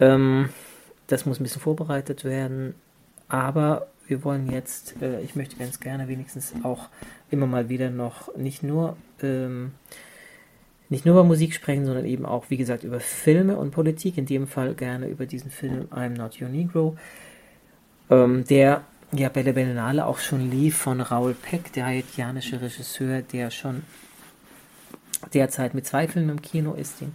Ähm, 0.00 0.48
das 1.06 1.26
muss 1.26 1.40
ein 1.40 1.42
bisschen 1.42 1.60
vorbereitet 1.60 2.24
werden, 2.24 2.74
aber 3.28 3.88
wir 4.06 4.24
wollen 4.24 4.50
jetzt, 4.50 5.00
äh, 5.02 5.20
ich 5.20 5.36
möchte 5.36 5.56
ganz 5.56 5.80
gerne 5.80 6.08
wenigstens 6.08 6.54
auch 6.62 6.88
immer 7.30 7.46
mal 7.46 7.68
wieder 7.68 7.90
noch 7.90 8.34
nicht 8.36 8.62
nur 8.62 8.96
ähm, 9.22 9.72
nicht 10.92 11.06
nur 11.06 11.14
über 11.14 11.24
Musik 11.24 11.54
sprechen, 11.54 11.86
sondern 11.86 12.04
eben 12.04 12.26
auch, 12.26 12.50
wie 12.50 12.58
gesagt, 12.58 12.84
über 12.84 13.00
Filme 13.00 13.56
und 13.56 13.70
Politik. 13.70 14.18
In 14.18 14.26
dem 14.26 14.46
Fall 14.46 14.74
gerne 14.74 15.08
über 15.08 15.24
diesen 15.24 15.50
Film 15.50 15.88
I'm 15.90 16.10
Not 16.10 16.40
Your 16.40 16.50
Negro, 16.50 16.96
ähm, 18.10 18.44
der 18.44 18.82
ja 19.12 19.30
bei 19.30 19.42
der 19.42 19.54
Berlinale 19.54 20.06
auch 20.06 20.18
schon 20.18 20.50
lief 20.50 20.76
von 20.76 21.00
Raoul 21.00 21.34
Peck, 21.34 21.72
der 21.72 21.86
haitianische 21.86 22.60
Regisseur, 22.60 23.22
der 23.22 23.50
schon 23.50 23.84
derzeit 25.32 25.72
mit 25.72 25.86
zwei 25.86 26.08
Filmen 26.08 26.28
im 26.28 26.42
Kino 26.42 26.74
ist, 26.74 27.00
den 27.00 27.14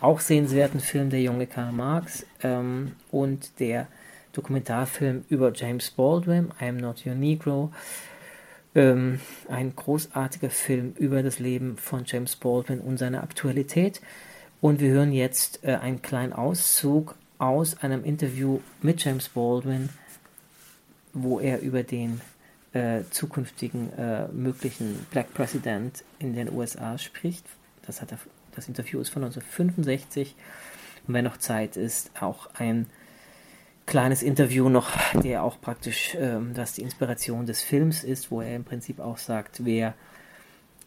auch 0.00 0.20
sehenswerten 0.20 0.80
Film 0.80 1.10
Der 1.10 1.22
junge 1.22 1.46
Karl 1.46 1.72
Marx 1.72 2.26
ähm, 2.42 2.92
und 3.10 3.58
der 3.60 3.88
Dokumentarfilm 4.32 5.24
über 5.28 5.52
James 5.52 5.90
Baldwin, 5.90 6.52
I 6.60 6.66
Am 6.66 6.76
Not 6.76 7.04
Your 7.06 7.14
Negro. 7.14 7.72
Ähm, 8.74 9.20
ein 9.48 9.74
großartiger 9.74 10.50
Film 10.50 10.92
über 10.98 11.22
das 11.22 11.38
Leben 11.38 11.76
von 11.76 12.04
James 12.06 12.36
Baldwin 12.36 12.80
und 12.80 12.98
seine 12.98 13.22
Aktualität. 13.22 14.00
Und 14.60 14.80
wir 14.80 14.90
hören 14.90 15.12
jetzt 15.12 15.64
äh, 15.64 15.74
einen 15.74 16.02
kleinen 16.02 16.32
Auszug 16.32 17.16
aus 17.38 17.82
einem 17.82 18.04
Interview 18.04 18.60
mit 18.82 19.02
James 19.02 19.28
Baldwin, 19.28 19.88
wo 21.12 21.40
er 21.40 21.60
über 21.60 21.82
den 21.82 22.20
äh, 22.72 23.02
zukünftigen 23.10 23.92
äh, 23.94 24.28
möglichen 24.28 25.06
Black 25.10 25.32
President 25.34 26.04
in 26.18 26.34
den 26.34 26.52
USA 26.52 26.98
spricht. 26.98 27.44
Das, 27.86 28.02
hat 28.02 28.12
er, 28.12 28.18
das 28.58 28.68
Interview 28.68 29.00
ist 29.00 29.10
von 29.10 29.22
1965 29.22 30.34
Und 31.06 31.14
wenn 31.14 31.24
noch 31.24 31.36
Zeit 31.36 31.76
ist, 31.76 32.10
auch 32.20 32.48
ein 32.54 32.86
kleines 33.86 34.22
Interview 34.22 34.68
noch, 34.68 34.90
der 35.14 35.42
auch 35.42 35.60
praktisch, 35.60 36.16
ähm, 36.18 36.52
das 36.54 36.72
die 36.74 36.82
Inspiration 36.82 37.46
des 37.46 37.62
Films 37.62 38.04
ist, 38.04 38.30
wo 38.30 38.42
er 38.42 38.56
im 38.56 38.64
Prinzip 38.64 39.00
auch 39.00 39.16
sagt, 39.16 39.64
wer 39.64 39.94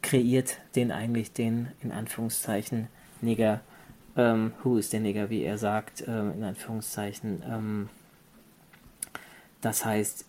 kreiert 0.02 0.58
den 0.76 0.92
eigentlich 0.92 1.32
den, 1.32 1.70
in 1.82 1.92
Anführungszeichen, 1.92 2.88
Nigger, 3.22 3.62
ähm, 4.18 4.52
who 4.64 4.78
ist 4.78 4.94
der 4.94 5.00
Nigger, 5.00 5.30
wie 5.30 5.44
er 5.44 5.58
sagt, 5.58 6.04
ähm, 6.08 6.34
in 6.36 6.44
Anführungszeichen, 6.44 7.44
ähm, 7.48 7.90
das 9.62 9.86
heißt, 9.86 10.26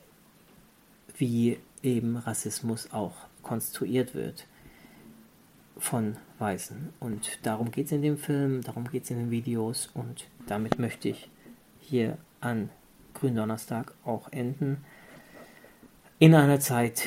wie 1.16 1.58
eben 1.82 2.16
Rassismus 2.18 2.92
auch 2.92 3.14
konstruiert 3.42 4.14
wird 4.14 4.46
von 5.82 6.16
Weißen. 6.38 6.92
Und 7.00 7.44
darum 7.44 7.72
geht 7.72 7.86
es 7.86 7.92
in 7.92 8.02
dem 8.02 8.16
Film, 8.16 8.62
darum 8.62 8.88
geht 8.88 9.02
es 9.02 9.10
in 9.10 9.18
den 9.18 9.30
Videos 9.30 9.90
und 9.94 10.28
damit 10.46 10.78
möchte 10.78 11.08
ich 11.08 11.28
hier 11.80 12.18
an 12.40 12.70
Gründonnerstag 13.14 13.92
auch 14.04 14.30
enden. 14.30 14.84
In 16.20 16.36
einer 16.36 16.60
Zeit, 16.60 17.02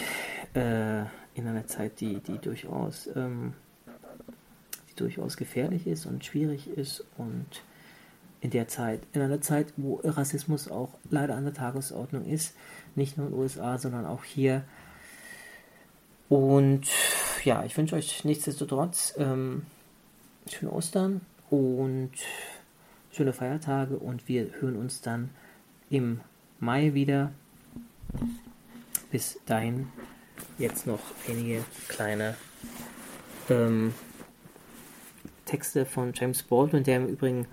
äh, 0.54 1.02
in 1.36 1.48
einer 1.48 1.66
Zeit, 1.68 2.02
die, 2.02 2.20
die 2.20 2.38
durchaus, 2.38 3.08
ähm, 3.16 3.54
die 4.90 4.96
durchaus 4.98 5.38
gefährlich 5.38 5.88
ist 5.88 6.06
und 6.06 6.26
schwierig 6.26 6.68
ist 6.68 7.06
und 7.18 7.64
in 8.42 8.50
der 8.50 8.68
Zeit, 8.68 9.00
in 9.14 9.22
einer 9.22 9.40
Zeit, 9.40 9.68
wo 9.78 10.02
Rassismus 10.04 10.70
auch 10.70 10.90
leider 11.10 11.36
an 11.36 11.46
der 11.46 11.54
Tagesordnung 11.54 12.26
ist, 12.26 12.56
nicht 12.96 13.18
nur 13.18 13.28
in 13.28 13.34
den 13.34 13.40
USA, 13.40 13.78
sondern 13.78 14.06
auch 14.06 14.26
hier. 14.26 14.66
Und 16.28 16.88
ja, 17.46 17.64
ich 17.64 17.78
wünsche 17.78 17.96
euch 17.96 18.26
nichtsdestotrotz 18.26 19.14
ähm, 19.18 19.66
schöne 20.52 20.72
Ostern 20.72 21.22
und 21.50 22.12
schöne 23.12 23.34
Feiertage 23.34 23.98
und 23.98 24.28
wir 24.28 24.50
hören 24.60 24.76
uns 24.76 25.02
dann 25.02 25.30
im 25.90 26.22
Mai 26.60 26.94
wieder. 26.96 27.32
Bis 29.12 29.40
dahin 29.46 29.88
jetzt 30.58 30.88
noch 30.88 31.00
einige 31.30 31.64
kleine 31.88 32.36
ähm, 33.50 33.94
Texte 35.46 35.86
von 35.86 36.14
James 36.14 36.42
Baldwin, 36.42 36.84
der 36.84 36.98
im 36.98 37.08
Übrigen 37.08 37.48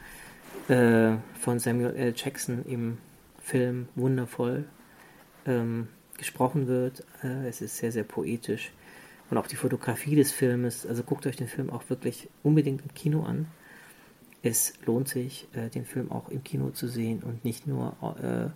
äh, 0.68 1.16
von 1.38 1.58
Samuel 1.58 1.94
L. 1.94 2.14
Jackson 2.16 2.64
im 2.64 2.96
Film 3.42 3.88
wundervoll 3.94 4.64
ähm, 5.46 5.88
gesprochen 6.16 6.66
wird. 6.66 7.04
Äh, 7.22 7.46
es 7.46 7.60
ist 7.60 7.76
sehr, 7.76 7.92
sehr 7.92 8.04
poetisch. 8.04 8.72
Und 9.32 9.38
auch 9.38 9.46
die 9.46 9.56
Fotografie 9.56 10.14
des 10.14 10.30
Filmes, 10.30 10.84
also 10.84 11.02
guckt 11.02 11.26
euch 11.26 11.36
den 11.36 11.48
Film 11.48 11.70
auch 11.70 11.88
wirklich 11.88 12.28
unbedingt 12.42 12.82
im 12.82 12.92
Kino 12.92 13.22
an. 13.22 13.46
Es 14.42 14.74
lohnt 14.84 15.08
sich, 15.08 15.48
äh, 15.54 15.70
den 15.70 15.86
Film 15.86 16.12
auch 16.12 16.28
im 16.28 16.44
Kino 16.44 16.68
zu 16.68 16.86
sehen 16.86 17.22
und 17.22 17.42
nicht 17.42 17.66
nur 17.66 17.96
äh, 18.22 18.50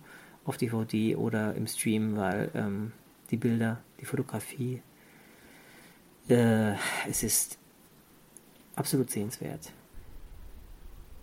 auf 0.46 0.58
DVD 0.58 1.16
oder 1.16 1.54
im 1.54 1.66
Stream, 1.66 2.18
weil 2.18 2.50
ähm, 2.54 2.92
die 3.30 3.38
Bilder, 3.38 3.80
die 4.02 4.04
Fotografie, 4.04 4.82
äh, 6.28 6.74
es 7.08 7.22
ist 7.22 7.56
absolut 8.74 9.10
sehenswert. 9.10 9.72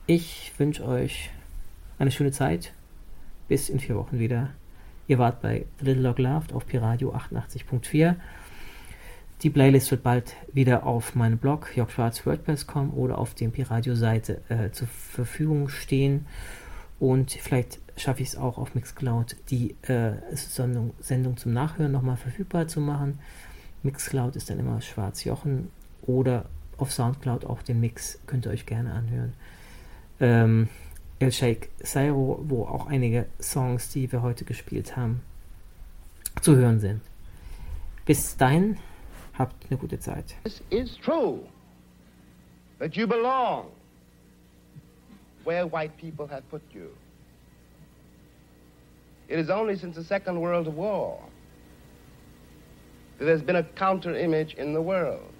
Ich 0.07 0.51
wünsche 0.57 0.83
euch 0.83 1.29
eine 1.99 2.09
schöne 2.09 2.31
Zeit. 2.31 2.73
Bis 3.47 3.69
in 3.69 3.79
vier 3.79 3.97
Wochen 3.97 4.17
wieder. 4.17 4.55
Ihr 5.07 5.19
wart 5.19 5.43
bei 5.43 5.67
The 5.77 5.85
Little 5.85 6.01
Log 6.01 6.17
Laughed 6.17 6.53
auf 6.53 6.65
Piradio 6.65 7.13
88.4. 7.13 8.15
Die 9.43 9.49
Playlist 9.49 9.91
wird 9.91 10.03
bald 10.03 10.35
wieder 10.53 10.85
auf 10.85 11.15
meinem 11.15 11.37
Blog 11.37 11.75
jobschwarz.wordpress.com 11.75 12.93
oder 12.93 13.17
auf 13.17 13.33
der 13.33 13.49
Piradio-Seite 13.49 14.41
äh, 14.47 14.71
zur 14.71 14.87
Verfügung 14.87 15.67
stehen. 15.67 16.27
Und 16.97 17.31
vielleicht 17.31 17.79
schaffe 17.97 18.21
ich 18.21 18.29
es 18.29 18.35
auch 18.37 18.57
auf 18.57 18.73
Mixcloud, 18.73 19.35
die 19.49 19.75
äh, 19.81 20.13
Sendung, 20.33 20.93
Sendung 21.01 21.35
zum 21.35 21.51
Nachhören 21.51 21.91
nochmal 21.91 22.15
verfügbar 22.15 22.69
zu 22.69 22.79
machen. 22.79 23.19
Mixcloud 23.83 24.37
ist 24.37 24.49
dann 24.49 24.59
immer 24.59 24.79
Schwarz 24.79 25.25
Jochen 25.25 25.67
oder 26.03 26.45
auf 26.77 26.93
Soundcloud 26.93 27.43
auch 27.43 27.61
den 27.61 27.81
Mix 27.81 28.19
könnt 28.25 28.45
ihr 28.45 28.51
euch 28.51 28.65
gerne 28.65 28.93
anhören. 28.93 29.33
Ähm, 30.21 30.69
El 31.19 31.33
Sheikh 31.33 31.67
Sairo, 31.79 32.41
wo 32.47 32.63
auch 32.63 32.87
einige 32.87 33.25
Songs, 33.41 33.89
die 33.89 34.09
wir 34.09 34.21
heute 34.21 34.45
gespielt 34.45 34.95
haben, 34.95 35.21
zu 36.39 36.55
hören 36.55 36.79
sind. 36.79 37.01
Bis 38.05 38.37
dahin, 38.37 38.77
habt 39.33 39.65
eine 39.69 39.77
gute 39.77 39.99
Zeit. 39.99 40.35
This 40.43 40.61
is 40.69 40.97
true 40.97 41.45
that 42.79 42.95
you 42.95 43.07
belong 43.07 43.71
where 45.43 45.65
white 45.67 45.97
people 45.97 46.27
have 46.27 46.47
put 46.49 46.61
you. 46.71 46.89
It 49.27 49.39
is 49.39 49.49
only 49.49 49.75
since 49.75 49.95
the 49.95 50.03
Second 50.03 50.39
World 50.39 50.67
War 50.67 51.19
that 53.17 53.25
there's 53.25 53.41
been 53.41 53.55
a 53.55 53.63
counter 53.63 54.15
image 54.15 54.53
in 54.55 54.73
the 54.73 54.81
world. 54.81 55.33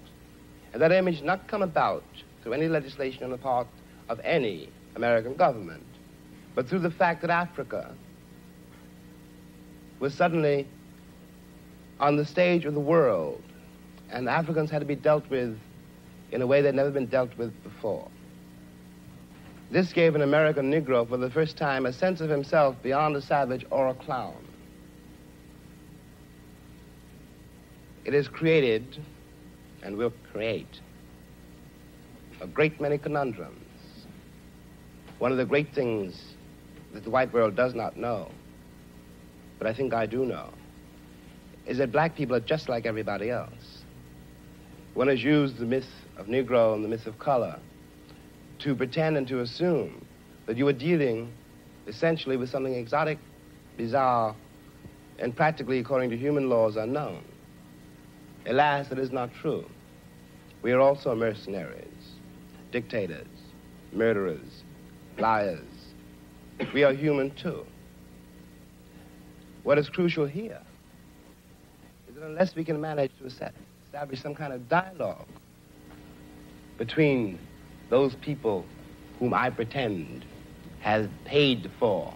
And 0.72 0.82
that 0.82 0.90
image 0.90 1.22
not 1.22 1.46
come 1.46 1.62
about 1.62 2.02
through 2.42 2.54
any 2.54 2.66
legislation 2.66 3.22
on 3.24 3.30
the 3.30 3.38
part 3.38 3.68
of 4.08 4.20
any 4.24 4.68
American 4.96 5.34
government, 5.34 5.86
but 6.54 6.68
through 6.68 6.80
the 6.80 6.90
fact 6.90 7.20
that 7.22 7.30
Africa 7.30 7.94
was 10.00 10.12
suddenly 10.14 10.66
on 12.00 12.16
the 12.16 12.24
stage 12.24 12.64
of 12.64 12.74
the 12.74 12.80
world, 12.80 13.43
and 14.14 14.28
Africans 14.28 14.70
had 14.70 14.78
to 14.78 14.86
be 14.86 14.94
dealt 14.94 15.28
with 15.28 15.58
in 16.30 16.40
a 16.40 16.46
way 16.46 16.62
they'd 16.62 16.74
never 16.74 16.90
been 16.90 17.06
dealt 17.06 17.36
with 17.36 17.52
before. 17.64 18.08
This 19.72 19.92
gave 19.92 20.14
an 20.14 20.22
American 20.22 20.70
Negro 20.70 21.06
for 21.06 21.16
the 21.16 21.28
first 21.28 21.56
time 21.56 21.84
a 21.84 21.92
sense 21.92 22.20
of 22.20 22.30
himself 22.30 22.80
beyond 22.80 23.16
a 23.16 23.20
savage 23.20 23.66
or 23.70 23.88
a 23.88 23.94
clown. 23.94 24.36
It 28.04 28.12
has 28.14 28.28
created 28.28 29.02
and 29.82 29.96
will 29.96 30.12
create 30.32 30.80
a 32.40 32.46
great 32.46 32.80
many 32.80 32.98
conundrums. 32.98 33.58
One 35.18 35.32
of 35.32 35.38
the 35.38 35.44
great 35.44 35.74
things 35.74 36.34
that 36.92 37.02
the 37.02 37.10
white 37.10 37.32
world 37.32 37.56
does 37.56 37.74
not 37.74 37.96
know, 37.96 38.30
but 39.58 39.66
I 39.66 39.72
think 39.72 39.92
I 39.92 40.06
do 40.06 40.24
know, 40.24 40.50
is 41.66 41.78
that 41.78 41.90
black 41.90 42.14
people 42.14 42.36
are 42.36 42.40
just 42.40 42.68
like 42.68 42.86
everybody 42.86 43.30
else. 43.30 43.73
One 44.94 45.08
has 45.08 45.22
used 45.22 45.58
the 45.58 45.66
myth 45.66 45.90
of 46.16 46.26
Negro 46.26 46.74
and 46.74 46.84
the 46.84 46.88
myth 46.88 47.06
of 47.06 47.18
color 47.18 47.58
to 48.60 48.74
pretend 48.76 49.16
and 49.16 49.26
to 49.28 49.40
assume 49.40 50.06
that 50.46 50.56
you 50.56 50.68
are 50.68 50.72
dealing 50.72 51.32
essentially 51.88 52.36
with 52.36 52.48
something 52.48 52.74
exotic, 52.74 53.18
bizarre, 53.76 54.36
and 55.18 55.34
practically, 55.34 55.78
according 55.78 56.10
to 56.10 56.16
human 56.16 56.48
laws, 56.48 56.76
unknown. 56.76 57.24
Alas, 58.46 58.88
that 58.88 58.98
is 58.98 59.10
not 59.10 59.30
true. 59.34 59.64
We 60.62 60.72
are 60.72 60.80
also 60.80 61.14
mercenaries, 61.14 62.14
dictators, 62.70 63.26
murderers, 63.92 64.62
liars. 65.18 65.58
We 66.72 66.84
are 66.84 66.92
human 66.92 67.32
too. 67.32 67.66
What 69.64 69.78
is 69.78 69.88
crucial 69.88 70.26
here 70.26 70.60
is 72.08 72.14
that 72.14 72.24
unless 72.24 72.54
we 72.54 72.64
can 72.64 72.80
manage 72.80 73.10
to 73.18 73.24
establish 73.94 74.20
some 74.20 74.34
kind 74.34 74.52
of 74.52 74.68
dialogue 74.68 75.28
between 76.78 77.38
those 77.90 78.16
people 78.16 78.66
whom 79.20 79.32
I 79.32 79.50
pretend 79.50 80.24
have 80.80 81.08
paid 81.24 81.70
for 81.78 82.12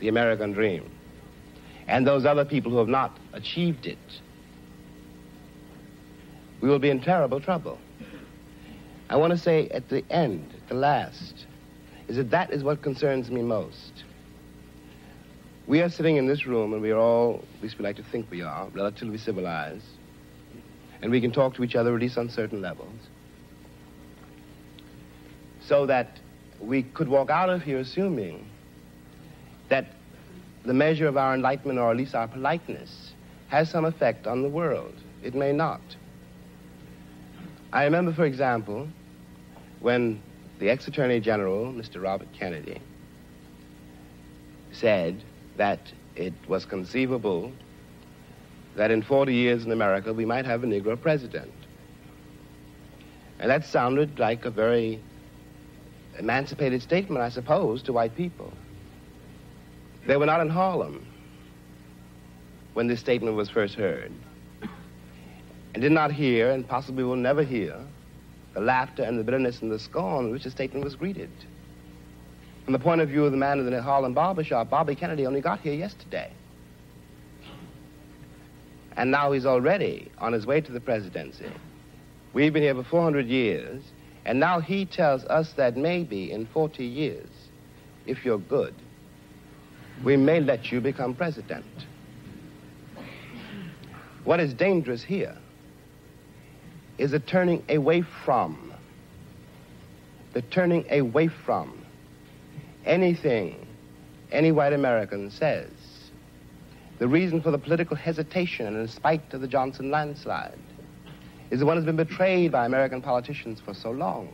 the 0.00 0.08
American 0.08 0.52
dream 0.52 0.90
and 1.86 2.06
those 2.06 2.24
other 2.24 2.46
people 2.46 2.72
who 2.72 2.78
have 2.78 2.88
not 2.88 3.14
achieved 3.34 3.84
it, 3.84 3.98
we 6.62 6.70
will 6.70 6.78
be 6.78 6.88
in 6.88 7.02
terrible 7.02 7.38
trouble. 7.38 7.78
I 9.10 9.16
want 9.16 9.32
to 9.32 9.38
say 9.38 9.68
at 9.68 9.90
the 9.90 10.02
end, 10.10 10.50
at 10.54 10.68
the 10.70 10.76
last, 10.76 11.44
is 12.08 12.16
that 12.16 12.30
that 12.30 12.50
is 12.52 12.64
what 12.64 12.80
concerns 12.80 13.30
me 13.30 13.42
most. 13.42 14.04
We 15.66 15.82
are 15.82 15.90
sitting 15.90 16.16
in 16.16 16.26
this 16.26 16.46
room, 16.46 16.72
and 16.72 16.80
we 16.80 16.90
are 16.90 16.98
all, 16.98 17.44
at 17.58 17.62
least 17.62 17.76
we 17.76 17.84
like 17.84 17.96
to 17.96 18.02
think 18.04 18.30
we 18.30 18.40
are, 18.40 18.66
relatively 18.68 19.18
civilized, 19.18 19.84
and 21.02 21.10
we 21.10 21.20
can 21.20 21.30
talk 21.30 21.54
to 21.54 21.64
each 21.64 21.76
other 21.76 21.94
at 21.94 22.00
least 22.00 22.18
on 22.18 22.28
certain 22.28 22.60
levels, 22.60 23.08
so 25.60 25.86
that 25.86 26.18
we 26.60 26.82
could 26.82 27.08
walk 27.08 27.30
out 27.30 27.50
of 27.50 27.62
here 27.62 27.78
assuming 27.78 28.48
that 29.68 29.86
the 30.64 30.74
measure 30.74 31.06
of 31.06 31.16
our 31.16 31.34
enlightenment, 31.34 31.78
or 31.78 31.90
at 31.90 31.96
least 31.96 32.14
our 32.14 32.28
politeness, 32.28 33.12
has 33.48 33.70
some 33.70 33.84
effect 33.84 34.26
on 34.26 34.42
the 34.42 34.48
world. 34.48 34.94
It 35.22 35.34
may 35.34 35.52
not. 35.52 35.80
I 37.72 37.84
remember, 37.84 38.12
for 38.12 38.24
example, 38.24 38.88
when 39.80 40.20
the 40.58 40.70
ex 40.70 40.88
Attorney 40.88 41.20
General, 41.20 41.72
Mr. 41.72 42.02
Robert 42.02 42.28
Kennedy, 42.32 42.80
said 44.72 45.22
that 45.56 45.80
it 46.14 46.32
was 46.48 46.64
conceivable 46.64 47.52
that 48.76 48.90
in 48.90 49.02
40 49.02 49.34
years 49.34 49.64
in 49.64 49.72
America 49.72 50.12
we 50.12 50.24
might 50.24 50.44
have 50.44 50.62
a 50.62 50.66
Negro 50.66 51.00
president. 51.00 51.52
And 53.38 53.50
that 53.50 53.64
sounded 53.64 54.18
like 54.18 54.44
a 54.44 54.50
very 54.50 55.00
emancipated 56.18 56.82
statement, 56.82 57.22
I 57.22 57.28
suppose, 57.28 57.82
to 57.84 57.92
white 57.92 58.14
people. 58.16 58.52
They 60.06 60.16
were 60.16 60.26
not 60.26 60.40
in 60.40 60.48
Harlem 60.48 61.04
when 62.74 62.86
this 62.86 63.00
statement 63.00 63.36
was 63.36 63.48
first 63.48 63.74
heard, 63.74 64.12
and 65.72 65.82
did 65.82 65.92
not 65.92 66.12
hear, 66.12 66.50
and 66.50 66.66
possibly 66.66 67.04
will 67.04 67.16
never 67.16 67.42
hear, 67.42 67.76
the 68.52 68.60
laughter 68.60 69.02
and 69.02 69.18
the 69.18 69.24
bitterness 69.24 69.62
and 69.62 69.70
the 69.70 69.78
scorn 69.78 70.26
with 70.26 70.34
which 70.34 70.44
the 70.44 70.50
statement 70.50 70.84
was 70.84 70.94
greeted. 70.94 71.30
From 72.64 72.72
the 72.72 72.78
point 72.78 73.00
of 73.00 73.08
view 73.08 73.24
of 73.24 73.32
the 73.32 73.38
man 73.38 73.58
in 73.58 73.70
the 73.70 73.82
Harlem 73.82 74.12
barbershop, 74.12 74.68
Bobby 74.68 74.94
Kennedy 74.94 75.26
only 75.26 75.40
got 75.40 75.60
here 75.60 75.74
yesterday. 75.74 76.30
And 78.96 79.10
now 79.10 79.32
he's 79.32 79.46
already 79.46 80.10
on 80.18 80.32
his 80.32 80.46
way 80.46 80.60
to 80.60 80.72
the 80.72 80.80
presidency. 80.80 81.50
We've 82.32 82.52
been 82.52 82.62
here 82.62 82.74
for 82.74 82.84
400 82.84 83.26
years, 83.26 83.82
and 84.24 84.40
now 84.40 84.60
he 84.60 84.84
tells 84.84 85.24
us 85.24 85.52
that 85.56 85.76
maybe 85.76 86.32
in 86.32 86.46
40 86.46 86.84
years, 86.84 87.28
if 88.06 88.24
you're 88.24 88.38
good, 88.38 88.74
we 90.04 90.16
may 90.16 90.40
let 90.40 90.70
you 90.72 90.80
become 90.80 91.14
president. 91.14 91.64
What 94.24 94.40
is 94.40 94.52
dangerous 94.54 95.02
here 95.02 95.36
is 96.98 97.12
the 97.12 97.20
turning 97.20 97.62
away 97.68 98.02
from, 98.24 98.72
the 100.32 100.42
turning 100.42 100.84
away 100.90 101.28
from 101.28 101.84
anything 102.84 103.66
any 104.32 104.52
white 104.52 104.72
American 104.72 105.30
says. 105.30 105.70
The 106.98 107.08
reason 107.08 107.42
for 107.42 107.50
the 107.50 107.58
political 107.58 107.96
hesitation 107.96 108.66
and 108.66 108.76
in 108.76 108.88
spite 108.88 109.34
of 109.34 109.42
the 109.42 109.48
Johnson 109.48 109.90
landslide 109.90 110.58
is 111.50 111.60
the 111.60 111.66
one 111.66 111.76
that's 111.76 111.84
been 111.84 111.96
betrayed 111.96 112.52
by 112.52 112.64
American 112.64 113.02
politicians 113.02 113.60
for 113.60 113.74
so 113.74 113.90
long. 113.90 114.32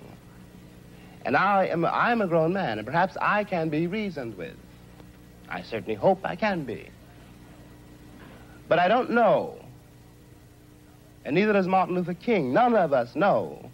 And 1.25 1.37
I 1.37 1.67
am 1.67 1.85
I 1.85 2.13
am 2.13 2.21
a 2.21 2.27
grown 2.27 2.53
man, 2.53 2.79
and 2.79 2.87
perhaps 2.87 3.17
I 3.21 3.45
can 3.45 3.69
be 3.69 3.87
reasoned 3.87 4.37
with. 4.37 4.57
I 5.49 5.63
certainly 5.63 5.95
hope 5.95 6.21
I 6.25 6.37
can 6.37 6.65
be. 6.65 6.89
But 8.69 8.79
I 8.79 8.89
don't 8.89 9.11
know, 9.11 9.57
and 11.25 11.35
neither 11.35 11.53
does 11.53 11.67
Martin 11.67 11.95
Luther 11.95 12.15
King. 12.15 12.53
None 12.53 12.75
of 12.75 12.93
us 12.93 13.15
know 13.15 13.71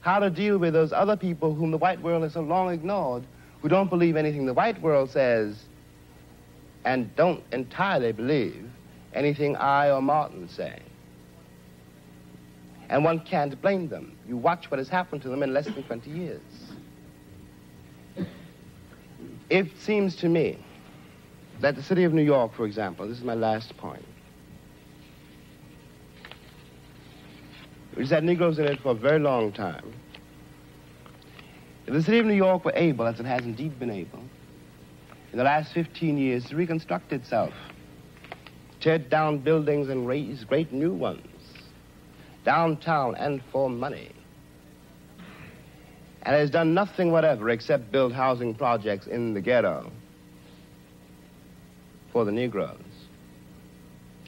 how 0.00 0.18
to 0.18 0.30
deal 0.30 0.58
with 0.58 0.72
those 0.72 0.92
other 0.92 1.16
people 1.16 1.54
whom 1.54 1.70
the 1.70 1.78
white 1.78 2.00
world 2.00 2.22
has 2.22 2.32
so 2.32 2.40
long 2.40 2.72
ignored, 2.72 3.24
who 3.62 3.68
don't 3.68 3.90
believe 3.90 4.16
anything 4.16 4.46
the 4.46 4.54
white 4.54 4.80
world 4.80 5.10
says, 5.10 5.56
and 6.84 7.14
don't 7.16 7.42
entirely 7.52 8.12
believe 8.12 8.68
anything 9.14 9.56
I 9.56 9.90
or 9.90 10.00
Martin 10.00 10.48
say. 10.48 10.80
And 12.88 13.04
one 13.04 13.20
can't 13.20 13.60
blame 13.60 13.88
them. 13.88 14.16
You 14.26 14.36
watch 14.36 14.70
what 14.70 14.78
has 14.78 14.88
happened 14.88 15.22
to 15.22 15.28
them 15.28 15.42
in 15.42 15.52
less 15.52 15.66
than 15.66 15.82
20 15.82 16.10
years. 16.10 16.40
It 19.48 19.66
seems 19.78 20.16
to 20.16 20.28
me 20.28 20.58
that 21.60 21.76
the 21.76 21.82
city 21.82 22.04
of 22.04 22.12
New 22.12 22.22
York, 22.22 22.54
for 22.54 22.66
example, 22.66 23.06
this 23.06 23.18
is 23.18 23.24
my 23.24 23.34
last 23.34 23.76
point, 23.76 24.04
which 27.94 28.08
had 28.08 28.24
Negroes 28.24 28.58
in 28.58 28.66
it 28.66 28.80
for 28.80 28.92
a 28.92 28.94
very 28.94 29.18
long 29.18 29.52
time. 29.52 29.92
If 31.86 31.94
the 31.94 32.02
city 32.02 32.18
of 32.18 32.26
New 32.26 32.34
York 32.34 32.64
were 32.64 32.72
able, 32.74 33.06
as 33.06 33.18
it 33.18 33.26
has 33.26 33.44
indeed 33.44 33.78
been 33.78 33.90
able, 33.90 34.19
in 35.32 35.38
the 35.38 35.44
last 35.44 35.72
15 35.72 36.18
years 36.18 36.44
to 36.46 36.56
reconstruct 36.56 37.12
itself, 37.12 37.52
tear 38.80 38.98
down 38.98 39.38
buildings 39.38 39.88
and 39.88 40.06
raise 40.06 40.44
great 40.44 40.72
new 40.72 40.92
ones, 40.92 41.26
downtown 42.44 43.14
and 43.14 43.42
for 43.52 43.70
money, 43.70 44.10
and 46.22 46.34
has 46.34 46.50
done 46.50 46.74
nothing 46.74 47.12
whatever 47.12 47.48
except 47.50 47.92
build 47.92 48.12
housing 48.12 48.54
projects 48.54 49.06
in 49.06 49.34
the 49.34 49.40
ghetto 49.40 49.90
for 52.12 52.24
the 52.24 52.32
Negroes. 52.32 52.78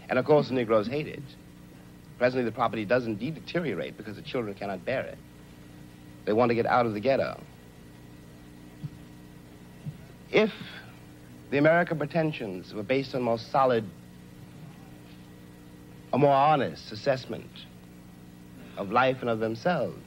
And 0.08 0.18
of 0.18 0.24
course, 0.24 0.48
the 0.48 0.54
Negroes 0.54 0.86
hate 0.86 1.08
it. 1.08 1.22
Presently, 2.18 2.44
the 2.44 2.52
property 2.52 2.84
does 2.84 3.06
indeed 3.06 3.34
deteriorate 3.34 3.96
because 3.96 4.14
the 4.14 4.22
children 4.22 4.54
cannot 4.54 4.84
bear 4.84 5.02
it. 5.02 5.18
They 6.24 6.32
want 6.32 6.50
to 6.50 6.54
get 6.54 6.66
out 6.66 6.86
of 6.86 6.94
the 6.94 7.00
ghetto. 7.00 7.40
If 10.30 10.50
the 11.52 11.58
American 11.58 11.98
pretensions 11.98 12.72
were 12.72 12.82
based 12.82 13.14
on 13.14 13.20
more 13.20 13.38
solid, 13.38 13.84
a 16.14 16.16
more 16.16 16.32
honest 16.32 16.90
assessment 16.90 17.50
of 18.78 18.90
life 18.90 19.18
and 19.20 19.28
of 19.28 19.38
themselves, 19.38 20.00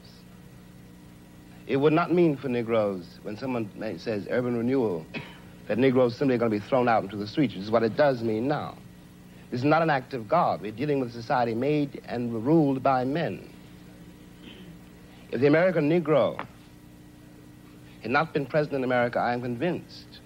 it 1.68 1.78
would 1.78 1.94
not 1.94 2.12
mean 2.12 2.36
for 2.36 2.50
Negroes, 2.50 3.20
when 3.22 3.38
someone 3.38 3.70
says 4.00 4.28
urban 4.32 4.58
renewal, 4.58 5.06
that 5.68 5.78
Negroes 5.78 6.16
simply 6.16 6.34
are 6.34 6.40
going 6.40 6.52
to 6.52 6.60
be 6.60 6.68
thrown 6.68 6.90
out 6.90 7.04
into 7.04 7.16
the 7.16 7.28
streets, 7.28 7.54
which 7.54 7.64
is 7.64 7.70
what 7.70 7.84
it 7.84 7.96
does 7.96 8.24
mean 8.24 8.48
now. 8.48 8.76
This 9.52 9.60
is 9.60 9.66
not 9.66 9.84
an 9.84 9.92
act 9.92 10.16
of 10.16 10.28
God. 10.28 10.62
We're 10.62 10.72
dealing 10.72 11.00
with 11.00 11.10
a 11.10 11.14
society 11.14 11.54
made 11.54 12.02
and 12.06 12.44
ruled 12.44 12.82
by 12.82 13.06
men. 13.06 13.48
If 15.32 15.42
the 15.42 15.48
American 15.48 15.92
Negro 15.92 16.44
had 18.02 18.10
not 18.10 18.34
been 18.34 18.48
present 18.48 18.74
in 18.74 18.84
America, 18.84 19.20
I 19.20 19.34
am 19.34 19.44
convinced 19.44 20.22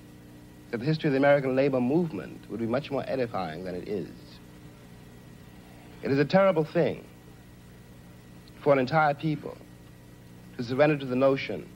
that 0.72 0.78
the 0.78 0.86
history 0.86 1.08
of 1.08 1.14
the 1.14 1.18
American 1.18 1.56
labor 1.56 1.80
movement 1.80 2.50
would 2.50 2.60
be 2.60 2.66
much 2.66 2.92
more 2.92 3.04
edifying 3.08 3.64
than 3.64 3.76
it 3.76 3.88
is. 3.88 4.10
It 6.04 6.12
is 6.12 6.20
a 6.20 6.26
terrible 6.26 6.64
thing 6.64 7.04
for 8.62 8.74
an 8.74 8.80
entire 8.80 9.14
people 9.14 9.58
to 10.58 10.64
surrender 10.64 10.98
to 10.98 11.06
the 11.06 11.16
notion 11.16 11.68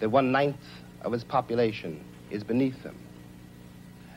that 0.00 0.08
one 0.08 0.32
ninth 0.32 0.56
of 1.02 1.12
its 1.14 1.24
population 1.24 2.04
is 2.30 2.42
beneath 2.42 2.82
them. 2.82 2.96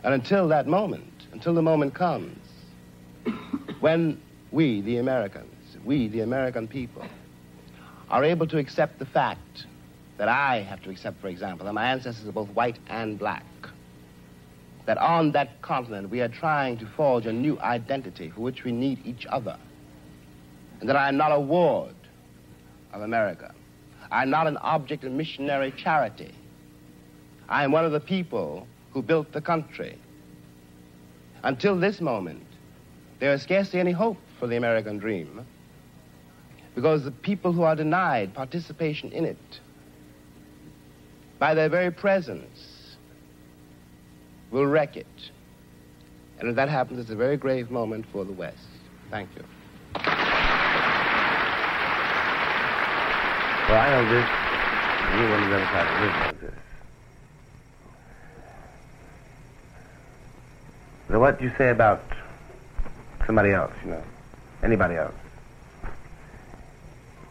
And 0.04 0.14
until 0.14 0.48
that 0.50 0.68
moment, 0.68 1.28
until 1.32 1.54
the 1.54 1.62
moment 1.62 1.94
comes 1.94 2.38
when 3.80 4.22
we, 4.52 4.82
the 4.82 4.98
Americans, 4.98 5.78
we, 5.84 6.08
the 6.08 6.22
American 6.22 6.68
people, 6.68 7.06
are 8.10 8.24
able 8.24 8.48
to 8.48 8.58
accept 8.58 9.00
the 9.00 9.06
fact 9.06 9.66
that 10.18 10.28
I 10.28 10.62
have 10.62 10.82
to 10.84 10.90
accept, 10.90 11.22
for 11.22 11.28
example, 11.28 11.66
that 11.66 11.74
my 11.74 11.86
ancestors 11.92 12.28
are 12.28 12.32
both 12.32 12.50
white 12.50 12.78
and 12.88 13.18
black, 13.18 13.46
that 14.85 14.97
on 14.97 15.31
that 15.34 15.61
continent 15.61 16.10
we 16.10 16.22
are 16.22 16.27
trying 16.27 16.77
to 16.77 16.85
forge 16.85 17.26
a 17.26 17.34
new 17.34 17.60
identity 17.60 18.30
for 18.30 18.41
which 18.41 18.64
we 18.64 18.72
need 18.72 18.99
each 19.06 19.26
other, 19.27 19.57
and 20.80 20.89
that 20.89 20.95
I 20.95 21.07
am 21.07 21.18
not 21.18 21.31
a 21.31 21.39
ward 21.39 21.95
of 22.93 23.01
America. 23.01 23.53
I 24.11 24.23
am 24.23 24.30
not 24.30 24.47
an 24.47 24.57
object 24.57 25.03
of 25.03 25.11
missionary 25.11 25.72
charity. 25.72 26.34
I 27.47 27.64
am 27.64 27.72
one 27.72 27.85
of 27.85 27.91
the 27.91 27.99
people 27.99 28.68
who 28.91 29.01
built 29.01 29.31
the 29.31 29.41
country. 29.41 29.97
Until 31.43 31.80
this 31.80 32.01
moment, 32.01 32.45
there 33.19 33.34
is 33.34 33.41
scarcely 33.41 33.80
any 33.80 33.91
hope 33.91 34.18
for 34.39 34.47
the 34.47 34.57
American 34.57 34.97
dream 34.97 35.45
because 36.76 37.03
the 37.03 37.11
people 37.11 37.51
who 37.51 37.64
are 37.64 37.76
denied 37.76 38.34
participation 38.34 39.11
in 39.11 39.26
it 39.26 39.60
by 41.38 41.53
their 41.53 41.69
very 41.69 41.91
presence 41.91 42.69
will 44.52 44.66
wreck 44.66 44.98
it. 44.98 45.06
And 46.40 46.50
if 46.50 46.56
that 46.56 46.70
happens, 46.70 47.00
it's 47.00 47.10
a 47.10 47.16
very 47.16 47.38
grave 47.38 47.70
moment 47.70 48.06
for 48.12 48.24
the 48.24 48.32
West. 48.32 48.58
Thank 49.10 49.30
you. 49.36 49.44
Well, 53.68 53.78
I 53.78 53.90
know 53.92 54.10
this. 54.10 54.28
Anyone 55.12 55.44
who's 55.44 55.54
ever 55.54 55.66
tried 55.66 55.88
to 55.88 56.02
live 56.02 56.16
like 56.16 56.42
this. 56.42 56.54
So 61.10 61.20
what 61.20 61.40
do 61.40 61.46
you 61.46 61.52
say 61.58 61.70
about 61.70 62.04
somebody 63.26 63.52
else, 63.52 63.74
you 63.84 63.92
know, 63.92 64.04
anybody 64.64 64.96
else, 64.96 65.14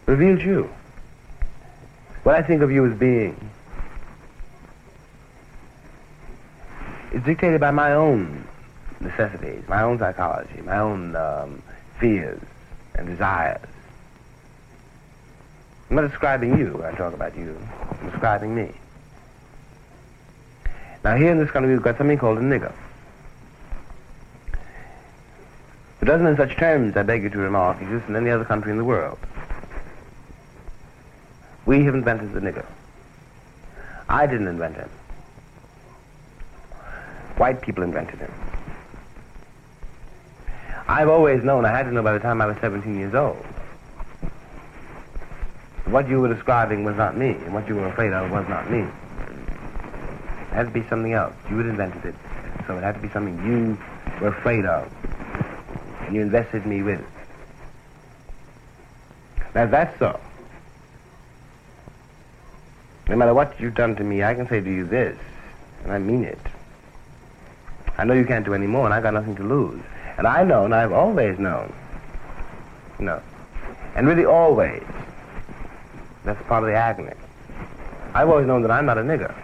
reveals 0.06 0.42
you. 0.42 0.70
What 2.22 2.34
I 2.36 2.42
think 2.42 2.62
of 2.62 2.70
you 2.70 2.86
as 2.86 2.98
being 2.98 3.47
is 7.12 7.22
dictated 7.22 7.60
by 7.60 7.70
my 7.70 7.92
own 7.92 8.46
necessities, 9.00 9.62
my 9.68 9.82
own 9.82 9.98
psychology, 9.98 10.60
my 10.62 10.78
own 10.78 11.16
um, 11.16 11.62
fears 11.98 12.40
and 12.94 13.06
desires. 13.06 13.60
I'm 15.88 15.96
not 15.96 16.08
describing 16.08 16.58
you 16.58 16.74
when 16.74 16.84
I 16.84 16.96
talk 16.96 17.14
about 17.14 17.36
you. 17.36 17.56
I'm 17.90 18.10
describing 18.10 18.54
me. 18.54 18.72
Now, 21.02 21.16
here 21.16 21.30
in 21.30 21.38
this 21.38 21.50
country, 21.50 21.72
we've 21.72 21.82
got 21.82 21.96
something 21.96 22.18
called 22.18 22.38
a 22.38 22.42
nigger. 22.42 22.72
It 26.00 26.04
doesn't, 26.04 26.26
in 26.26 26.36
such 26.36 26.56
terms, 26.56 26.96
I 26.96 27.02
beg 27.02 27.22
you 27.22 27.30
to 27.30 27.38
remark, 27.38 27.80
exist 27.80 28.08
in 28.08 28.16
any 28.16 28.30
other 28.30 28.44
country 28.44 28.70
in 28.70 28.78
the 28.78 28.84
world. 28.84 29.18
We 31.64 31.84
have 31.84 31.94
invented 31.94 32.32
the 32.32 32.40
nigger. 32.40 32.66
I 34.08 34.26
didn't 34.26 34.48
invent 34.48 34.76
him. 34.76 34.90
White 37.38 37.62
people 37.62 37.84
invented 37.84 38.18
him. 38.18 38.32
I've 40.88 41.08
always 41.08 41.44
known, 41.44 41.64
I 41.64 41.70
had 41.70 41.84
to 41.84 41.92
know 41.92 42.02
by 42.02 42.12
the 42.12 42.18
time 42.18 42.40
I 42.40 42.46
was 42.46 42.56
17 42.60 42.98
years 42.98 43.14
old, 43.14 43.36
what 45.86 46.08
you 46.08 46.20
were 46.20 46.32
describing 46.32 46.82
was 46.82 46.96
not 46.96 47.16
me, 47.16 47.30
and 47.30 47.54
what 47.54 47.68
you 47.68 47.76
were 47.76 47.86
afraid 47.86 48.12
of 48.12 48.30
was 48.30 48.48
not 48.48 48.68
me. 48.70 48.80
It 48.80 50.54
had 50.54 50.66
to 50.66 50.72
be 50.72 50.82
something 50.88 51.12
else. 51.12 51.34
You 51.48 51.58
had 51.58 51.66
invented 51.66 52.04
it, 52.06 52.14
so 52.66 52.76
it 52.76 52.82
had 52.82 52.96
to 52.96 53.00
be 53.00 53.08
something 53.10 53.36
you 53.46 53.78
were 54.20 54.28
afraid 54.28 54.64
of, 54.64 54.90
and 56.06 56.16
you 56.16 56.22
invested 56.22 56.66
me 56.66 56.82
with 56.82 56.98
it. 56.98 57.06
Now, 59.54 59.66
that's 59.66 59.96
so, 59.98 60.18
no 63.08 63.16
matter 63.16 63.32
what 63.32 63.60
you've 63.60 63.74
done 63.76 63.94
to 63.96 64.04
me, 64.04 64.24
I 64.24 64.34
can 64.34 64.48
say 64.48 64.60
to 64.60 64.70
you 64.70 64.84
this, 64.84 65.16
and 65.84 65.92
I 65.92 65.98
mean 65.98 66.24
it. 66.24 66.38
I 67.98 68.04
know 68.04 68.14
you 68.14 68.24
can't 68.24 68.44
do 68.44 68.54
any 68.54 68.68
more, 68.68 68.84
and 68.84 68.94
I've 68.94 69.02
got 69.02 69.12
nothing 69.12 69.34
to 69.36 69.42
lose. 69.42 69.82
And 70.16 70.26
I 70.26 70.44
know, 70.44 70.64
and 70.64 70.74
I've 70.74 70.92
always 70.92 71.38
known, 71.38 71.72
no, 73.00 73.20
and 73.96 74.06
really 74.06 74.24
always, 74.24 74.82
that's 76.24 76.40
part 76.46 76.62
of 76.62 76.68
the 76.68 76.76
agony. 76.76 77.14
I've 78.14 78.28
always 78.28 78.46
known 78.46 78.62
that 78.62 78.70
I'm 78.70 78.86
not 78.86 78.98
a 78.98 79.02
nigger. 79.02 79.34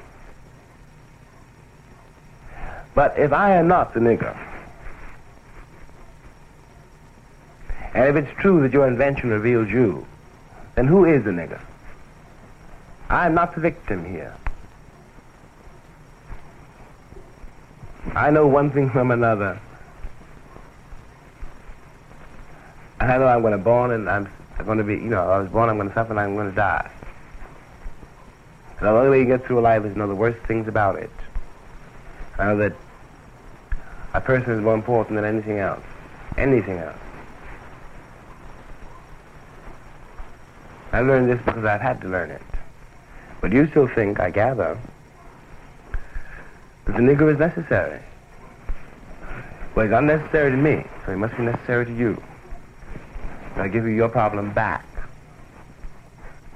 But 2.94 3.18
if 3.18 3.32
I 3.32 3.56
am 3.56 3.66
not 3.66 3.92
the 3.92 4.00
nigger, 4.00 4.36
and 7.92 8.08
if 8.08 8.16
it's 8.16 8.40
true 8.40 8.60
that 8.62 8.72
your 8.72 8.86
invention 8.86 9.30
reveals 9.30 9.68
you, 9.68 10.06
then 10.76 10.86
who 10.86 11.04
is 11.04 11.24
the 11.24 11.30
nigger? 11.30 11.60
I 13.08 13.26
am 13.26 13.34
not 13.34 13.54
the 13.54 13.60
victim 13.60 14.04
here. 14.04 14.34
I 18.14 18.30
know 18.30 18.46
one 18.46 18.70
thing 18.70 18.90
from 18.90 19.10
another. 19.10 19.60
I 23.00 23.18
know 23.18 23.26
I'm 23.26 23.40
going 23.40 23.52
to 23.52 23.58
born 23.58 23.90
and 23.90 24.08
I'm 24.08 24.28
going 24.64 24.78
to 24.78 24.84
be, 24.84 24.94
you 24.94 25.10
know, 25.10 25.28
I 25.28 25.38
was 25.38 25.50
born, 25.50 25.68
I'm 25.68 25.76
going 25.76 25.88
to 25.88 25.94
suffer, 25.94 26.12
and 26.12 26.20
I'm 26.20 26.34
going 26.34 26.48
to 26.48 26.54
die. 26.54 26.90
And 28.78 28.86
the 28.86 28.90
only 28.90 29.10
way 29.10 29.18
you 29.18 29.26
get 29.26 29.44
through 29.44 29.60
life 29.60 29.84
is 29.84 29.92
to 29.92 29.98
know 29.98 30.06
the 30.06 30.14
worst 30.14 30.38
things 30.46 30.68
about 30.68 30.96
it. 30.96 31.10
I 32.38 32.44
know 32.44 32.56
that 32.58 32.72
a 34.14 34.20
person 34.20 34.52
is 34.52 34.60
more 34.60 34.74
important 34.74 35.16
than 35.16 35.24
anything 35.24 35.58
else. 35.58 35.82
Anything 36.36 36.78
else. 36.78 36.96
I 40.92 41.00
learned 41.00 41.28
this 41.28 41.44
because 41.44 41.64
I've 41.64 41.80
had 41.80 42.00
to 42.02 42.08
learn 42.08 42.30
it. 42.30 42.42
But 43.40 43.52
you 43.52 43.66
still 43.66 43.88
think, 43.88 44.20
I 44.20 44.30
gather, 44.30 44.78
the 46.86 46.92
Negro 46.92 47.32
is 47.32 47.38
necessary. 47.38 48.00
Well, 49.74 49.86
he's 49.86 49.94
unnecessary 49.94 50.50
to 50.50 50.56
me, 50.56 50.84
so 51.04 51.12
he 51.12 51.18
must 51.18 51.36
be 51.36 51.42
necessary 51.42 51.86
to 51.86 51.94
you. 51.94 52.22
I 53.56 53.68
give 53.68 53.84
you 53.84 53.90
your 53.90 54.08
problem 54.08 54.52
back. 54.52 54.84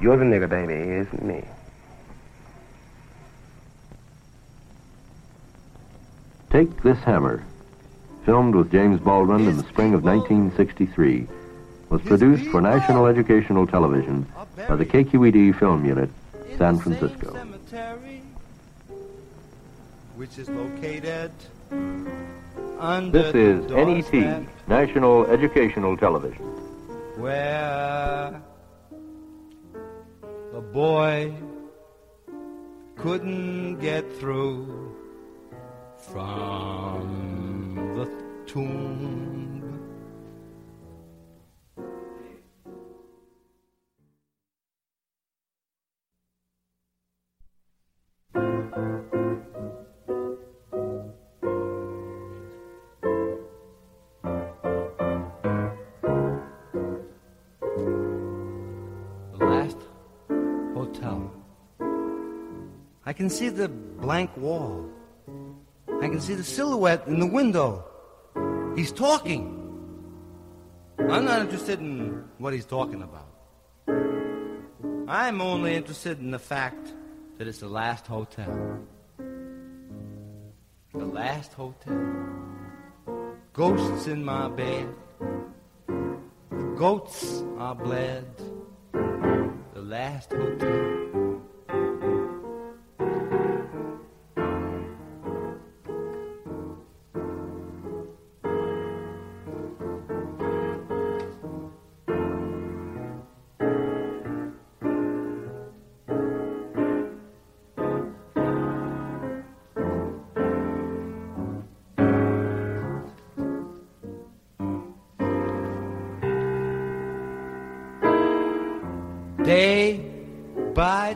You're 0.01 0.17
the 0.17 0.25
nigger, 0.25 0.49
baby. 0.49 0.75
He 0.75 0.97
isn't 0.99 1.23
me. 1.23 1.45
Take 6.51 6.83
This 6.83 6.99
Hammer, 6.99 7.45
filmed 8.25 8.55
with 8.55 8.71
James 8.71 9.01
Baldwin 9.01 9.47
in 9.47 9.57
the 9.57 9.65
spring 9.65 9.95
of 9.95 10.03
1963, 10.03 11.27
was 11.89 12.01
produced 12.03 12.49
for 12.51 12.61
National 12.61 13.07
Educational 13.07 13.67
Television 13.67 14.27
by 14.69 14.77
the 14.77 14.85
KQED 14.85 15.59
Film 15.59 15.85
Unit, 15.85 16.11
San 16.57 16.79
Francisco. 16.79 17.35
Which 20.19 20.37
is 20.37 20.49
located 20.49 21.31
under 22.81 23.23
This 23.23 23.35
is 23.37 23.67
the 23.69 23.85
NET, 23.85 24.49
National 24.67 25.25
Educational 25.27 25.97
Television. 25.97 26.45
where 27.17 28.43
the 30.53 30.61
boy 30.61 31.33
couldn't 32.97 33.79
get 33.79 34.13
through 34.19 34.93
from 35.99 37.77
the 37.97 38.07
tomb. 38.53 39.79
The 48.35 49.18
I 63.09 63.15
can 63.15 63.31
see 63.31 63.49
the 63.49 63.71
blank 63.71 64.37
wall. 64.37 64.85
I 66.03 66.09
can 66.09 66.21
see 66.21 66.35
the 66.35 66.45
silhouette 66.45 67.07
in 67.07 67.21
the 67.21 67.27
window. 67.27 67.83
He's 68.77 68.93
talking. 68.93 69.43
I'm 70.99 71.25
not 71.25 71.41
interested 71.41 71.81
in 71.81 72.23
what 72.37 72.53
he's 72.53 72.67
talking 72.67 73.01
about. 73.03 73.31
I'm 75.09 75.41
only 75.41 75.75
interested 75.75 76.19
in 76.19 76.33
the 76.33 76.39
fact 76.39 76.93
that 77.39 77.49
it's 77.49 77.61
the 77.61 77.69
last 77.69 78.07
hotel. 78.07 78.79
The 80.93 81.07
last 81.07 81.55
hotel. 81.55 81.99
Ghosts 83.55 84.07
in 84.07 84.23
my 84.23 84.49
bed. 84.49 84.87
The 86.51 86.75
goats 86.77 87.43
are 87.57 87.75
bled. 87.75 88.27
The 88.93 89.81
last 89.81 90.31
hotel. 90.31 90.98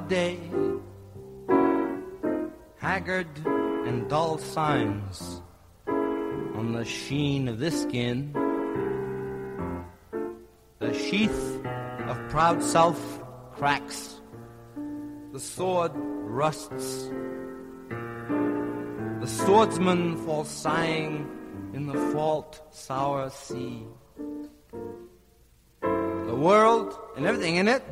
Day. 0.09 0.39
Haggard 2.79 3.29
and 3.47 4.09
dull 4.09 4.39
signs 4.39 5.43
on 5.87 6.73
the 6.73 6.85
sheen 6.85 7.49
of 7.49 7.59
this 7.59 7.83
skin. 7.83 8.33
The 10.79 10.93
sheath 10.93 11.65
of 12.07 12.19
proud 12.29 12.62
self 12.62 12.99
cracks. 13.55 14.20
The 15.33 15.41
sword 15.41 15.93
rusts. 15.95 17.11
The 19.20 19.27
swordsman 19.27 20.16
falls 20.24 20.49
sighing 20.49 21.29
in 21.74 21.87
the 21.87 21.99
fault 22.12 22.61
sour 22.70 23.31
sea. 23.31 23.87
The 25.81 26.35
world 26.37 26.99
and 27.16 27.27
everything 27.27 27.57
in 27.57 27.69
it 27.69 27.83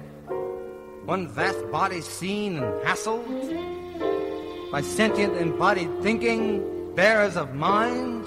one 1.05 1.29
vast 1.29 1.71
body 1.71 2.01
seen 2.01 2.57
and 2.57 2.83
hassled 2.85 4.71
by 4.71 4.81
sentient 4.81 5.37
embodied 5.37 5.91
thinking, 6.03 6.95
bearers 6.95 7.37
of 7.37 7.55
mind, 7.55 8.25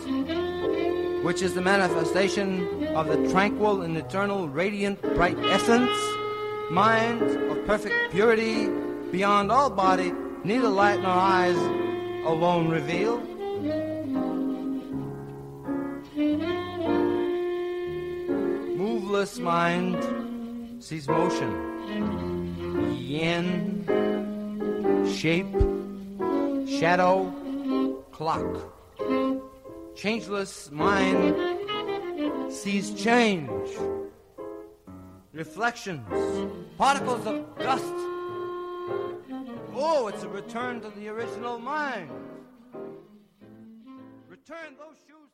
which 1.24 1.41
is 1.41 1.54
the 1.54 1.62
manifestation 1.62 2.88
of 2.95 3.08
the 3.08 3.30
tranquil 3.30 3.82
and 3.82 3.95
eternal 3.98 4.50
radiant 4.50 5.02
bright 5.16 5.38
essence, 5.45 5.98
mind 6.70 7.22
of 7.22 7.66
perfect 7.66 8.12
purity 8.12 8.68
beyond 9.12 9.52
all 9.52 9.70
body, 9.70 10.12
neither 10.44 10.68
light 10.68 11.02
nor 11.02 11.12
eyes 11.12 11.58
alone 12.26 12.68
reveal. 12.70 13.20
Moveless 18.76 19.40
mind 19.40 20.84
sees 20.84 21.08
motion 21.08 22.33
yin, 22.92 23.86
shape, 25.16 25.54
shadow, 26.80 27.32
clock. 28.12 28.72
Changeless 29.96 30.72
mind 30.72 31.36
sees 32.52 32.94
change, 32.94 33.50
reflections, 35.32 36.08
particles 36.78 37.26
of 37.26 37.58
dust. 37.58 37.84
Oh, 39.76 40.08
it's 40.08 40.24
a 40.24 40.30
return 40.30 40.82
to 40.82 40.90
the 40.92 41.08
original 41.10 41.58
mind. 41.58 42.12
Return 44.30 44.76
those 44.78 44.98
shoes. 45.08 45.33